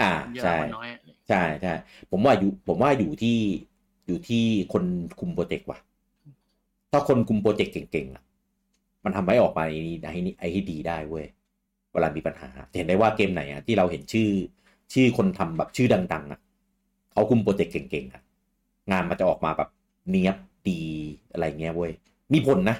[0.00, 0.88] อ่าเยอะใช่คนน้อย
[1.28, 1.72] ใช่ใช่
[2.10, 3.36] ผมว่าอยู่ผมว่าอยู่ที่
[4.06, 4.84] อยู่ที่คน
[5.18, 5.78] คุมโปรเจกต์ว่ะ
[6.92, 8.22] ถ้าคนคุมโปรเจกต์เก่งๆอะ
[9.04, 11.26] มันทำให้ออกมาไอ้นี่ไอ้นี่ไอ้ที่ดีได้เว้ย
[11.92, 14.28] เวลามีปัญหา เห็นได้ว่าเกมไหนอะที่เราเห็นชื่อ
[14.92, 16.40] ชื่อคนทำแบบชื่อดัง ๆ อะ
[17.12, 18.22] เขาคุมโปรเจกต์เก่งๆอะ
[18.92, 19.68] งานมันจะออกมาแบบ
[20.08, 20.36] เนียบ
[20.68, 20.82] ดี
[21.32, 21.92] อะไรเงี้ยเว้ย
[22.32, 22.76] มีผลนะ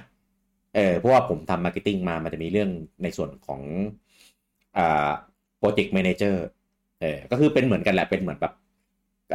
[0.75, 2.69] เออเพราะว่าผมทำ marketing มามันจะมีเรื่อง
[3.03, 3.61] ในส่วนของ
[4.77, 5.11] อ่า
[5.59, 6.45] project manager
[7.01, 8.53] เออก็คือเป็นเหมือนกันแหละเป็นเหมือนแบบ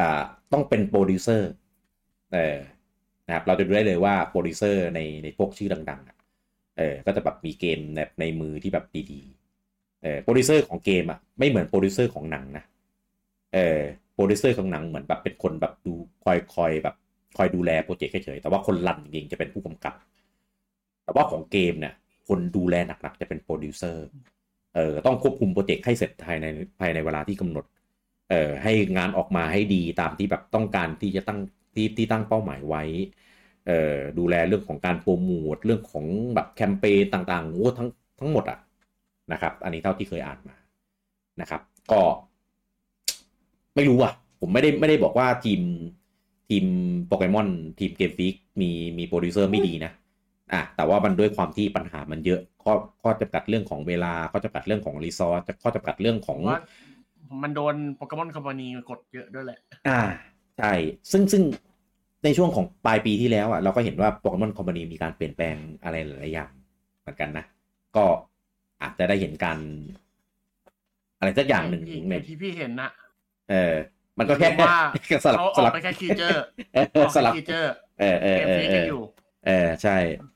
[0.00, 0.22] อ่า
[0.52, 1.50] ต้องเป็นโปรดิวเซอร์
[2.32, 2.56] เออ
[3.26, 6.16] นะครับเราจะดูได้เลยว่าโปรดิวเซอร์ในในพวกชื่อดังๆอะ
[6.78, 12.64] เออก็จะแบบมีเกมในในมือที่แบบดีๆเออโปรดิวเซอร์ของเกมอะไม่เหมือนโปรดิวเซอร์ของหนังนะ
[13.54, 13.80] เออ
[14.14, 15.94] โปรดิวเซอร์ของหนังเหมือนแบบเป็นคนแบบดู
[16.24, 16.94] คอยคอยแบบ
[17.36, 19.94] คอยดูแลโปรเจกต์เฉยๆแต่ว่าคน run จริงๆจะเป็นผู้กำกับ
[21.06, 21.94] แต่ว่าของเกมเนี่ย
[22.28, 24.06] คนดูแลหนักๆจะเป็นโปรดิวเซอร์
[24.74, 26.46] เออต้องควบคุมโปรเจกต์ให้เสร็จภายใน
[26.80, 27.64] ภายในเวลาที่กำหนด
[28.30, 31.40] เอ่อให้งานออกมาให้ดีตามที่แบบต้องการที่จะตั้ง
[31.74, 32.82] ที่ที่ตั้งเป้าหมายไว้
[33.66, 37.88] เอ่อดูแลเรื่องของการโปรโมทเรื่องของแบบแคมเปญต่างๆโอ้ทั้ง
[38.20, 38.58] ทั้งหมดอะ
[39.32, 40.56] นะครับ อันนี้เท่าที่เคยอ่านมา
[41.40, 41.60] นะครับ
[41.92, 42.00] ก็
[43.74, 45.60] ไม่รู้อะ ผมไม่ได้ไม่ได้บอกว่าทีม
[46.48, 46.64] ทีม
[47.06, 49.92] โปเกมอนทีม Game Freak มีมีโปรดิวเซอร์ไม่ดีนะ
[50.52, 56.62] อะแต่ว่ามันด้วยความที่ปัญหามันเยอะ ข้อข้อจำกัดเรื่องของเวลาข้อจำกัดเรื่องของ resource ข้อจำกัดเรื่องของว่า
[57.42, 59.58] มันโดน Pokémon Company กดเยอะด้วยแหละ
[59.88, 60.00] อ่า
[60.58, 60.72] ใช่
[61.12, 61.42] ซึ่งซึ่ง
[62.24, 66.50] ในช่วงของปลายปีที่แล้วอะเราก็เห็นว่า Pokémon Company มีการเปลี่ยนแปลงอะไรหลายๆอย่าง
[67.00, 67.44] เหมือนกันนะ
[67.96, 68.04] ก็
[68.82, 69.58] อาจจะได้เห็นการ
[71.18, 72.88] อะไรสักอย่างหนึ่งที่ในที่พี่เห็นนะ
[73.50, 73.74] เออ
[74.18, 74.76] มันก็แค่ว่า
[75.24, 76.42] สลับเขาอสอกลับไปแค่คีเจอร์
[76.74, 79.02] เออออกสลับคีเจอร์เออเออเกมเออฟรีเอกันออยู่
[79.46, 80.35] เออใช่เ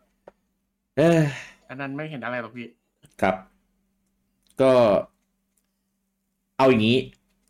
[1.01, 1.23] ออ
[1.69, 2.69] อันนั้นไม่เห็นอะไรหรอกพี่
[3.23, 3.35] ครับ
[4.61, 4.73] ก็
[6.59, 6.99] เอาอย่างนี้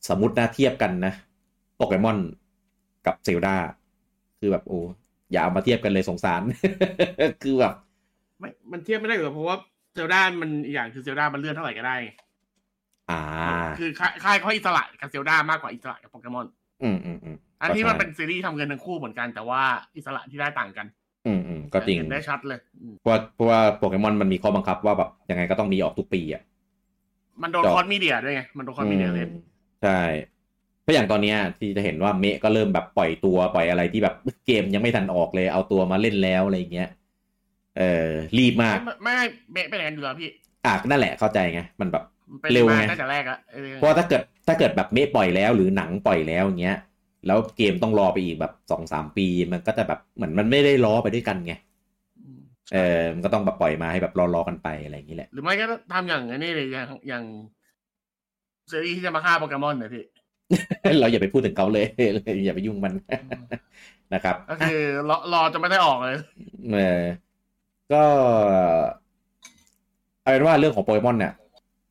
[0.08, 1.12] สมมตินะเทียบกันนะ
[1.76, 2.18] โปเกมอน
[3.06, 3.56] กับ Zelda
[4.38, 4.78] คือแบบโอ้
[5.32, 6.42] อย่าเอามาเทียบกันเลยสงสาร
[7.42, 7.74] คือแบบ
[8.38, 9.56] ไม่มันเทียบไม่ได้หรอกเพราะว่า
[9.94, 12.10] Zelda มันอีกอย่างคือ Zelda มันเลื่อนเท่าไหร่ก็ได้ไง
[13.10, 13.20] อ่า
[13.78, 16.46] คือค่ายค่ายเขาอิสระกับ Zelda มากกว่าอิสระกับโปเกมอน
[16.82, 19.62] อืมอืมอืมอันที่มันก็ใช่เป็นซีรีส์ทำเงินทั้งคู่เหมือนกันแต่ว่า
[19.96, 20.86] อิสระที่ได้ต่างกัน
[21.26, 26.42] อืมอืมก็จริงเห็นได้ชัดเลยอืมเพราะว่าเพราะว่าโปเกมอนมันมีข้อบังคับว่าแบบยังไงก็ต้องมีออกทุกปีอะ
[27.42, 29.42] มันโดนจบ cross media ด้วยไงมันโดน cross media เล่นอืม
[29.82, 30.00] ใช่
[30.82, 34.14] เพราะอย่างตอนเนี้ยที่จะเห็นว่าเมะก็เริ่มแบบปล่อยตัวปล่อยอะไรที่แบบ
[34.46, 36.88] เกมยังไม่ทันออกเลย เอาตัวมาเล่นแล้วอะไรอย่างเงี้ย
[37.78, 40.30] เออรีบมากไม่ไม่เบะเป็นอย่างนั้นอยู่แล้วพี่
[40.66, 46.78] อะนั่นแหละเข้าใจไงมันแบบมันเป็นเร็วมาไงตั้งแต่แรกอะเออเพราะว่าถ้าเกิดถ้าเกิดแบบเมะปล่อยแล้วหรือหนังปล่อยแล้วอย่างเงี้ย
[47.26, 51.56] แล้วเกมต้องรอไปอีกแบบสองสามปี มันก็จะแบบเหมือนมันไม่ได้ล้อไปด้วยกันไงม
[52.74, 57.24] เออมันก็ต้องแบบปล่อยมาให้แบบรอๆกันไปอะไรอย่างนี้แหละ หรือไม่ก็ทำอย่างนี้เลยอย่างอย่าง
[58.70, 60.04] ซีรีส์ที่จะมาฆ่าโปเกมอนเนี่ยพี่
[61.00, 61.84] เราอย่าไปพูดถึงเขาเลย
[62.46, 62.92] อย่าไปยุ่งมัน
[64.14, 66.18] นะครับก็คือรอรอจะไม่ได้ออกเลย
[66.72, 67.02] เออ
[67.92, 68.02] ก็
[70.22, 71.32] เอาเป็นว่าเรื่องของโปเกมอนเนี่ย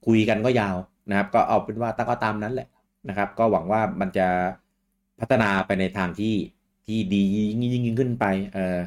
[0.06, 0.76] คุยกันก็ยาว
[1.10, 2.68] นะครับ ก็เอาเป็นว่าตั้งก็ตามนั้นแหละ
[3.10, 4.28] นะครับ ก็หวังว่ามันจะ
[5.22, 6.36] พัฒนาไปในทางที่
[6.86, 8.78] ที่ดียิ่งยิ่งยิ่งขึ้นไปเอ่อ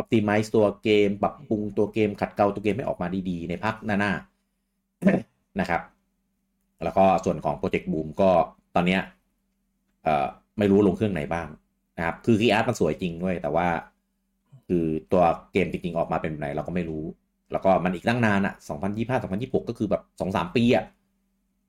[0.00, 5.82] optimize ตัวเกม ปรับปรุงตัวเกมขัดเกลาตัวเกมให้ออกมาดีๆ ในภาคหน้าๆนะครับ
[6.84, 8.30] แล้วก็ส่วนของ Project Boom ก็
[8.74, 9.00] ตอนเนี้ย
[10.04, 10.26] เอ่อ
[10.58, 11.48] ไม่รู้ลงเครื่องไหนบ้าง
[11.96, 13.68] นะครับ คือคีอาร์ตมันสวยจริงด้วย แต่ว่า
[14.68, 17.04] คือตัวเกมจริงๆออกมาเป็นไหนเราก็ไม่รู้
[17.52, 20.84] แล้วก็มันอีกตั้งนานอะ2025 2026 ก็คือแบบ 2-3 ปีอะ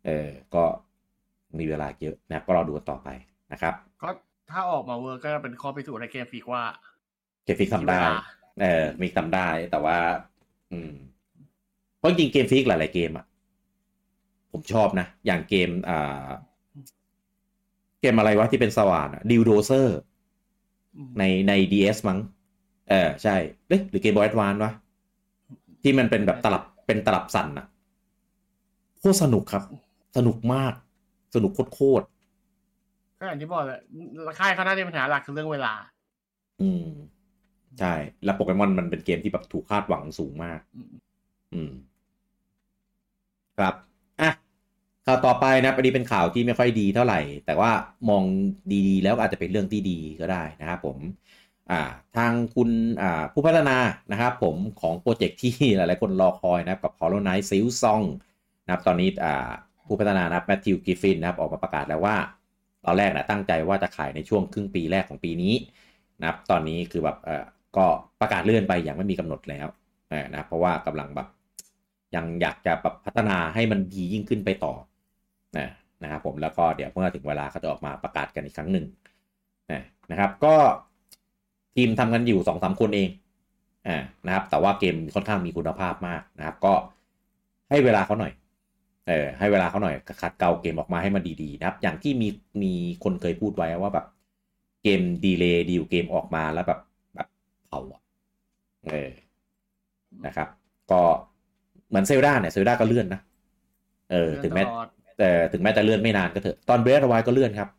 [0.06, 0.64] เออก็
[1.60, 3.10] มีเวลาเยอะนะครับก็รอดูกันต่อไป
[3.52, 3.76] นะครับ
[4.52, 6.64] ถ้าออกมา work ก็เป็นข้อพิสูจน์ใน Game Freak ว่า
[7.44, 8.14] Game Freak ทำได้มีเวลา
[8.62, 9.98] เออมีทำได้แต่ว่า
[10.72, 10.94] อืม
[11.98, 13.26] เพราะจริงๆ Game Freak หลายๆเกมอะ
[14.52, 16.28] ผมชอบนะ อย่างเกมอ่า
[18.02, 19.98] เกมอะไรวะที่เป็นสว่านอะ Drill Dozer
[20.98, 22.20] อืมในใน DS มั้ง
[22.90, 23.36] เออ ใช่
[23.68, 24.72] เอ๊ะหรือ Game Boy Advance วะ
[25.84, 27.66] ที่มันเป็นแบบตลับเป็นตลับสั่นอะ
[29.00, 29.64] โคตรสนุกครับ
[30.18, 30.74] สนุกมาก
[31.36, 32.06] สนุกโคตร
[33.22, 33.82] ก็อย่างที่บอกแหละ
[34.40, 36.86] ค่ายเขาน่าจะมีปัญหาหลักคือเรื่องเวลาๆอืม
[37.80, 37.94] ใช่
[38.24, 40.88] แล้วโปเกมอนมันเป็นเกมที่แบบถูกคาดหวังสูงมากอืม
[41.54, 41.72] อืม
[43.58, 43.74] ครับ
[44.22, 44.32] อะ
[45.06, 47.72] ข่าวต่อไปนะอันนี้เป็นข่าวที่ไม่ค่อยดีเท่าไหร่ แต่ว่า
[48.10, 48.24] มอง
[48.88, 50.98] ดีๆ แล้วอาจจะเป็นเรื่องที่ดีก็ได้นะครับผม
[51.72, 51.82] อ่า
[52.18, 52.70] ทางคุณ
[53.02, 53.78] อ่าผู้พัฒนา
[54.12, 58.06] นะครับผมของโปรเจกต์ที่หลายๆคนรอคอยนะครับกับ Hollow Knight s i l Song
[58.64, 59.52] นะครับตอนนี้อ่า
[59.88, 62.16] ผู้พัฒนานะครับแมทธิวกิฟฟินนะครับออกมาประกาศแล้วว่า
[62.86, 65.54] ตอนแรกนะตั้งใจว่าจะขายในช่วงครึ่งปีแรกของปีนี้
[66.20, 67.44] นะครับตอนนี้คือแบบเออ
[67.78, 67.86] ก็
[68.22, 69.68] ประกาศเลื่อนไปอย่างไม่มีกำหนดแล้ว
[70.34, 71.28] นะเพราะว่ากำลังแบบ
[72.16, 74.74] ยังอยากจะแบบพัฒนาให้มันดียิ่งขึ้นไปต่อ
[75.58, 75.68] นะ
[76.04, 78.86] นะครับผมแล้วก็เดี๋ยวเมื่อถึงเวลาเขาจะออกมาประกาศกันอีกครั้งหนึ่ง
[79.72, 79.82] นะ
[80.12, 80.56] นะครับก็
[81.76, 83.10] ทีมทำกันอยู่สองสามคนเอง
[83.88, 86.74] อ่านะครับแต่ว่าเกมค่อนข้างมีคุณภาพมากนะครับ ก็
[87.70, 88.34] ให้เวลาเขาหน่อย
[89.12, 92.28] เออให้เวลาเขาหน่อยขัดเกลาเกมออกมาให้มันดีๆนะครับ อย่างที่มี
[92.64, 92.74] มี
[93.04, 94.06] คนเคยพูดไว้ว่าแบบ
[94.84, 96.80] เกมดีเลย์ดีลเกมออกมาแล้วแบบ
[97.16, 97.28] แบบ
[97.68, 98.02] เผาอะ
[98.92, 99.12] เออ
[100.26, 100.48] นะครับ
[100.92, 101.02] ก็
[101.90, 103.22] เหมือนเซลดาเนี่ยเซลดาก็เลื่อนนะ
[104.12, 104.88] เออถึงแม้ตลอด
[105.20, 107.70] แต่ถึงแม้จะเลื่อนไม่นานก็เถอะตอนเบรดไวก็เลื่อนครับ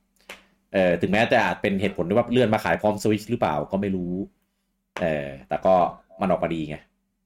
[0.74, 4.12] เออถึงแม้จะอาจเป็นเหตุผลที่ว่าเลื่อนมาขายพร้อมสวิชหรือเปล่าก็ไม่รู้
[5.02, 5.74] เออแต่ก็
[6.20, 6.76] มันออกมาดีไง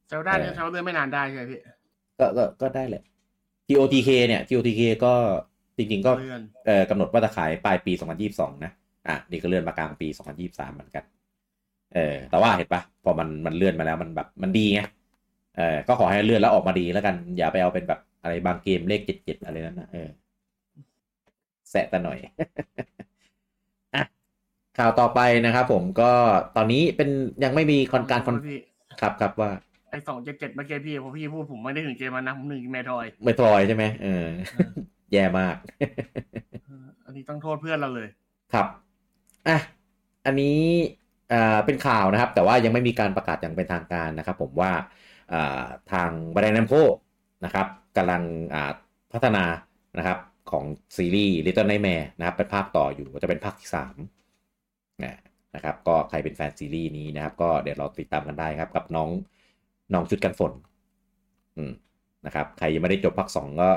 [0.08, 1.60] เซลดาเนี่ยเออเซลเลื่อนไม่นานได้ใช่ไหมพี่
[2.18, 3.02] ก็ก็ก็ได้แหละ
[3.68, 5.14] TOTK เนี่ย TOTK ก็
[5.76, 7.93] จริงๆ ก็เลื่อนเอ่อกำหนดว่าจะขายปลายปี
[8.28, 8.72] 2022 นะ
[9.09, 10.09] อะ นี่ก็เลื่อนมากลางปี
[10.43, 11.05] 2023 เหมือนกัน
[11.94, 14.80] เออ แต่ว่าเห็นปะพอมันมันเลื่อนมาแล้วมันแบบมันดีไง
[15.56, 20.09] เออ ก็ขอให้เลื่อนแล้วออกมาดีแล้วกัน อย่าไปเอาเป็นแบบอะไรบางเกมเลข77อะไรนั่นนะ เออ
[21.70, 24.05] แสะแต่หน่อย อะ
[24.78, 26.12] ข่าวต่อไปนะครับผมก็
[26.56, 27.09] ตอนนี้เป็น
[27.44, 28.59] ยังไม่มีคอนการคอนพี่
[29.01, 29.76] ครับครับว่าไอ
[30.09, 34.27] สองเจ็ดเจ็ดเมื่อกี้พี่พอพี่พูดผมไม่ได้ถึงเกมมันนะผมนึกถึงเมทอยไม่ทรอยใช่ไหมเออ
[35.12, 35.56] แย่มาก
[37.05, 38.09] อันนี้ต้องโทษเพื่อนเราเลย
[38.52, 38.66] ครับ
[39.48, 39.59] อะ
[40.27, 40.60] อันนี้
[41.32, 44.73] อ่าเป็นข่าวนะครับ แต่ว่ายังไม่มีการประกาศอย่างเป็นทางการนะครับ ผมว่า
[45.32, 46.74] อ่าทางบร a น d น a มโค
[47.44, 47.66] นะครับ
[47.97, 48.23] กำลัง
[48.55, 48.73] อ่า
[49.12, 49.44] พัฒนา
[49.98, 50.18] นะครับ
[50.51, 50.64] ของ
[50.97, 53.97] ซีรีส์ Little Nightmare นะครับ เป็นภาคต่ออยู่จะเป็นภาคที่สาม
[55.55, 59.10] นะครับก็ใครเป็นแฟนซีรีส์นี้นะครับ ก็เดี๋ยวเราติดตามกันได้ครับ กับน้อง
[59.92, 60.52] น้องชุดกันฝน
[61.56, 61.72] อืม
[62.26, 63.68] นะครับ ใครยังไม่ได้จบภาคสองก็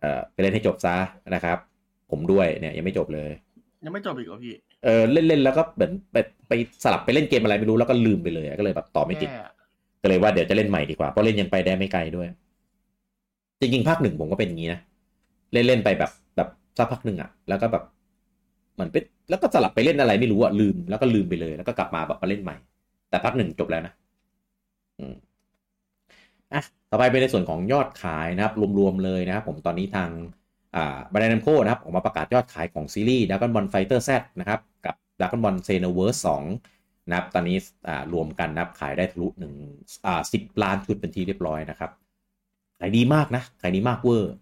[0.00, 0.94] เอ่อไปเล่นให้จบซะ
[1.34, 1.58] นะครับ
[2.10, 3.30] ผมด้วยเนี่ยยังไม่จบเลย
[3.84, 4.54] ยังไม่จบอีกเหรอพี่
[4.84, 6.16] เออเล่นเล่นแล้วก็เหมือนไป
[6.48, 6.52] ไป
[6.84, 9.42] สลับไปเล่นเกมอะไรไม่รู้แล้วก็ลืมไปเลยก็เลยแบบต่อไม่ติดแย่
[10.02, 12.28] ก็เลยว่าเดี๋ยวจะเล่นใหม่ดีกว่าเพราะเล่นยังไปได้ไม่ไกลด้วย
[13.60, 14.80] จริงๆภาคหนึ่งผมก็เป็นอย่างนี้นะ
[15.52, 16.48] เล่นเล่นไปแบบแบบ
[16.78, 17.84] สักพักหนึ่งอะแล้วก็แบบ
[18.74, 18.96] เหมือนไป
[19.28, 22.56] แล้วก็สลับไปเล่นอะไรไม่รู้อะลืมแล้วก็ลืมไปเลย แล้วก็กลับมาแบบมาเล่นใหม่
[23.10, 23.94] แต่ภาคหนึ่งจบแล้วนะ
[26.52, 30.10] อะต่อไปเป็นในส่วนของยอดขายนะครับ รวม ๆ เลยนะครับ ผมตอนนี้ทาง
[30.76, 34.10] อ่าบร a น a มโคนะครับออกมาประกาศยอดขายของซีรีส์ Dragon Ball Fighter Z
[34.40, 36.20] นะครับกับ Dragon Ball Xenoverse
[36.64, 37.56] 2นะครับตอนนี้
[37.88, 39.52] อ่ารวมกันนะครับขายได้ทะลุหนึ่ง
[40.06, 41.90] อ่าสิบล้านชุดเป็นที่เรียบร้อยนะครับ
[42.80, 44.34] ขายดีมากนะขายดีมากเวอร์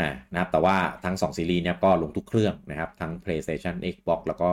[0.00, 4.50] อ่านะครับแต่ว่าทั้ง 2 ซีรีส์เนี่ยก็ลงทุกเครื่องนะครับ ทั้ง PlayStation Xbox แล้วก็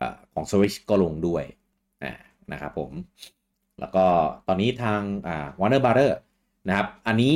[0.00, 0.02] อ
[0.34, 1.44] ของ Switch ก็ลงด้วย
[2.52, 2.90] นะครับผม
[3.80, 4.04] แล้วก็
[4.48, 6.10] ตอนนี้ทางอ่า Warner Brother
[6.68, 7.32] นะครับ อันนี้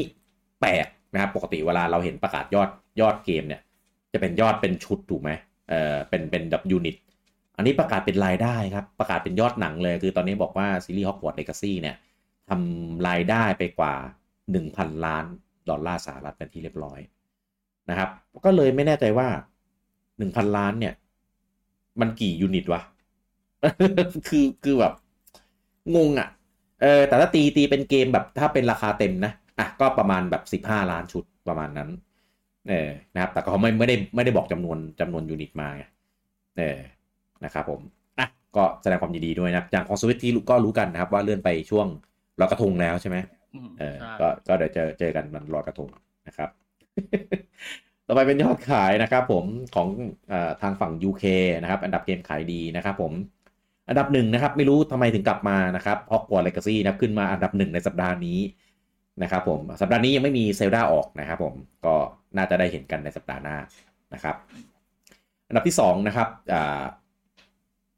[0.61, 3.61] แปลกนะครับ ปกติเวลาเราเห็นประกาศยอดยอดเกมเนี่ย
[4.12, 5.31] จะเป็นยอดเป็นชุดถูกไหม
[5.69, 6.97] เออเป็นเป็นดับยูนิต
[7.57, 11.97] อันนี้ประกาศเป็นรายได้ครับ ประกาศเป็นยอดหนังเลย คือตอนนี้บอกว่าซีรีส์ Hogwarts Legacy เนี่ย
[12.49, 13.95] ทำรายได้ไปกว่า
[14.51, 15.25] 1,000 ล้าน
[15.69, 17.01] ดอลลาร์สหรัฐเป็นที่เรียบร้อย
[17.91, 18.09] นะครับ
[18.45, 19.29] ก็เลยไม่แน่ใจว่า
[19.93, 20.95] 1,000 ล้านเนี่ย
[22.01, 22.81] มันกี่ยูนิตวะ
[24.29, 24.95] คือคือแบบ
[25.97, 26.29] งงอะ่ะ
[26.85, 31.90] เออแต่ถ้าตีตีเป็นเกมแบบถ้าเป็นราคาเต็มนะอะก็ประมาณแบบ 15 ล้านชุดประมาณนั้น
[32.69, 35.85] เออนะครับ แต่เขาไม่ไม่ได้ไม่ได้บอกจำนวนจำนวนยูนิตมาไง
[36.59, 36.78] เออ
[37.44, 37.81] นะครับผม
[38.19, 41.86] อะก็แสดงความยินดีด้วยนะครับอย่างของสวิตที่ก็รู้กันนะครับ ว่าเลื่อนไปช่วง
[42.40, 43.16] ลอยกระทงแล้วใช่ไหม
[43.55, 45.89] อืมเออใช่ก็ก็เดี๋ยวเจอเจอกันมันลอยกระทง
[46.27, 46.48] นะครับ
[48.06, 49.44] ต่อไปเป็นยอดขายนะครับ ผม
[49.74, 49.89] ของ
[50.28, 51.24] เออทางฝั่ง UK
[51.62, 53.12] นะครับ อันดับเกมขายดีนะครับ ผม
[53.89, 58.39] อันดับหนึ่งนะครับ ไม่รู้ทำไมถึงกลับมานะครับฮอกวอตเลกาซี่นะครับขึ้นมาอันดับหนึ่งในสัปดาห์นี้
[59.23, 61.55] นะครับผมสัปดาห์นี้ยังไม่มีเซลดาออกนะครับผม
[61.85, 61.94] ก็
[62.36, 63.56] น่าจะได้เห็นกันในสัปดาห์หน้า
[64.15, 64.36] นะครับ
[65.48, 66.82] อันดับที่สองนะครับอ่า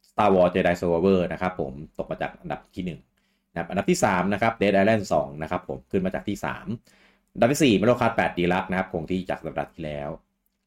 [0.08, 3.00] Star Wars Jedi Survivor นะครับผมตกมาจากอันดับที่หนึ่ง
[3.50, 10.10] นะครับอันดับที่3นะครับ Dead Island 2นะครับผมขึ้นมาจากที่ 3 อันดับที่4 Mario Kart 8 Deluxe นะครับคงที่จากสัปดาห์ที่แล้ว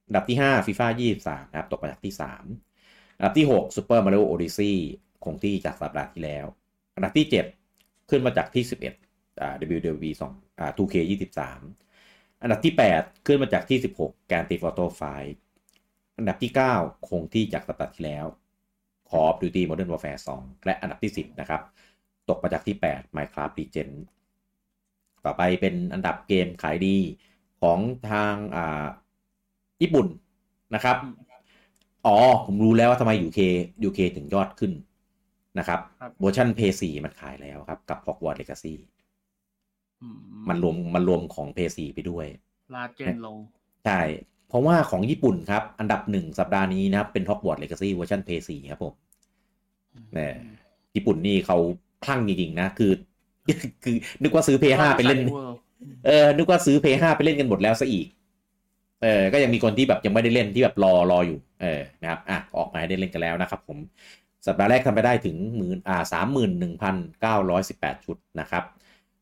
[0.07, 0.87] อันดับที่ 5 FIFA
[1.19, 4.75] 23 นะครับตกมาจากที่ 3 อันดับที่ 6 Super Mario Odyssey
[5.25, 6.45] คงที่จากสัปดาห์ที่แล้ว
[6.95, 7.27] อันดับที่
[7.69, 8.63] 7 ขึ้นมาจากที่
[9.03, 10.95] 11อ่า WWE 2อ่า 2K
[11.69, 14.85] 23 อันดับที่ 8 ขึ้นมาจากที่ 16 Grand Theft Auto
[15.51, 18.25] 5อันดับที่ 9 คงที่จากสัปดาห์ที่แล้ว
[19.09, 21.61] Call of Duty Modern Warfare 2 และอันดับที่ 10 นะครับ
[22.29, 23.93] ตกมาจากที่ 8 Minecraft Legend
[25.25, 26.97] ต่อไปเป็นอันดับเกมขายดี
[27.61, 27.79] ของ
[28.09, 28.85] ทางอ่า
[29.81, 30.07] ญี่ปุ่น
[30.75, 30.97] นะครับ
[32.05, 33.39] อ๋อ ผมรู้แล้วว่าทำไม UK
[33.87, 34.71] UK ถึงยอดขึ้น
[35.59, 38.73] นะครับครับเวอร์ชัน p 4มันขายแล้วครับ กับ Hogwarts Legacy
[40.01, 40.07] อื
[40.49, 42.25] มันรวมมันรวมของ p 4ไปด้วย
[42.75, 43.37] ลาเจนลง
[43.85, 44.01] ใช่
[44.47, 48.93] เพราะว่าของญี่ปุ่นครับ อันดับหนึ่งสัปดาห์นี้นะครับ เป็น Hogwarts Legacy เวอร์ชัน p 4ครับผม
[50.13, 50.33] เนี่ย
[50.95, 51.57] ญี่ปุ่นนี่เขา
[52.05, 52.91] คลั่งจริงๆนะ คือ
[53.83, 55.21] คือ นึกว่าซื้อ p 5ไปเล่น
[56.05, 58.07] เออ นึกว่าซื้อ p 5ไปเล่นกันหมดแล้วซะอีก
[59.03, 63.77] เออ ก็ยังมีคนที่แบบยังไม่ได้เล่นที่แบบรอรออยู่ เออ นะครับ อะ ออกมาให้ได้เล่นกันแล้วนะครับผม
[64.47, 68.63] สัปดาห์แรกทำไปได้ถึงหมื่นอ่าสามหมื่นหนึ่งพันเก้าร้อยสิบแปดชุดนะครับ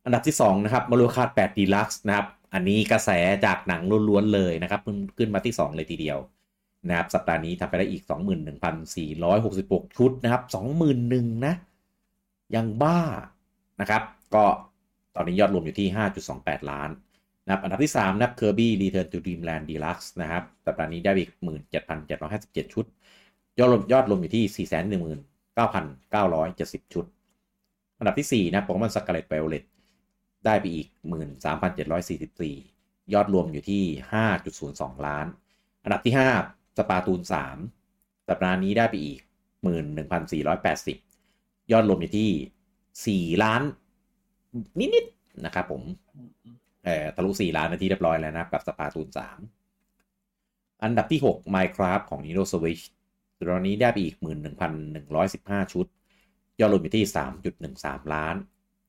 [0.06, 3.10] อันดับที่สองนะครับมารูคาดแปดดีลักซ์นะครับ อันนี้กระแส
[3.45, 4.81] จากหนังล้วนๆเลยนะครับ
[5.18, 6.18] ขึ้นมาที่สองเลยทีเดียว
[6.89, 11.53] นะครับสัปดาห์นี้ทำไปได้อีกสองหมื่นหนึ่งพันสี่ร้อยหกสิบหกชุดนะครับสองหมื่นหนึ่งนะ
[12.56, 12.99] ยังบ้า
[13.81, 14.03] นะครับ
[14.35, 14.45] ก็
[15.15, 15.88] ตอนนี้ยอดรวมอยู่ที่
[16.30, 16.89] 5.28 ล้าน
[17.44, 21.31] นะครับอันดับที่ 3นะครับ Kirby Return to Dreamland Deluxe นะครับ สัปดาห์นี้ได้อีก
[22.02, 22.85] 17,757 ชุด
[23.60, 24.68] ยอดรวมยอดรวมอยู่ที่
[26.84, 27.06] 419,970 ชุด
[27.98, 29.64] อันดับที่ 4 นะ Pokemon Scarlet Violet
[30.46, 30.88] ได้ไปอีก
[32.42, 33.84] 13,744 ยอดรวมอยู่ที่
[34.44, 35.26] 5.02 ล้าน
[35.84, 36.14] อันดับที่
[36.46, 37.22] 5 สปาตูน
[37.76, 39.20] 3 สัปดาห์นี้ได้ไปอีก
[40.86, 43.62] 11,480 ยอดรวมอยู่ที่ 4 ล้าน
[44.80, 45.84] นิดๆนะครับผม
[46.84, 49.08] เอ่อทะลุ 4 ล้านนาที่เรียบร้อยแล้วนะกับสปาตูน
[49.96, 52.84] 3 อันดับที่ 6 Minecraft ของ Nintendo Switch
[53.40, 54.16] ตอนนี้ได้ไปอีก
[54.94, 55.86] 11,115 ชุด
[56.60, 57.06] ยอดรวมอยู่ที่
[57.58, 58.36] 3.13 ล้าน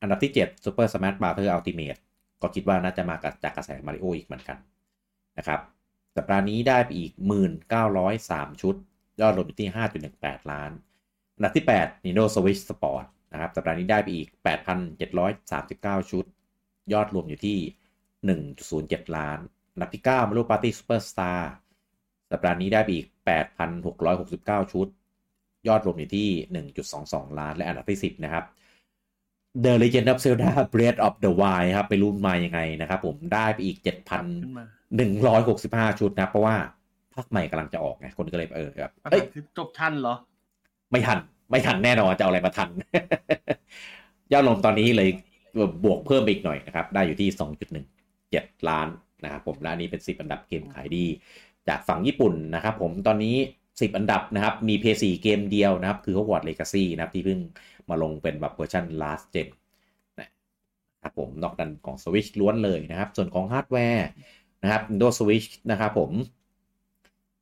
[0.01, 1.49] อันดับที่ 7 Super Smash Bros.
[1.57, 2.01] Ultimate
[2.43, 4.59] ก็คิดว่าน่าจะมาจากกระแสมาริโออีกเหมือนกัน
[5.39, 5.61] นะครับ
[6.16, 7.12] สัปดาห์นี้ได้ไปอีก
[7.87, 8.75] 1,903 ชุด
[9.20, 9.69] ยอดรวมอยู่ที่
[10.11, 10.70] 5.18 ล้าน
[11.37, 14.29] อันดับที่ 8 Nintendo Switch Sport นะครับสัปดาห์นี้ได้ไปอีก
[14.99, 16.25] 8,739 ชุด
[16.93, 17.59] ยอดรวมอยู่ที่
[18.59, 19.39] 1.07 ล้าน
[19.73, 21.43] อันดับที่ 9 Mario Party Superstar
[22.32, 23.06] สัปดาห์นี้ได้ไปอีก
[23.88, 24.86] 8,669 ชุด
[25.68, 26.28] ยอดรวมอยู่ที่
[26.84, 28.44] 1.22 ล้านและอันดับที่ 10 นะครับ
[29.64, 33.94] The Legend of Zelda Breath of the Wild ครับ ไปรุ่นมายังไงนะครับผมได้ไปอีกขึ้
[34.50, 34.66] นมา
[35.92, 36.56] 7,165 ชุดนะ เพราะว่า
[37.14, 40.14] ภาคใหม่กำลังจะออกไง คนก็เลยเออแบบปัญเอ้ยหาคือจบทันเหรอ
[40.90, 41.18] ไม่ทัน
[41.50, 42.68] ไม่ทันแน่นอนจะเอาอะไรมาทัน
[44.32, 45.09] ยอดรวมตอนนี้เลย
[45.84, 47.28] บวกเพิ่มไปอีกหน่อยนะครับ ได้อยู่ที่
[47.98, 48.88] 2.17 ล้าน
[49.24, 51.06] นะครับผมและอันนี้เป็น 10 อันดับเกมขายดี
[51.68, 53.36] จากฝั่งญี่ปุ่นนะครับผมตอนนี้
[53.66, 57.40] 10 อันดับนะครับ มี PS4 เกมเดียวนะครับ คือ Hogwarts Legacy นะครับ ที่เพิ่ง
[57.89, 59.48] มาลงเป็นแบบเวอร์ชัน last gen
[60.20, 60.28] นะ
[61.02, 64.09] ครับผมนอกนั้นของ Switch ล้วนเลยนะครับ ส่วนของฮาร์ดแวร์
[64.62, 66.10] นะครับ Nintendo Switch นะครับผม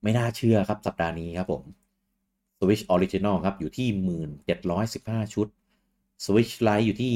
[0.02, 1.62] ไม่น่าเชื่อครับสัปดาห์นี้ครับผม
[2.58, 3.88] Switch Original ครับ อยู่ที่
[4.62, 5.48] 1715 ชุด
[6.24, 7.12] Switch Lite อยู่ที่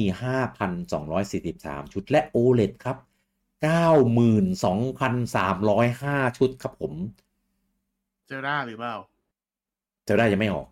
[1.39, 2.97] 5,243 ชุดและ OLED ครับ
[3.61, 6.93] 92,305 ชุดครับผม
[8.27, 8.95] เจอด้าหรือเปล่า
[10.05, 10.67] เจะได้ยังไม่ออก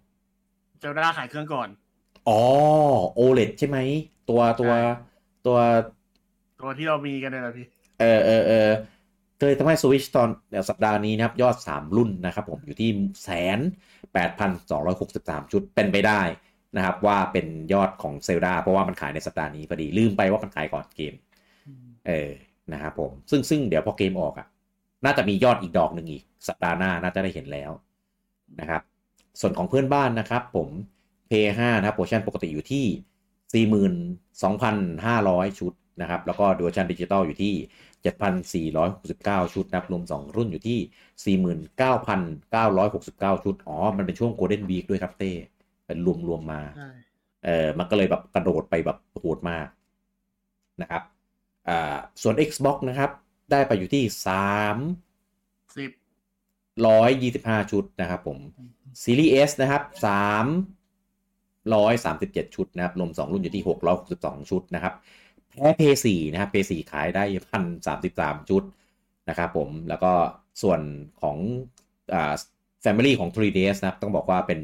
[0.82, 1.70] เจอด้าขายเครื่องก่อน
[2.30, 2.42] อ๋อ
[3.20, 3.78] OLED ใช่ไหม
[4.30, 4.78] ตัวตัวใช่
[5.46, 5.58] ตัว
[6.62, 7.68] ตัวที่เรามีกันเนี่ยนะพี่
[8.00, 8.70] เออเออเออ
[9.40, 12.90] เคยทำให้ Switch ตอนเดี๋ยวสัปดาห์นี้นะครับ ยอด 3 รุ่นนะครับผมอยู่ที่
[13.24, 13.60] แสน
[14.14, 16.22] แปดพันสองร้อยหกสิบสามชุดเป็นไปได้
[16.76, 21.14] นะครับ ว่าเป็นยอดของ Zelda เพราะว่ามันขายในสัปดาห์นี้พอดีลืมไปว่ามันขายก่อนเกม
[22.08, 22.32] เออ
[22.74, 24.48] นะครับผมซึ่งซึ่งเดี๋ยวพอเกมออกอะ่ะ
[25.06, 27.72] น่าจะมียอดอีกดอกหนึ่งอีก สัปดาห์หน้าน่าจะได้เห็นแล้ว
[28.60, 28.82] นะครับ
[29.40, 30.70] ส่วนของเพื่อนบ้านนะครับ ผม
[31.30, 37.54] p 5นะครับโปรโมชั่นปกติอยู่ที่ 42,500 ชุดนะครับ แล้วก็ดูเวอร์ชันดิจิตอลอยู่ที่
[38.84, 41.38] 7,469 ชุดนะครับรวม 2 รุ่นอยู่ที่
[43.38, 45.32] 49,969 ชุด อ๋อ มันเป็นช่วง Golden Week ด้วยครับเต้
[45.86, 46.90] เป็นรวมรวมๆมาใช่
[47.46, 49.68] เออมันก็เลยแบบกระโดดไปแบบโหดมาก
[50.82, 51.19] นะครับอ่า
[52.22, 53.12] ส่วน Xbox นะครับ
[53.52, 54.04] ได้ไปอยู่ที่
[54.90, 55.92] 3สิบ
[56.86, 58.38] 125ชุดนะครับผม
[59.02, 59.84] Series S นะครับ
[61.70, 63.64] 337ชุดนะครับ รวม2รุ่นอยู่ที่
[64.08, 64.94] 662ชุดนะครับ
[65.50, 67.24] แพ้ P4 นะครับ P4 ขายได้
[67.86, 68.64] 1,033ชุด
[69.30, 70.12] นะครับผม แล้วก็
[70.62, 70.80] ส่วน
[71.22, 71.38] ของ
[72.14, 72.34] อ่า
[72.84, 74.60] Family ของ 3DS นะครับ ต้องบอกว่าเป็น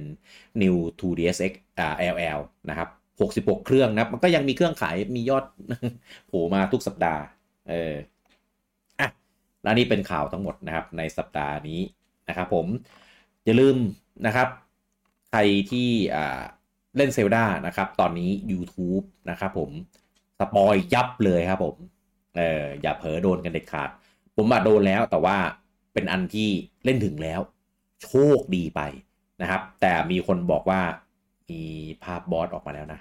[0.61, 5.45] New 2DS X อ่า LL นะครับ 66 เครื่องนะครับมันก็ยังมีเครื่องขายมียอด
[6.27, 7.21] โผล่มาทุกสัปดาห์
[7.69, 7.93] เออ
[8.99, 9.09] อะ
[9.63, 11.79] แล้วนี่เป็นข่าวทั้งหมดนะครับในสัปดาห์นี้
[12.29, 12.65] นะครับผม
[13.45, 13.75] อย่าลืม
[14.25, 14.47] นะครับ
[15.31, 15.39] ใคร
[15.71, 16.41] ที่อ่า
[16.97, 19.69] เล่นเซลดานะครับ ตอนนี้ YouTube นะครับผม
[20.39, 21.75] สปอยยับเลยครับผม
[22.37, 23.89] เอออย่าเผลอโดนกันเด็ดขาด
[24.35, 25.37] ผมมาโดนแล้วแต่ว่า
[25.93, 26.49] เป็นอันที่
[26.85, 27.39] เล่นถึงแล้ว
[28.03, 28.81] โชคดีไป
[29.41, 30.81] นะครับ แต่มีคนบอกว่า
[31.49, 31.61] มี
[32.03, 32.99] ภาพบอสออกมาแล้วนะ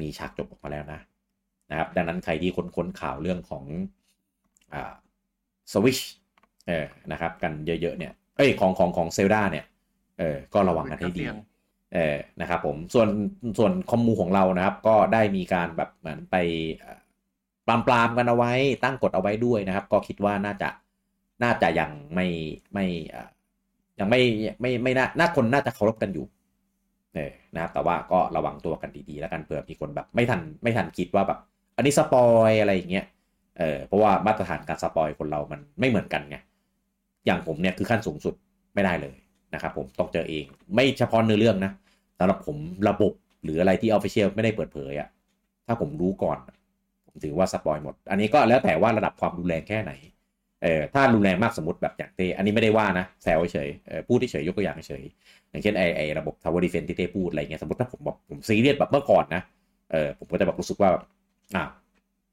[0.00, 1.00] มีฉากจบออกมาแล้วนะ
[1.70, 3.64] นะครับ ดังนั้นใครที่ค้นค้นข่าวเรื่องของ
[4.72, 4.92] อ่า
[5.72, 5.98] สวิช
[6.68, 9.66] เออนะครับ กันเยอะๆเนี่ยเอ้ยของของของ Zelda เนี่ย
[10.18, 11.36] เออก็ระวังกันให้ดีเสี่ยง
[11.94, 13.08] เออนะครับผมส่วน
[13.58, 16.36] ส่วนคอมมูของเรานะครับ ก็ได้มีการแบบเหมือนไป
[16.78, 16.98] เอ่อ
[17.66, 18.52] ปรามปรามๆกันเอาไว้
[18.84, 20.68] ตั้งกฎเอาไว้ด้วยนะครับ ก็คิดว่าน่าจะ
[21.42, 22.26] น่าจะยังไม่
[22.74, 23.28] ไม่เอ่อ
[23.98, 24.20] ยังไม่
[24.60, 26.26] ไม่ไม่น่าน่าคนน่าจะเคารพกันอยู่
[27.14, 31.38] เออนะครับแต่ว่าก็ระวังตัวกันดีๆ แล้วกันเผื่อมีคนแบบไม่ทันไม่ทันคิดว่าแบบ
[31.76, 33.04] อันนี้สปอยอะไรอย่างเงี้ย
[33.58, 36.36] เออเพราะว่ามาตรฐานการสปอยคนเรามันไม่เหมือนกันไง
[37.26, 38.34] อย่างผมเนี่ยคือขั้นสูงสุด
[38.74, 39.16] ไม่ได้เลย
[39.54, 41.72] นะครับผมต้องเจอเองไม่เฉพาะเนื้อเรื่องนะ
[42.18, 42.56] สำหรับผม
[42.88, 43.12] ระบบ
[43.44, 45.08] หรืออะไรที่ official ไม่ได้เปิดเผยอะ
[45.66, 46.38] ถ้าผมรู้ก่อน
[47.06, 49.92] ผมถือว่าสปอยหมด อันนี้ก็แล้วแต่ว่าระดับความรุนแรงแค่ไหน
[50.62, 55.04] เออถ้ารุนแรงมากสมมติแบบอย่างเต้อันนี้ไม่ได้ว่านะแซวเฉยเออพูดเฉยยกตัวอย่างเฉย
[55.54, 59.42] อย่างเช่นไอไอระบบ Tower Defense ที่เต้พูดอะไรเงี้ยสมมติถ้าผมบอกผมซีเรียสแบบเมื่อก่อนนะ
[59.92, 61.02] เออผมก็จะแบบรู้สึกว่าแบบ
[61.56, 61.64] อะ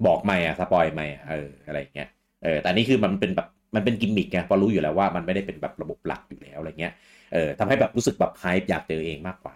[0.06, 2.08] บอกไม่อะสปอยไม่อะเอออะไรเงี้ย
[2.44, 6.94] เออแต่นี่คือมันเป็นแบบมันเป็นกิมมิคไงพอรู้อยู่แล้วว่ามันไม่ได้เป็นแบบระบบหลักอยู่แล้วอะไรเงี้ย
[7.34, 9.56] เออทำให้แบบรู้สึกแบบ hype อยากเจอเองมากกว่า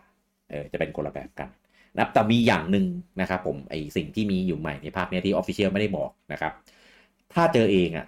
[0.52, 1.50] เออจะเป็นคนละแบบกัน
[1.96, 2.86] นะแต่มีอย่างหนึ่ง
[3.22, 6.54] นะครับผมไอสิ่งที่มีอยู่ใหม่ในภาคเนี้ยที่ official ไม่ได้บอกนะครับ
[7.34, 8.06] ถ้าเจอเองอะ่ะ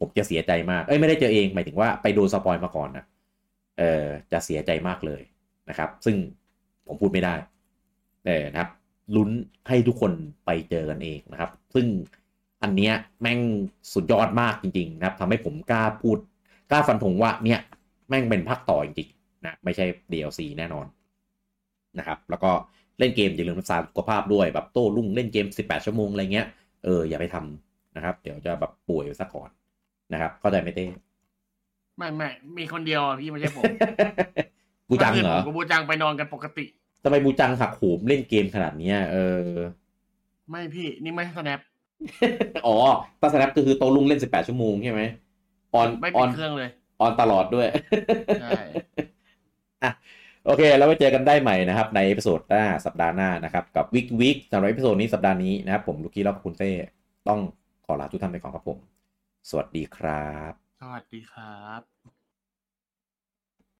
[0.00, 3.04] ผมจะเสียใจมากเอ้ยไม่ได้เจอเองหมายถึงว่าไปโดนสปอยมาก่อนนะ
[3.78, 5.22] เอ่อจะเสียใจมากเลย
[5.70, 6.16] นะครับ ซึ่ง
[6.86, 7.34] ผมพูดไม่ได้
[8.26, 8.70] เออนะครับ
[9.16, 9.30] ลุ้น
[9.68, 10.12] ให้ทุกคน
[10.46, 11.86] ไปเจอกันเองนะครับ ซึ่ง
[12.62, 13.40] อันเนี้ยแม่ง
[13.92, 16.18] สุดยอดมากจริง ๆ นะครับทำให้ผมกล้าพูด
[16.70, 17.60] กล้าฟันธงว่าเนี่ย
[18.08, 20.86] แม่งเป็นภาคต่อจริงๆนะไม่ใช่ DLC แน่นอน
[21.98, 22.50] นะครับ แล้วก็
[22.98, 26.46] เล่นเกมอย่าลืมรักษาสุขภาพด้วยแบบโต้รุ่งเล่นเกม 18 ชั่วโมงอะไรเงี้ย
[26.84, 29.50] เอออย่าไปทำนะครับ เดี๋ยวจะแบบป่วยซะก่อน
[30.12, 30.86] นะครับเข้าใจไหมเต้
[31.98, 33.64] ไม่ไม่มีคนเดียวอะพี่ไม่ใช่ผม
[34.88, 36.66] บูจังเหรอมื่คืนผมกับบูจังไปนอนกันปกติ
[37.04, 39.40] ทำไมบูจังหักโหมเล่นเกมขนาดเนี้ยเออ
[40.50, 41.60] ไม่พี่นี่ไม่ใช่ snap
[42.66, 42.76] อ๋อ
[43.20, 45.02] ตาสแนปก็คือโตลุงเล่น18ชั่วโมงใช่ไหม
[45.74, 47.66] ออนไม่อปิอดนเครื่องเลยออนตลอดด้วย
[48.40, 48.60] ใช่
[49.82, 49.90] อะ
[50.46, 56.70] โอเค แล้วไว้เจอกันได้ใหม่นะครับ ในเอพิโซดหน้าสัปดาห์หน้านะครับ กับวิกวิกสำหรับเอพิโซดนี้สัปดาห์นี้นะครับ ผมลูกี้แล้วก็คุณเต้
[57.28, 57.40] ต้อง
[57.86, 58.78] ขอลาทุกท่านไปก่อนครับผม
[59.50, 61.46] สวัสดีครับส วัสดีครั
[61.80, 61.93] บ